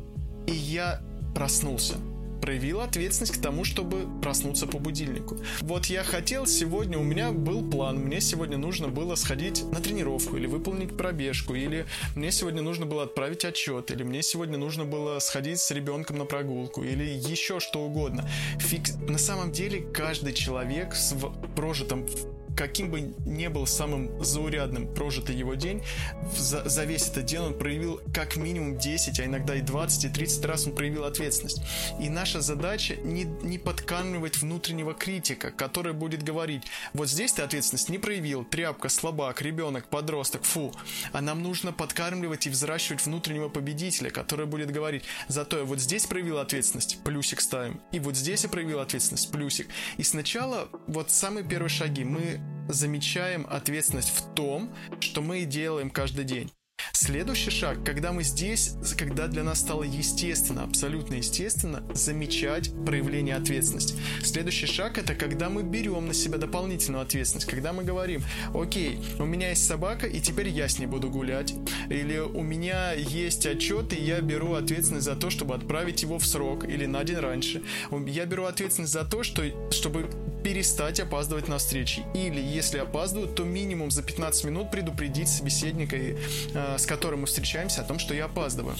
и 0.47 0.51
я 0.51 1.01
проснулся 1.33 1.97
проявил 2.43 2.81
ответственность 2.81 3.37
к 3.37 3.41
тому, 3.41 3.63
чтобы 3.63 4.05
проснуться 4.21 4.67
по 4.67 4.77
будильнику. 4.77 5.37
Вот 5.61 5.85
я 5.85 6.03
хотел 6.03 6.45
сегодня, 6.45 6.99
у 6.99 7.03
меня 7.03 7.31
был 7.31 7.69
план, 7.69 7.99
мне 7.99 8.19
сегодня 8.19 8.57
нужно 8.57 8.89
было 8.89 9.15
сходить 9.15 9.63
на 9.71 9.79
тренировку 9.79 10.35
или 10.35 10.45
выполнить 10.45 10.97
пробежку, 10.97 11.55
или 11.55 11.85
мне 12.17 12.33
сегодня 12.33 12.61
нужно 12.61 12.85
было 12.85 13.03
отправить 13.03 13.45
отчет, 13.45 13.91
или 13.91 14.03
мне 14.03 14.21
сегодня 14.21 14.57
нужно 14.57 14.83
было 14.83 15.19
сходить 15.19 15.61
с 15.61 15.71
ребенком 15.71 16.17
на 16.17 16.25
прогулку, 16.25 16.83
или 16.83 17.05
еще 17.05 17.61
что 17.61 17.79
угодно. 17.79 18.29
Фикс... 18.59 18.95
На 19.07 19.17
самом 19.17 19.53
деле 19.53 19.79
каждый 19.79 20.33
человек 20.33 20.95
с 20.95 21.15
прожитым 21.55 22.05
каким 22.55 22.91
бы 22.91 23.13
ни 23.25 23.47
был 23.47 23.65
самым 23.65 24.23
заурядным 24.23 24.93
прожитый 24.93 25.35
его 25.35 25.55
день, 25.55 25.81
за, 26.35 26.67
за 26.67 26.83
весь 26.85 27.07
этот 27.09 27.25
день 27.25 27.39
он 27.39 27.57
проявил 27.57 28.01
как 28.13 28.35
минимум 28.37 28.77
10, 28.77 29.19
а 29.19 29.25
иногда 29.25 29.55
и 29.55 29.61
20, 29.61 30.05
и 30.05 30.09
30 30.09 30.45
раз 30.45 30.67
он 30.67 30.75
проявил 30.75 31.03
ответственность. 31.05 31.61
И 31.99 32.09
наша 32.09 32.41
задача 32.41 32.95
не, 32.95 33.23
не 33.23 33.57
подкармливать 33.57 34.37
внутреннего 34.41 34.93
критика, 34.93 35.51
который 35.51 35.93
будет 35.93 36.23
говорить, 36.23 36.63
вот 36.93 37.09
здесь 37.09 37.33
ты 37.33 37.41
ответственность 37.41 37.89
не 37.89 37.97
проявил, 37.97 38.45
тряпка, 38.45 38.89
слабак, 38.89 39.41
ребенок, 39.41 39.89
подросток, 39.89 40.43
фу. 40.43 40.71
А 41.11 41.21
нам 41.21 41.41
нужно 41.41 41.71
подкармливать 41.71 42.47
и 42.47 42.49
взращивать 42.49 43.05
внутреннего 43.05 43.49
победителя, 43.49 44.09
который 44.09 44.45
будет 44.45 44.71
говорить, 44.71 45.03
зато 45.27 45.59
я 45.59 45.63
вот 45.63 45.79
здесь 45.79 46.05
проявил 46.05 46.37
ответственность, 46.37 46.99
плюсик 47.03 47.41
ставим, 47.41 47.81
и 47.91 47.99
вот 47.99 48.15
здесь 48.15 48.43
я 48.43 48.49
проявил 48.49 48.79
ответственность, 48.79 49.31
плюсик. 49.31 49.67
И 49.97 50.03
сначала 50.03 50.69
вот 50.87 51.11
самые 51.11 51.47
первые 51.47 51.69
шаги 51.69 52.03
мы 52.03 52.42
замечаем 52.67 53.45
ответственность 53.49 54.09
в 54.09 54.33
том, 54.33 54.69
что 54.99 55.21
мы 55.21 55.45
делаем 55.45 55.89
каждый 55.89 56.25
день. 56.25 56.51
Следующий 56.91 57.49
шаг, 57.49 57.83
когда 57.83 58.11
мы 58.11 58.23
здесь, 58.23 58.75
когда 58.97 59.27
для 59.27 59.43
нас 59.43 59.59
стало 59.59 59.83
естественно, 59.83 60.63
абсолютно 60.63 61.15
естественно, 61.15 61.83
замечать 61.93 62.71
проявление 62.85 63.35
ответственности. 63.35 63.95
Следующий 64.23 64.67
шаг 64.67 64.97
это 64.97 65.15
когда 65.15 65.49
мы 65.49 65.63
берем 65.63 66.07
на 66.07 66.13
себя 66.13 66.37
дополнительную 66.37 67.01
ответственность, 67.01 67.49
когда 67.49 67.73
мы 67.73 67.83
говорим, 67.83 68.21
окей, 68.53 68.99
у 69.19 69.25
меня 69.25 69.49
есть 69.49 69.65
собака, 69.65 70.07
и 70.07 70.19
теперь 70.19 70.49
я 70.49 70.67
с 70.67 70.79
ней 70.79 70.85
буду 70.85 71.09
гулять, 71.09 71.53
или 71.89 72.19
у 72.19 72.41
меня 72.41 72.93
есть 72.93 73.45
отчет, 73.45 73.93
и 73.93 74.01
я 74.01 74.21
беру 74.21 74.53
ответственность 74.53 75.05
за 75.05 75.15
то, 75.15 75.29
чтобы 75.29 75.55
отправить 75.55 76.03
его 76.03 76.19
в 76.19 76.25
срок, 76.25 76.63
или 76.63 76.85
на 76.85 77.03
день 77.03 77.17
раньше. 77.17 77.63
Я 78.07 78.25
беру 78.25 78.45
ответственность 78.45 78.93
за 78.93 79.03
то, 79.03 79.23
что, 79.23 79.43
чтобы 79.71 80.09
перестать 80.43 80.99
опаздывать 80.99 81.47
на 81.47 81.57
встречи. 81.57 82.03
Или, 82.13 82.41
если 82.41 82.79
опаздываю, 82.79 83.27
то 83.29 83.43
минимум 83.43 83.91
за 83.91 84.03
15 84.03 84.45
минут 84.45 84.71
предупредить 84.71 85.29
собеседника, 85.29 85.95
э, 85.95 86.77
с 86.77 86.85
которым 86.85 87.21
мы 87.21 87.27
встречаемся, 87.27 87.81
о 87.81 87.85
том, 87.85 87.99
что 87.99 88.13
я 88.13 88.25
опаздываю 88.25 88.75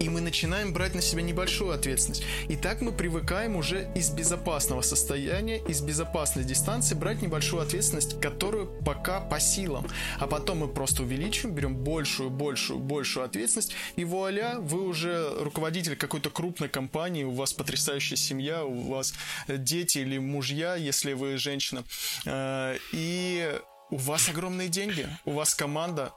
и 0.00 0.08
мы 0.08 0.20
начинаем 0.22 0.72
брать 0.72 0.94
на 0.94 1.02
себя 1.02 1.22
небольшую 1.22 1.72
ответственность. 1.72 2.24
И 2.48 2.56
так 2.56 2.80
мы 2.80 2.90
привыкаем 2.90 3.54
уже 3.56 3.92
из 3.94 4.10
безопасного 4.10 4.80
состояния, 4.80 5.58
из 5.68 5.82
безопасной 5.82 6.44
дистанции 6.44 6.94
брать 6.94 7.20
небольшую 7.20 7.62
ответственность, 7.62 8.18
которую 8.20 8.66
пока 8.82 9.20
по 9.20 9.38
силам. 9.38 9.86
А 10.18 10.26
потом 10.26 10.58
мы 10.58 10.68
просто 10.68 11.02
увеличиваем, 11.02 11.54
берем 11.54 11.76
большую, 11.76 12.30
большую, 12.30 12.78
большую 12.78 13.26
ответственность, 13.26 13.74
и 13.96 14.04
вуаля, 14.04 14.56
вы 14.58 14.86
уже 14.86 15.34
руководитель 15.38 15.96
какой-то 15.96 16.30
крупной 16.30 16.70
компании, 16.70 17.24
у 17.24 17.32
вас 17.32 17.52
потрясающая 17.52 18.16
семья, 18.16 18.64
у 18.64 18.90
вас 18.90 19.12
дети 19.48 19.98
или 19.98 20.16
мужья, 20.16 20.76
если 20.76 21.12
вы 21.12 21.36
женщина, 21.36 21.84
э, 22.24 22.78
и 22.92 23.54
у 23.90 23.96
вас 23.96 24.30
огромные 24.30 24.68
деньги, 24.68 25.06
у 25.26 25.32
вас 25.32 25.54
команда, 25.54 26.12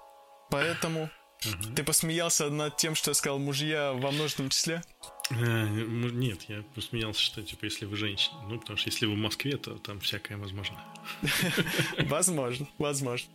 поэтому 0.50 1.10
Угу. 1.46 1.76
Ты 1.76 1.84
посмеялся 1.84 2.50
над 2.50 2.78
тем, 2.78 2.96
что 2.96 3.12
я 3.12 3.16
сказал 3.16 3.39
мужья 3.39 3.94
во 3.94 4.12
множественном 4.12 4.50
числе? 4.50 4.82
А, 5.30 5.66
нет, 5.66 6.46
я 6.48 6.64
посмеялся, 6.76 7.22
что 7.22 7.41
типа 7.41 7.66
если 7.66 7.86
вы 7.86 7.96
женщина. 7.96 8.36
Ну, 8.50 8.60
потому 8.60 8.78
что 8.78 8.89
если 8.89 9.06
вы 9.06 9.14
в 9.14 9.18
Москве, 9.18 9.58
то 9.58 9.76
там 9.78 10.00
всякое 10.00 10.38
возможно. 10.38 10.78
Возможно, 11.98 12.68
возможно. 12.78 13.30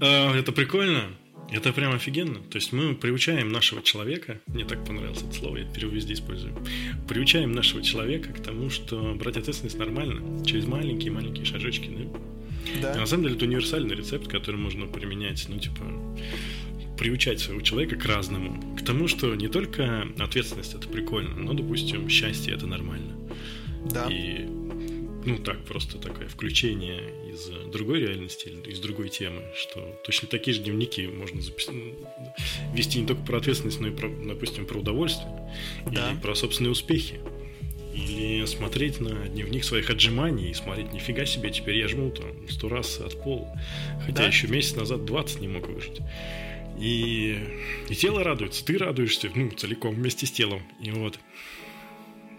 А, 0.00 0.34
это 0.34 0.52
прикольно. 0.52 1.10
Это 1.50 1.72
прям 1.72 1.92
офигенно. 1.92 2.40
То 2.40 2.56
есть 2.56 2.72
мы 2.72 2.94
приучаем 2.94 3.50
нашего 3.50 3.82
человека, 3.82 4.40
мне 4.46 4.64
так 4.64 4.84
понравилось 4.84 5.22
это 5.22 5.32
слово, 5.32 5.56
я 5.58 5.64
теперь 5.64 5.86
везде 5.86 6.14
использую, 6.14 6.56
приучаем 7.08 7.52
нашего 7.52 7.82
человека 7.82 8.32
к 8.32 8.40
тому, 8.40 8.70
что 8.70 9.14
брать 9.14 9.36
ответственность 9.36 9.78
нормально, 9.78 10.44
через 10.44 10.66
маленькие-маленькие 10.66 11.44
шажочки, 11.44 11.88
да? 11.88 12.20
Да. 12.80 12.94
на 12.94 13.06
самом 13.06 13.24
деле 13.24 13.36
это 13.36 13.44
универсальный 13.44 13.94
рецепт, 13.94 14.28
который 14.28 14.56
можно 14.56 14.86
применять, 14.86 15.46
ну, 15.48 15.58
типа, 15.58 15.84
приучать 16.98 17.40
своего 17.40 17.62
человека 17.62 17.96
к 17.96 18.04
разному. 18.04 18.76
К 18.76 18.84
тому, 18.84 19.08
что 19.08 19.34
не 19.34 19.48
только 19.48 20.06
ответственность 20.18 20.74
это 20.74 20.86
прикольно, 20.88 21.34
но, 21.34 21.54
допустим, 21.54 22.08
счастье 22.08 22.54
это 22.54 22.66
нормально. 22.66 23.16
Да. 23.90 24.06
И 24.10 24.46
ну 25.24 25.36
так, 25.38 25.64
просто 25.64 25.98
такое 25.98 26.28
включение 26.28 27.02
из 27.30 27.70
другой 27.70 28.00
реальности, 28.00 28.48
из 28.66 28.80
другой 28.80 29.10
темы, 29.10 29.42
что 29.54 30.00
точно 30.04 30.28
такие 30.28 30.54
же 30.54 30.62
дневники 30.62 31.06
можно 31.06 31.42
записать, 31.42 31.74
вести 32.74 33.00
не 33.00 33.06
только 33.06 33.22
про 33.22 33.38
ответственность, 33.38 33.80
но 33.80 33.88
и, 33.88 33.90
про, 33.90 34.08
допустим, 34.08 34.66
про 34.66 34.78
удовольствие 34.78 35.52
да. 35.90 36.12
или 36.12 36.18
про 36.20 36.34
собственные 36.34 36.72
успехи. 36.72 37.20
Или 38.08 38.44
смотреть 38.46 39.00
на 39.00 39.28
дневник 39.28 39.64
своих 39.64 39.90
отжиманий 39.90 40.50
и 40.50 40.54
смотреть, 40.54 40.92
нифига 40.92 41.26
себе, 41.26 41.50
теперь 41.50 41.78
я 41.78 41.88
жму 41.88 42.10
там 42.10 42.48
сто 42.48 42.68
раз 42.68 43.00
от 43.00 43.22
пола. 43.22 43.48
Хотя 44.00 44.18
да? 44.18 44.26
еще 44.26 44.48
месяц 44.48 44.76
назад 44.76 45.04
20 45.04 45.40
не 45.40 45.48
мог 45.48 45.68
выжить. 45.68 46.00
И, 46.78 47.38
и 47.88 47.94
тело 47.94 48.24
радуется, 48.24 48.64
ты 48.64 48.78
радуешься, 48.78 49.30
ну, 49.34 49.50
целиком 49.50 49.94
вместе 49.94 50.26
с 50.26 50.30
телом. 50.30 50.62
И 50.80 50.90
вот. 50.90 51.18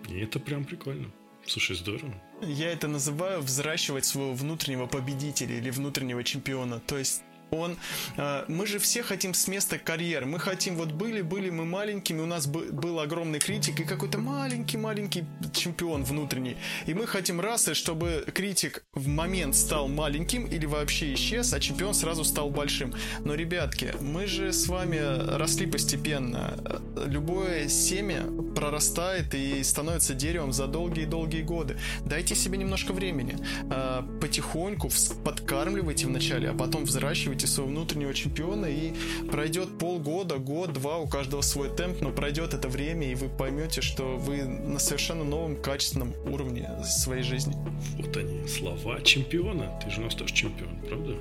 И 0.09 0.19
это 0.19 0.39
прям 0.39 0.65
прикольно. 0.65 1.11
Слушай, 1.45 1.75
здорово. 1.75 2.13
Я 2.41 2.71
это 2.71 2.87
называю 2.87 3.41
взращивать 3.41 4.05
своего 4.05 4.33
внутреннего 4.33 4.87
победителя 4.87 5.57
или 5.57 5.69
внутреннего 5.69 6.23
чемпиона. 6.23 6.79
То 6.79 6.97
есть 6.97 7.23
он, 7.51 7.77
э, 8.17 8.45
мы 8.47 8.65
же 8.65 8.79
все 8.79 9.03
хотим 9.03 9.33
с 9.33 9.47
места 9.47 9.77
карьеры. 9.77 10.25
Мы 10.25 10.39
хотим, 10.39 10.75
вот 10.77 10.91
были, 10.91 11.21
были 11.21 11.49
мы 11.49 11.65
маленькими, 11.65 12.21
у 12.21 12.25
нас 12.25 12.47
был 12.47 12.99
огромный 12.99 13.39
критик 13.39 13.79
и 13.79 13.83
какой-то 13.83 14.17
маленький-маленький 14.17 15.25
чемпион 15.53 16.03
внутренний. 16.03 16.55
И 16.85 16.93
мы 16.93 17.07
хотим 17.07 17.41
раз, 17.41 17.69
чтобы 17.73 18.25
критик 18.33 18.83
в 18.93 19.07
момент 19.07 19.55
стал 19.55 19.87
маленьким 19.87 20.45
или 20.45 20.65
вообще 20.65 21.13
исчез, 21.13 21.53
а 21.53 21.59
чемпион 21.59 21.93
сразу 21.93 22.23
стал 22.23 22.49
большим. 22.49 22.93
Но, 23.25 23.35
ребятки, 23.35 23.93
мы 23.99 24.27
же 24.27 24.53
с 24.53 24.67
вами 24.67 24.99
росли 25.37 25.65
постепенно. 25.65 26.57
Любое 27.05 27.67
семя 27.67 28.23
прорастает 28.55 29.35
и 29.35 29.61
становится 29.63 30.13
деревом 30.13 30.53
за 30.53 30.67
долгие-долгие 30.67 31.41
годы. 31.41 31.77
Дайте 32.05 32.35
себе 32.35 32.57
немножко 32.57 32.93
времени. 32.93 33.37
Э, 33.69 34.03
потихоньку 34.21 34.89
подкармливайте 35.25 36.07
вначале, 36.07 36.49
а 36.49 36.53
потом 36.53 36.85
взращивайте 36.85 37.40
выберете 37.41 37.47
своего 37.47 37.71
внутреннего 37.71 38.13
чемпиона, 38.13 38.65
и 38.65 38.93
пройдет 39.29 39.77
полгода, 39.77 40.37
год, 40.37 40.73
два, 40.73 40.97
у 40.97 41.07
каждого 41.07 41.41
свой 41.41 41.69
темп, 41.75 42.01
но 42.01 42.11
пройдет 42.11 42.53
это 42.53 42.67
время, 42.67 43.11
и 43.11 43.15
вы 43.15 43.29
поймете, 43.29 43.81
что 43.81 44.17
вы 44.17 44.43
на 44.43 44.79
совершенно 44.79 45.23
новом 45.23 45.61
качественном 45.61 46.13
уровне 46.25 46.69
своей 46.83 47.23
жизни. 47.23 47.55
Вот 47.97 48.15
они, 48.17 48.47
слова 48.47 49.01
чемпиона. 49.01 49.79
Ты 49.83 49.91
же 49.91 50.01
у 50.01 50.03
нас 50.03 50.15
тоже 50.15 50.33
чемпион, 50.33 50.69
правда? 50.87 51.15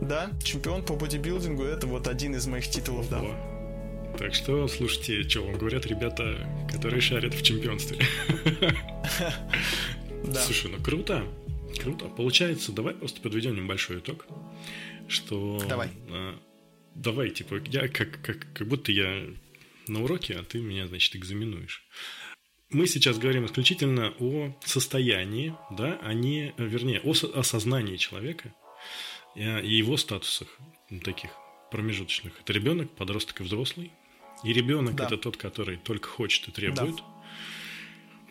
Да, 0.00 0.30
чемпион 0.42 0.82
по 0.82 0.94
бодибилдингу 0.94 1.62
это 1.62 1.86
вот 1.86 2.08
один 2.08 2.34
из 2.34 2.46
моих 2.46 2.68
титулов, 2.68 3.08
да. 3.08 3.20
О. 3.20 4.16
Так 4.18 4.34
что 4.34 4.68
слушайте, 4.68 5.22
что 5.28 5.42
вам 5.42 5.56
говорят 5.56 5.86
ребята, 5.86 6.46
которые 6.70 7.00
шарят 7.00 7.34
в 7.34 7.42
чемпионстве. 7.42 7.98
Да. 10.24 10.40
Слушай, 10.40 10.70
ну 10.70 10.78
круто. 10.80 11.24
Круто. 11.82 12.04
Получается, 12.04 12.70
давай 12.70 12.94
просто 12.94 13.20
подведем 13.20 13.56
небольшой 13.56 13.98
итог 13.98 14.24
что... 15.12 15.62
Давай. 15.68 15.90
А, 16.08 16.38
давай, 16.94 17.30
типа, 17.30 17.62
я 17.66 17.88
как, 17.88 18.20
как, 18.22 18.46
как 18.52 18.66
будто 18.66 18.92
я 18.92 19.26
на 19.86 20.02
уроке, 20.02 20.34
а 20.34 20.42
ты 20.42 20.60
меня, 20.60 20.86
значит, 20.86 21.16
экзаменуешь. 21.16 21.84
Мы 22.70 22.86
сейчас 22.86 23.18
говорим 23.18 23.44
исключительно 23.44 24.14
о 24.18 24.56
состоянии, 24.64 25.54
да, 25.70 25.98
а 26.02 26.14
не, 26.14 26.54
вернее, 26.56 27.00
о 27.00 27.12
осознании 27.38 27.96
человека 27.96 28.54
и 29.34 29.74
его 29.76 29.96
статусах 29.96 30.48
таких 31.04 31.30
промежуточных. 31.70 32.32
Это 32.40 32.52
ребенок, 32.52 32.90
подросток 32.92 33.40
и 33.40 33.44
взрослый. 33.44 33.92
И 34.44 34.52
ребенок 34.52 34.94
да. 34.94 35.06
это 35.06 35.16
тот, 35.16 35.36
который 35.36 35.76
только 35.76 36.08
хочет 36.08 36.48
и 36.48 36.50
требует. 36.50 36.96
Да. 36.96 37.02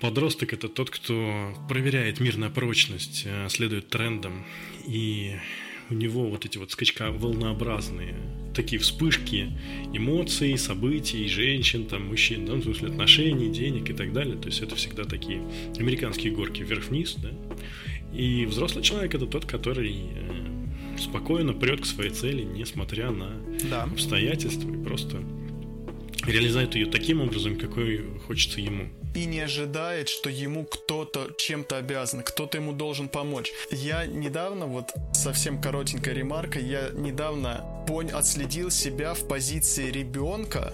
Подросток 0.01 0.53
это 0.53 0.67
тот, 0.67 0.89
кто 0.89 1.53
проверяет 1.69 2.19
мир 2.19 2.37
на 2.37 2.49
прочность, 2.49 3.23
э, 3.25 3.47
следует 3.49 3.89
трендам 3.89 4.45
и 4.85 5.35
у 5.91 5.93
него 5.93 6.29
вот 6.29 6.45
эти 6.45 6.57
вот 6.57 6.71
скачка 6.71 7.11
волнообразные, 7.11 8.15
такие 8.55 8.79
вспышки 8.79 9.51
эмоций, 9.93 10.57
событий, 10.57 11.27
женщин, 11.27 11.85
там, 11.85 12.07
мужчин, 12.07 12.45
да, 12.45 12.53
в 12.53 12.63
смысле 12.63 12.89
отношений, 12.89 13.49
денег 13.49 13.89
и 13.89 13.93
так 13.93 14.13
далее. 14.13 14.37
То 14.37 14.47
есть 14.47 14.61
это 14.61 14.75
всегда 14.75 15.03
такие 15.03 15.41
американские 15.77 16.33
горки 16.33 16.63
вверх-вниз, 16.63 17.15
да. 17.17 17.31
И 18.13 18.45
взрослый 18.45 18.83
человек 18.83 19.15
это 19.15 19.25
тот, 19.25 19.45
который 19.45 19.93
э, 19.93 20.97
спокойно 20.97 21.53
прет 21.53 21.81
к 21.81 21.85
своей 21.85 22.09
цели, 22.09 22.43
несмотря 22.43 23.11
на 23.11 23.31
да. 23.69 23.83
обстоятельства, 23.83 24.69
и 24.69 24.83
просто 24.83 25.21
реализует 26.25 26.75
ее 26.75 26.85
таким 26.85 27.21
образом, 27.21 27.57
какой 27.57 28.03
хочется 28.27 28.61
ему. 28.61 28.89
И 29.13 29.25
не 29.25 29.41
ожидает, 29.41 30.09
что 30.09 30.29
ему 30.29 30.65
кто-то 30.65 31.31
чем-то 31.37 31.77
обязан, 31.77 32.23
кто-то 32.23 32.57
ему 32.57 32.73
должен 32.73 33.09
помочь. 33.09 33.51
Я 33.71 34.05
недавно, 34.05 34.65
вот 34.65 34.93
совсем 35.13 35.61
коротенькая 35.61 36.13
ремарка, 36.13 36.59
я 36.59 36.89
недавно 36.93 37.83
понял, 37.87 38.17
отследил 38.17 38.71
себя 38.71 39.13
в 39.13 39.27
позиции 39.27 39.91
ребенка, 39.91 40.73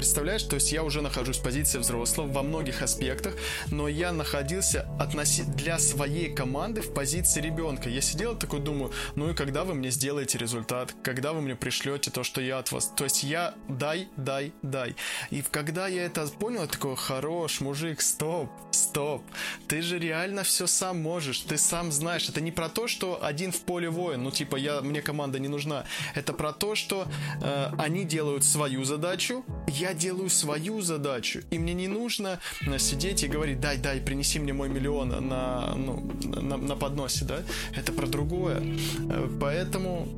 Представляешь, 0.00 0.44
то 0.44 0.54
есть 0.54 0.72
я 0.72 0.82
уже 0.82 1.02
нахожусь 1.02 1.36
в 1.36 1.42
позиции 1.42 1.76
взрослого 1.76 2.26
во 2.26 2.42
многих 2.42 2.80
аспектах, 2.80 3.34
но 3.70 3.86
я 3.86 4.12
находился 4.12 4.88
относи... 4.98 5.42
для 5.42 5.78
своей 5.78 6.34
команды 6.34 6.80
в 6.80 6.94
позиции 6.94 7.42
ребенка. 7.42 7.90
Я 7.90 8.00
сидел 8.00 8.34
такой, 8.34 8.60
думаю, 8.60 8.92
ну 9.14 9.28
и 9.28 9.34
когда 9.34 9.62
вы 9.62 9.74
мне 9.74 9.90
сделаете 9.90 10.38
результат, 10.38 10.94
когда 11.02 11.34
вы 11.34 11.42
мне 11.42 11.54
пришлете 11.54 12.10
то, 12.10 12.24
что 12.24 12.40
я 12.40 12.60
от 12.60 12.72
вас. 12.72 12.90
То 12.96 13.04
есть 13.04 13.24
я 13.24 13.52
дай, 13.68 14.08
дай, 14.16 14.54
дай. 14.62 14.96
И 15.28 15.42
когда 15.42 15.86
я 15.86 16.06
это 16.06 16.26
понял, 16.28 16.62
я 16.62 16.66
такой, 16.66 16.96
хорош, 16.96 17.60
мужик, 17.60 18.00
стоп, 18.00 18.48
стоп. 18.70 19.22
Ты 19.68 19.82
же 19.82 19.98
реально 19.98 20.44
все 20.44 20.66
сам 20.66 21.02
можешь, 21.02 21.40
ты 21.40 21.58
сам 21.58 21.92
знаешь. 21.92 22.26
Это 22.26 22.40
не 22.40 22.52
про 22.52 22.70
то, 22.70 22.88
что 22.88 23.22
один 23.22 23.52
в 23.52 23.60
поле 23.60 23.90
воин, 23.90 24.22
ну 24.22 24.30
типа 24.30 24.56
я, 24.56 24.80
мне 24.80 25.02
команда 25.02 25.38
не 25.38 25.48
нужна. 25.48 25.84
Это 26.14 26.32
про 26.32 26.54
то, 26.54 26.74
что 26.74 27.06
э, 27.42 27.72
они 27.76 28.04
делают 28.04 28.44
свою 28.44 28.84
задачу, 28.84 29.44
я 29.68 29.89
делаю 29.94 30.28
свою 30.28 30.80
задачу, 30.80 31.40
и 31.50 31.58
мне 31.58 31.74
не 31.74 31.88
нужно 31.88 32.40
э, 32.66 32.78
сидеть 32.78 33.22
и 33.22 33.28
говорить, 33.28 33.60
дай, 33.60 33.78
дай, 33.78 34.00
принеси 34.00 34.38
мне 34.38 34.52
мой 34.52 34.68
миллион 34.68 35.08
на, 35.28 35.74
ну, 35.76 36.10
на, 36.24 36.56
на 36.56 36.76
подносе, 36.76 37.24
да, 37.24 37.42
это 37.74 37.92
про 37.92 38.06
другое. 38.06 38.62
Э, 39.10 39.28
поэтому 39.40 40.08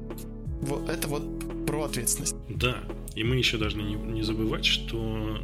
вот 0.62 0.88
это 0.88 1.08
вот 1.08 1.66
про 1.66 1.84
ответственность. 1.84 2.36
Да, 2.48 2.76
и 3.14 3.24
мы 3.24 3.36
еще 3.36 3.58
должны 3.58 3.82
не, 3.82 3.94
не 3.94 4.22
забывать, 4.22 4.64
что 4.64 4.98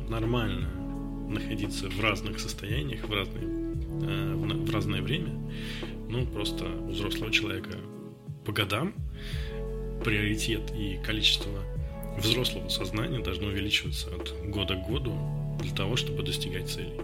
нормально 0.08 0.68
находиться 1.28 1.88
в 1.88 2.00
разных 2.00 2.40
состояниях, 2.40 3.06
в, 3.06 3.12
разные, 3.12 3.44
э, 3.44 4.34
в, 4.34 4.66
в 4.66 4.74
разное 4.74 5.02
время. 5.02 5.34
Ну, 6.08 6.26
просто 6.26 6.64
у 6.64 6.90
взрослого 6.90 7.30
человека 7.30 7.76
по 8.44 8.52
годам 8.52 8.94
приоритет 10.04 10.72
и 10.74 10.98
количество 11.04 11.50
взрослого 12.18 12.68
сознания 12.68 13.20
должно 13.20 13.48
увеличиваться 13.48 14.08
от 14.14 14.34
года 14.50 14.74
к 14.74 14.86
году 14.88 15.16
для 15.60 15.74
того, 15.74 15.96
чтобы 15.96 16.22
достигать 16.22 16.68
целей. 16.68 17.00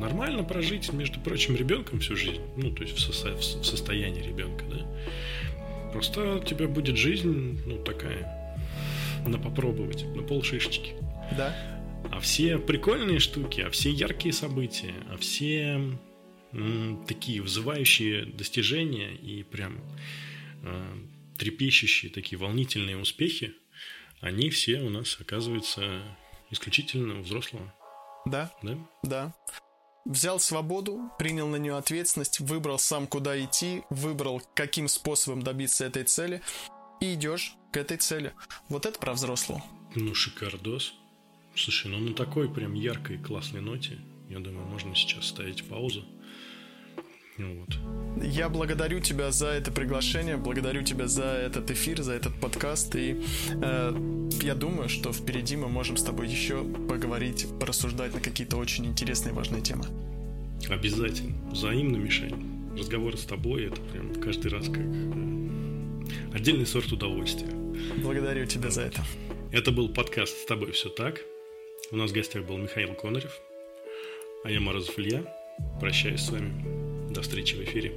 Нормально 0.00 0.44
прожить, 0.44 0.92
между 0.92 1.18
прочим, 1.20 1.56
ребенком 1.56 1.98
всю 2.00 2.16
жизнь, 2.16 2.40
ну, 2.56 2.72
то 2.72 2.82
есть 2.84 2.96
в, 2.96 3.00
со- 3.00 3.34
в 3.34 3.42
состоянии 3.42 4.22
ребенка, 4.22 4.64
да. 4.70 5.90
Просто 5.92 6.36
у 6.36 6.44
тебя 6.44 6.68
будет 6.68 6.96
жизнь, 6.96 7.60
ну, 7.66 7.82
такая, 7.82 8.56
на 9.26 9.38
попробовать, 9.38 10.04
на 10.14 10.22
полшишечки. 10.22 10.92
Да. 11.36 11.56
А 12.12 12.20
все 12.20 12.58
прикольные 12.58 13.18
штуки, 13.18 13.60
а 13.60 13.70
все 13.70 13.90
яркие 13.90 14.32
события, 14.32 14.94
а 15.10 15.16
все 15.16 15.80
м, 16.52 17.04
такие 17.08 17.42
вызывающие 17.42 18.24
достижения 18.24 19.12
и 19.14 19.42
прям 19.42 19.80
э, 20.62 20.84
трепещущие 21.38 22.12
такие 22.12 22.38
волнительные 22.38 22.96
успехи– 22.98 23.52
они 24.20 24.50
все 24.50 24.80
у 24.80 24.90
нас 24.90 25.16
оказываются 25.20 26.02
исключительно 26.50 27.20
у 27.20 27.22
взрослого. 27.22 27.72
Да. 28.26 28.52
Да? 28.62 28.78
Да. 29.02 29.34
Взял 30.04 30.40
свободу, 30.40 31.10
принял 31.18 31.48
на 31.48 31.56
нее 31.56 31.76
ответственность, 31.76 32.40
выбрал 32.40 32.78
сам, 32.78 33.06
куда 33.06 33.38
идти, 33.42 33.82
выбрал, 33.90 34.42
каким 34.54 34.88
способом 34.88 35.42
добиться 35.42 35.84
этой 35.84 36.04
цели, 36.04 36.40
и 37.00 37.14
идешь 37.14 37.54
к 37.72 37.76
этой 37.76 37.98
цели. 37.98 38.32
Вот 38.68 38.86
это 38.86 38.98
про 38.98 39.12
взрослого. 39.12 39.62
Ну, 39.94 40.14
шикардос. 40.14 40.94
Слушай, 41.54 41.90
ну 41.90 41.98
на 41.98 42.14
такой 42.14 42.52
прям 42.52 42.74
яркой, 42.74 43.18
классной 43.18 43.60
ноте, 43.60 43.98
я 44.28 44.38
думаю, 44.38 44.66
можно 44.66 44.94
сейчас 44.94 45.26
ставить 45.26 45.68
паузу. 45.68 46.04
Вот. 47.38 47.78
Я 48.22 48.48
благодарю 48.48 49.00
тебя 49.00 49.30
за 49.30 49.48
это 49.48 49.70
приглашение, 49.70 50.36
благодарю 50.36 50.82
тебя 50.82 51.06
за 51.06 51.24
этот 51.24 51.70
эфир, 51.70 52.02
за 52.02 52.12
этот 52.12 52.34
подкаст, 52.34 52.96
и 52.96 53.22
э, 53.62 54.28
я 54.42 54.54
думаю, 54.54 54.88
что 54.88 55.12
впереди 55.12 55.56
мы 55.56 55.68
можем 55.68 55.96
с 55.96 56.02
тобой 56.02 56.28
еще 56.28 56.64
поговорить, 56.64 57.46
порассуждать 57.60 58.12
на 58.14 58.20
какие-то 58.20 58.56
очень 58.56 58.86
интересные 58.86 59.32
и 59.32 59.36
важные 59.36 59.62
темы. 59.62 59.84
Обязательно. 60.68 61.36
Взаимно, 61.52 61.96
Мишань. 61.96 62.34
Разговор 62.76 63.16
с 63.16 63.24
тобой 63.24 63.66
это 63.66 63.80
прям 63.80 64.14
каждый 64.16 64.50
раз 64.50 64.66
как 64.66 64.78
э, 64.78 66.34
отдельный 66.34 66.66
сорт 66.66 66.90
удовольствия. 66.90 67.50
Благодарю 68.02 68.46
тебя 68.46 68.70
за 68.70 68.82
это. 68.82 69.04
Это 69.52 69.70
был 69.70 69.88
подкаст 69.88 70.36
«С 70.36 70.44
тобой 70.44 70.72
все 70.72 70.88
так». 70.88 71.20
У 71.90 71.96
нас 71.96 72.10
в 72.10 72.14
гостях 72.14 72.44
был 72.44 72.58
Михаил 72.58 72.94
Конорев, 72.94 73.32
а 74.44 74.50
я 74.50 74.60
Морозов 74.60 74.98
Илья. 74.98 75.22
Прощаюсь 75.80 76.20
с 76.20 76.30
вами. 76.30 76.87
До 77.18 77.22
встречи 77.22 77.56
в 77.56 77.64
эфире. 77.64 77.94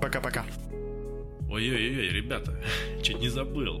Пока-пока. 0.00 0.46
Ой-ой-ой, 1.50 2.10
ребята, 2.10 2.62
чуть 3.02 3.18
не 3.18 3.28
забыл. 3.28 3.80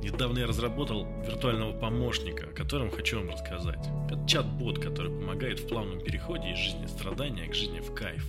Недавно 0.00 0.38
я 0.38 0.46
разработал 0.46 1.08
виртуального 1.24 1.72
помощника, 1.72 2.46
о 2.46 2.52
котором 2.52 2.92
хочу 2.92 3.18
вам 3.18 3.30
рассказать. 3.30 3.84
Это 4.08 4.24
чат-бот, 4.28 4.78
который 4.78 5.10
помогает 5.10 5.58
в 5.58 5.66
плавном 5.66 5.98
переходе 5.98 6.52
из 6.52 6.58
жизни 6.58 6.86
страдания 6.86 7.48
к 7.48 7.54
жизни 7.56 7.80
в 7.80 7.92
кайф. 7.94 8.24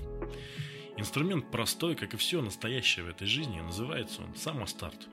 Инструмент 0.97 1.51
простой, 1.51 1.93
как 1.93 2.15
и 2.15 2.17
все 2.17 2.41
настоящее 2.41 3.05
в 3.05 3.09
этой 3.09 3.27
жизни, 3.27 3.59
называется 3.59 4.23
он 4.23 4.33
«Самостарт». 4.33 5.07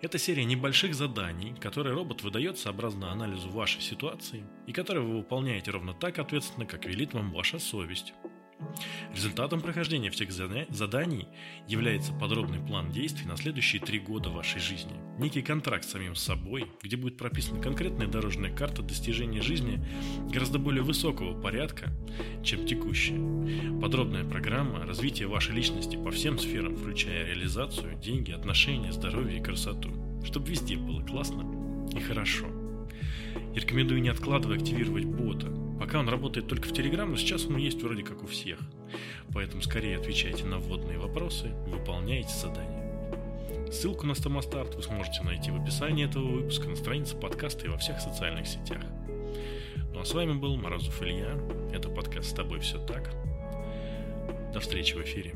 Это 0.00 0.16
серия 0.16 0.46
небольших 0.46 0.94
заданий, 0.94 1.54
которые 1.60 1.94
робот 1.94 2.22
выдает 2.22 2.56
сообразно 2.56 3.12
анализу 3.12 3.50
вашей 3.50 3.82
ситуации 3.82 4.46
и 4.66 4.72
которые 4.72 5.04
вы 5.04 5.18
выполняете 5.18 5.72
ровно 5.72 5.92
так 5.92 6.18
ответственно, 6.18 6.64
как 6.64 6.86
велит 6.86 7.12
вам 7.12 7.32
ваша 7.32 7.58
совесть. 7.58 8.14
Результатом 9.14 9.60
прохождения 9.60 10.10
всех 10.10 10.32
заданий 10.32 11.28
является 11.68 12.12
подробный 12.12 12.58
план 12.58 12.90
действий 12.90 13.26
на 13.26 13.36
следующие 13.36 13.80
три 13.80 13.98
года 13.98 14.30
вашей 14.30 14.60
жизни. 14.60 14.92
Некий 15.18 15.42
контракт 15.42 15.84
с 15.84 15.90
самим 15.90 16.14
собой, 16.14 16.66
где 16.82 16.96
будет 16.96 17.16
прописана 17.16 17.60
конкретная 17.60 18.08
дорожная 18.08 18.54
карта 18.54 18.82
достижения 18.82 19.42
жизни 19.42 19.84
гораздо 20.32 20.58
более 20.58 20.82
высокого 20.82 21.40
порядка, 21.40 21.92
чем 22.42 22.66
текущая. 22.66 23.18
Подробная 23.80 24.24
программа 24.24 24.84
развития 24.84 25.26
вашей 25.26 25.54
личности 25.54 25.96
по 25.96 26.10
всем 26.10 26.38
сферам, 26.38 26.76
включая 26.76 27.26
реализацию, 27.26 27.96
деньги, 28.00 28.32
отношения, 28.32 28.92
здоровье 28.92 29.38
и 29.38 29.42
красоту, 29.42 29.90
чтобы 30.24 30.48
везде 30.48 30.76
было 30.76 31.02
классно 31.04 31.44
и 31.94 32.00
хорошо. 32.00 32.46
И 33.54 33.60
рекомендую 33.60 34.02
не 34.02 34.08
откладывая 34.08 34.56
активировать 34.56 35.04
бота, 35.04 35.48
Пока 35.84 36.00
он 36.00 36.08
работает 36.08 36.48
только 36.48 36.66
в 36.66 36.72
Telegram, 36.72 37.04
но 37.04 37.14
сейчас 37.14 37.44
он 37.44 37.58
есть 37.58 37.82
вроде 37.82 38.02
как 38.02 38.22
у 38.22 38.26
всех. 38.26 38.58
Поэтому 39.34 39.60
скорее 39.60 39.98
отвечайте 39.98 40.46
на 40.46 40.58
вводные 40.58 40.98
вопросы, 40.98 41.50
выполняйте 41.66 42.34
задания. 42.34 43.70
Ссылку 43.70 44.06
на 44.06 44.14
Стомастарт 44.14 44.76
вы 44.76 44.82
сможете 44.82 45.22
найти 45.22 45.50
в 45.50 45.60
описании 45.60 46.06
этого 46.06 46.24
выпуска, 46.24 46.70
на 46.70 46.76
странице 46.76 47.16
подкаста 47.16 47.66
и 47.66 47.68
во 47.68 47.76
всех 47.76 48.00
социальных 48.00 48.46
сетях. 48.46 48.82
Ну 49.92 50.00
а 50.00 50.06
с 50.06 50.14
вами 50.14 50.32
был 50.32 50.56
Морозов 50.56 51.02
Илья. 51.02 51.38
Это 51.70 51.90
подкаст 51.90 52.30
«С 52.30 52.32
тобой 52.32 52.60
все 52.60 52.78
так». 52.78 53.10
До 54.54 54.60
встречи 54.60 54.94
в 54.94 55.02
эфире. 55.02 55.34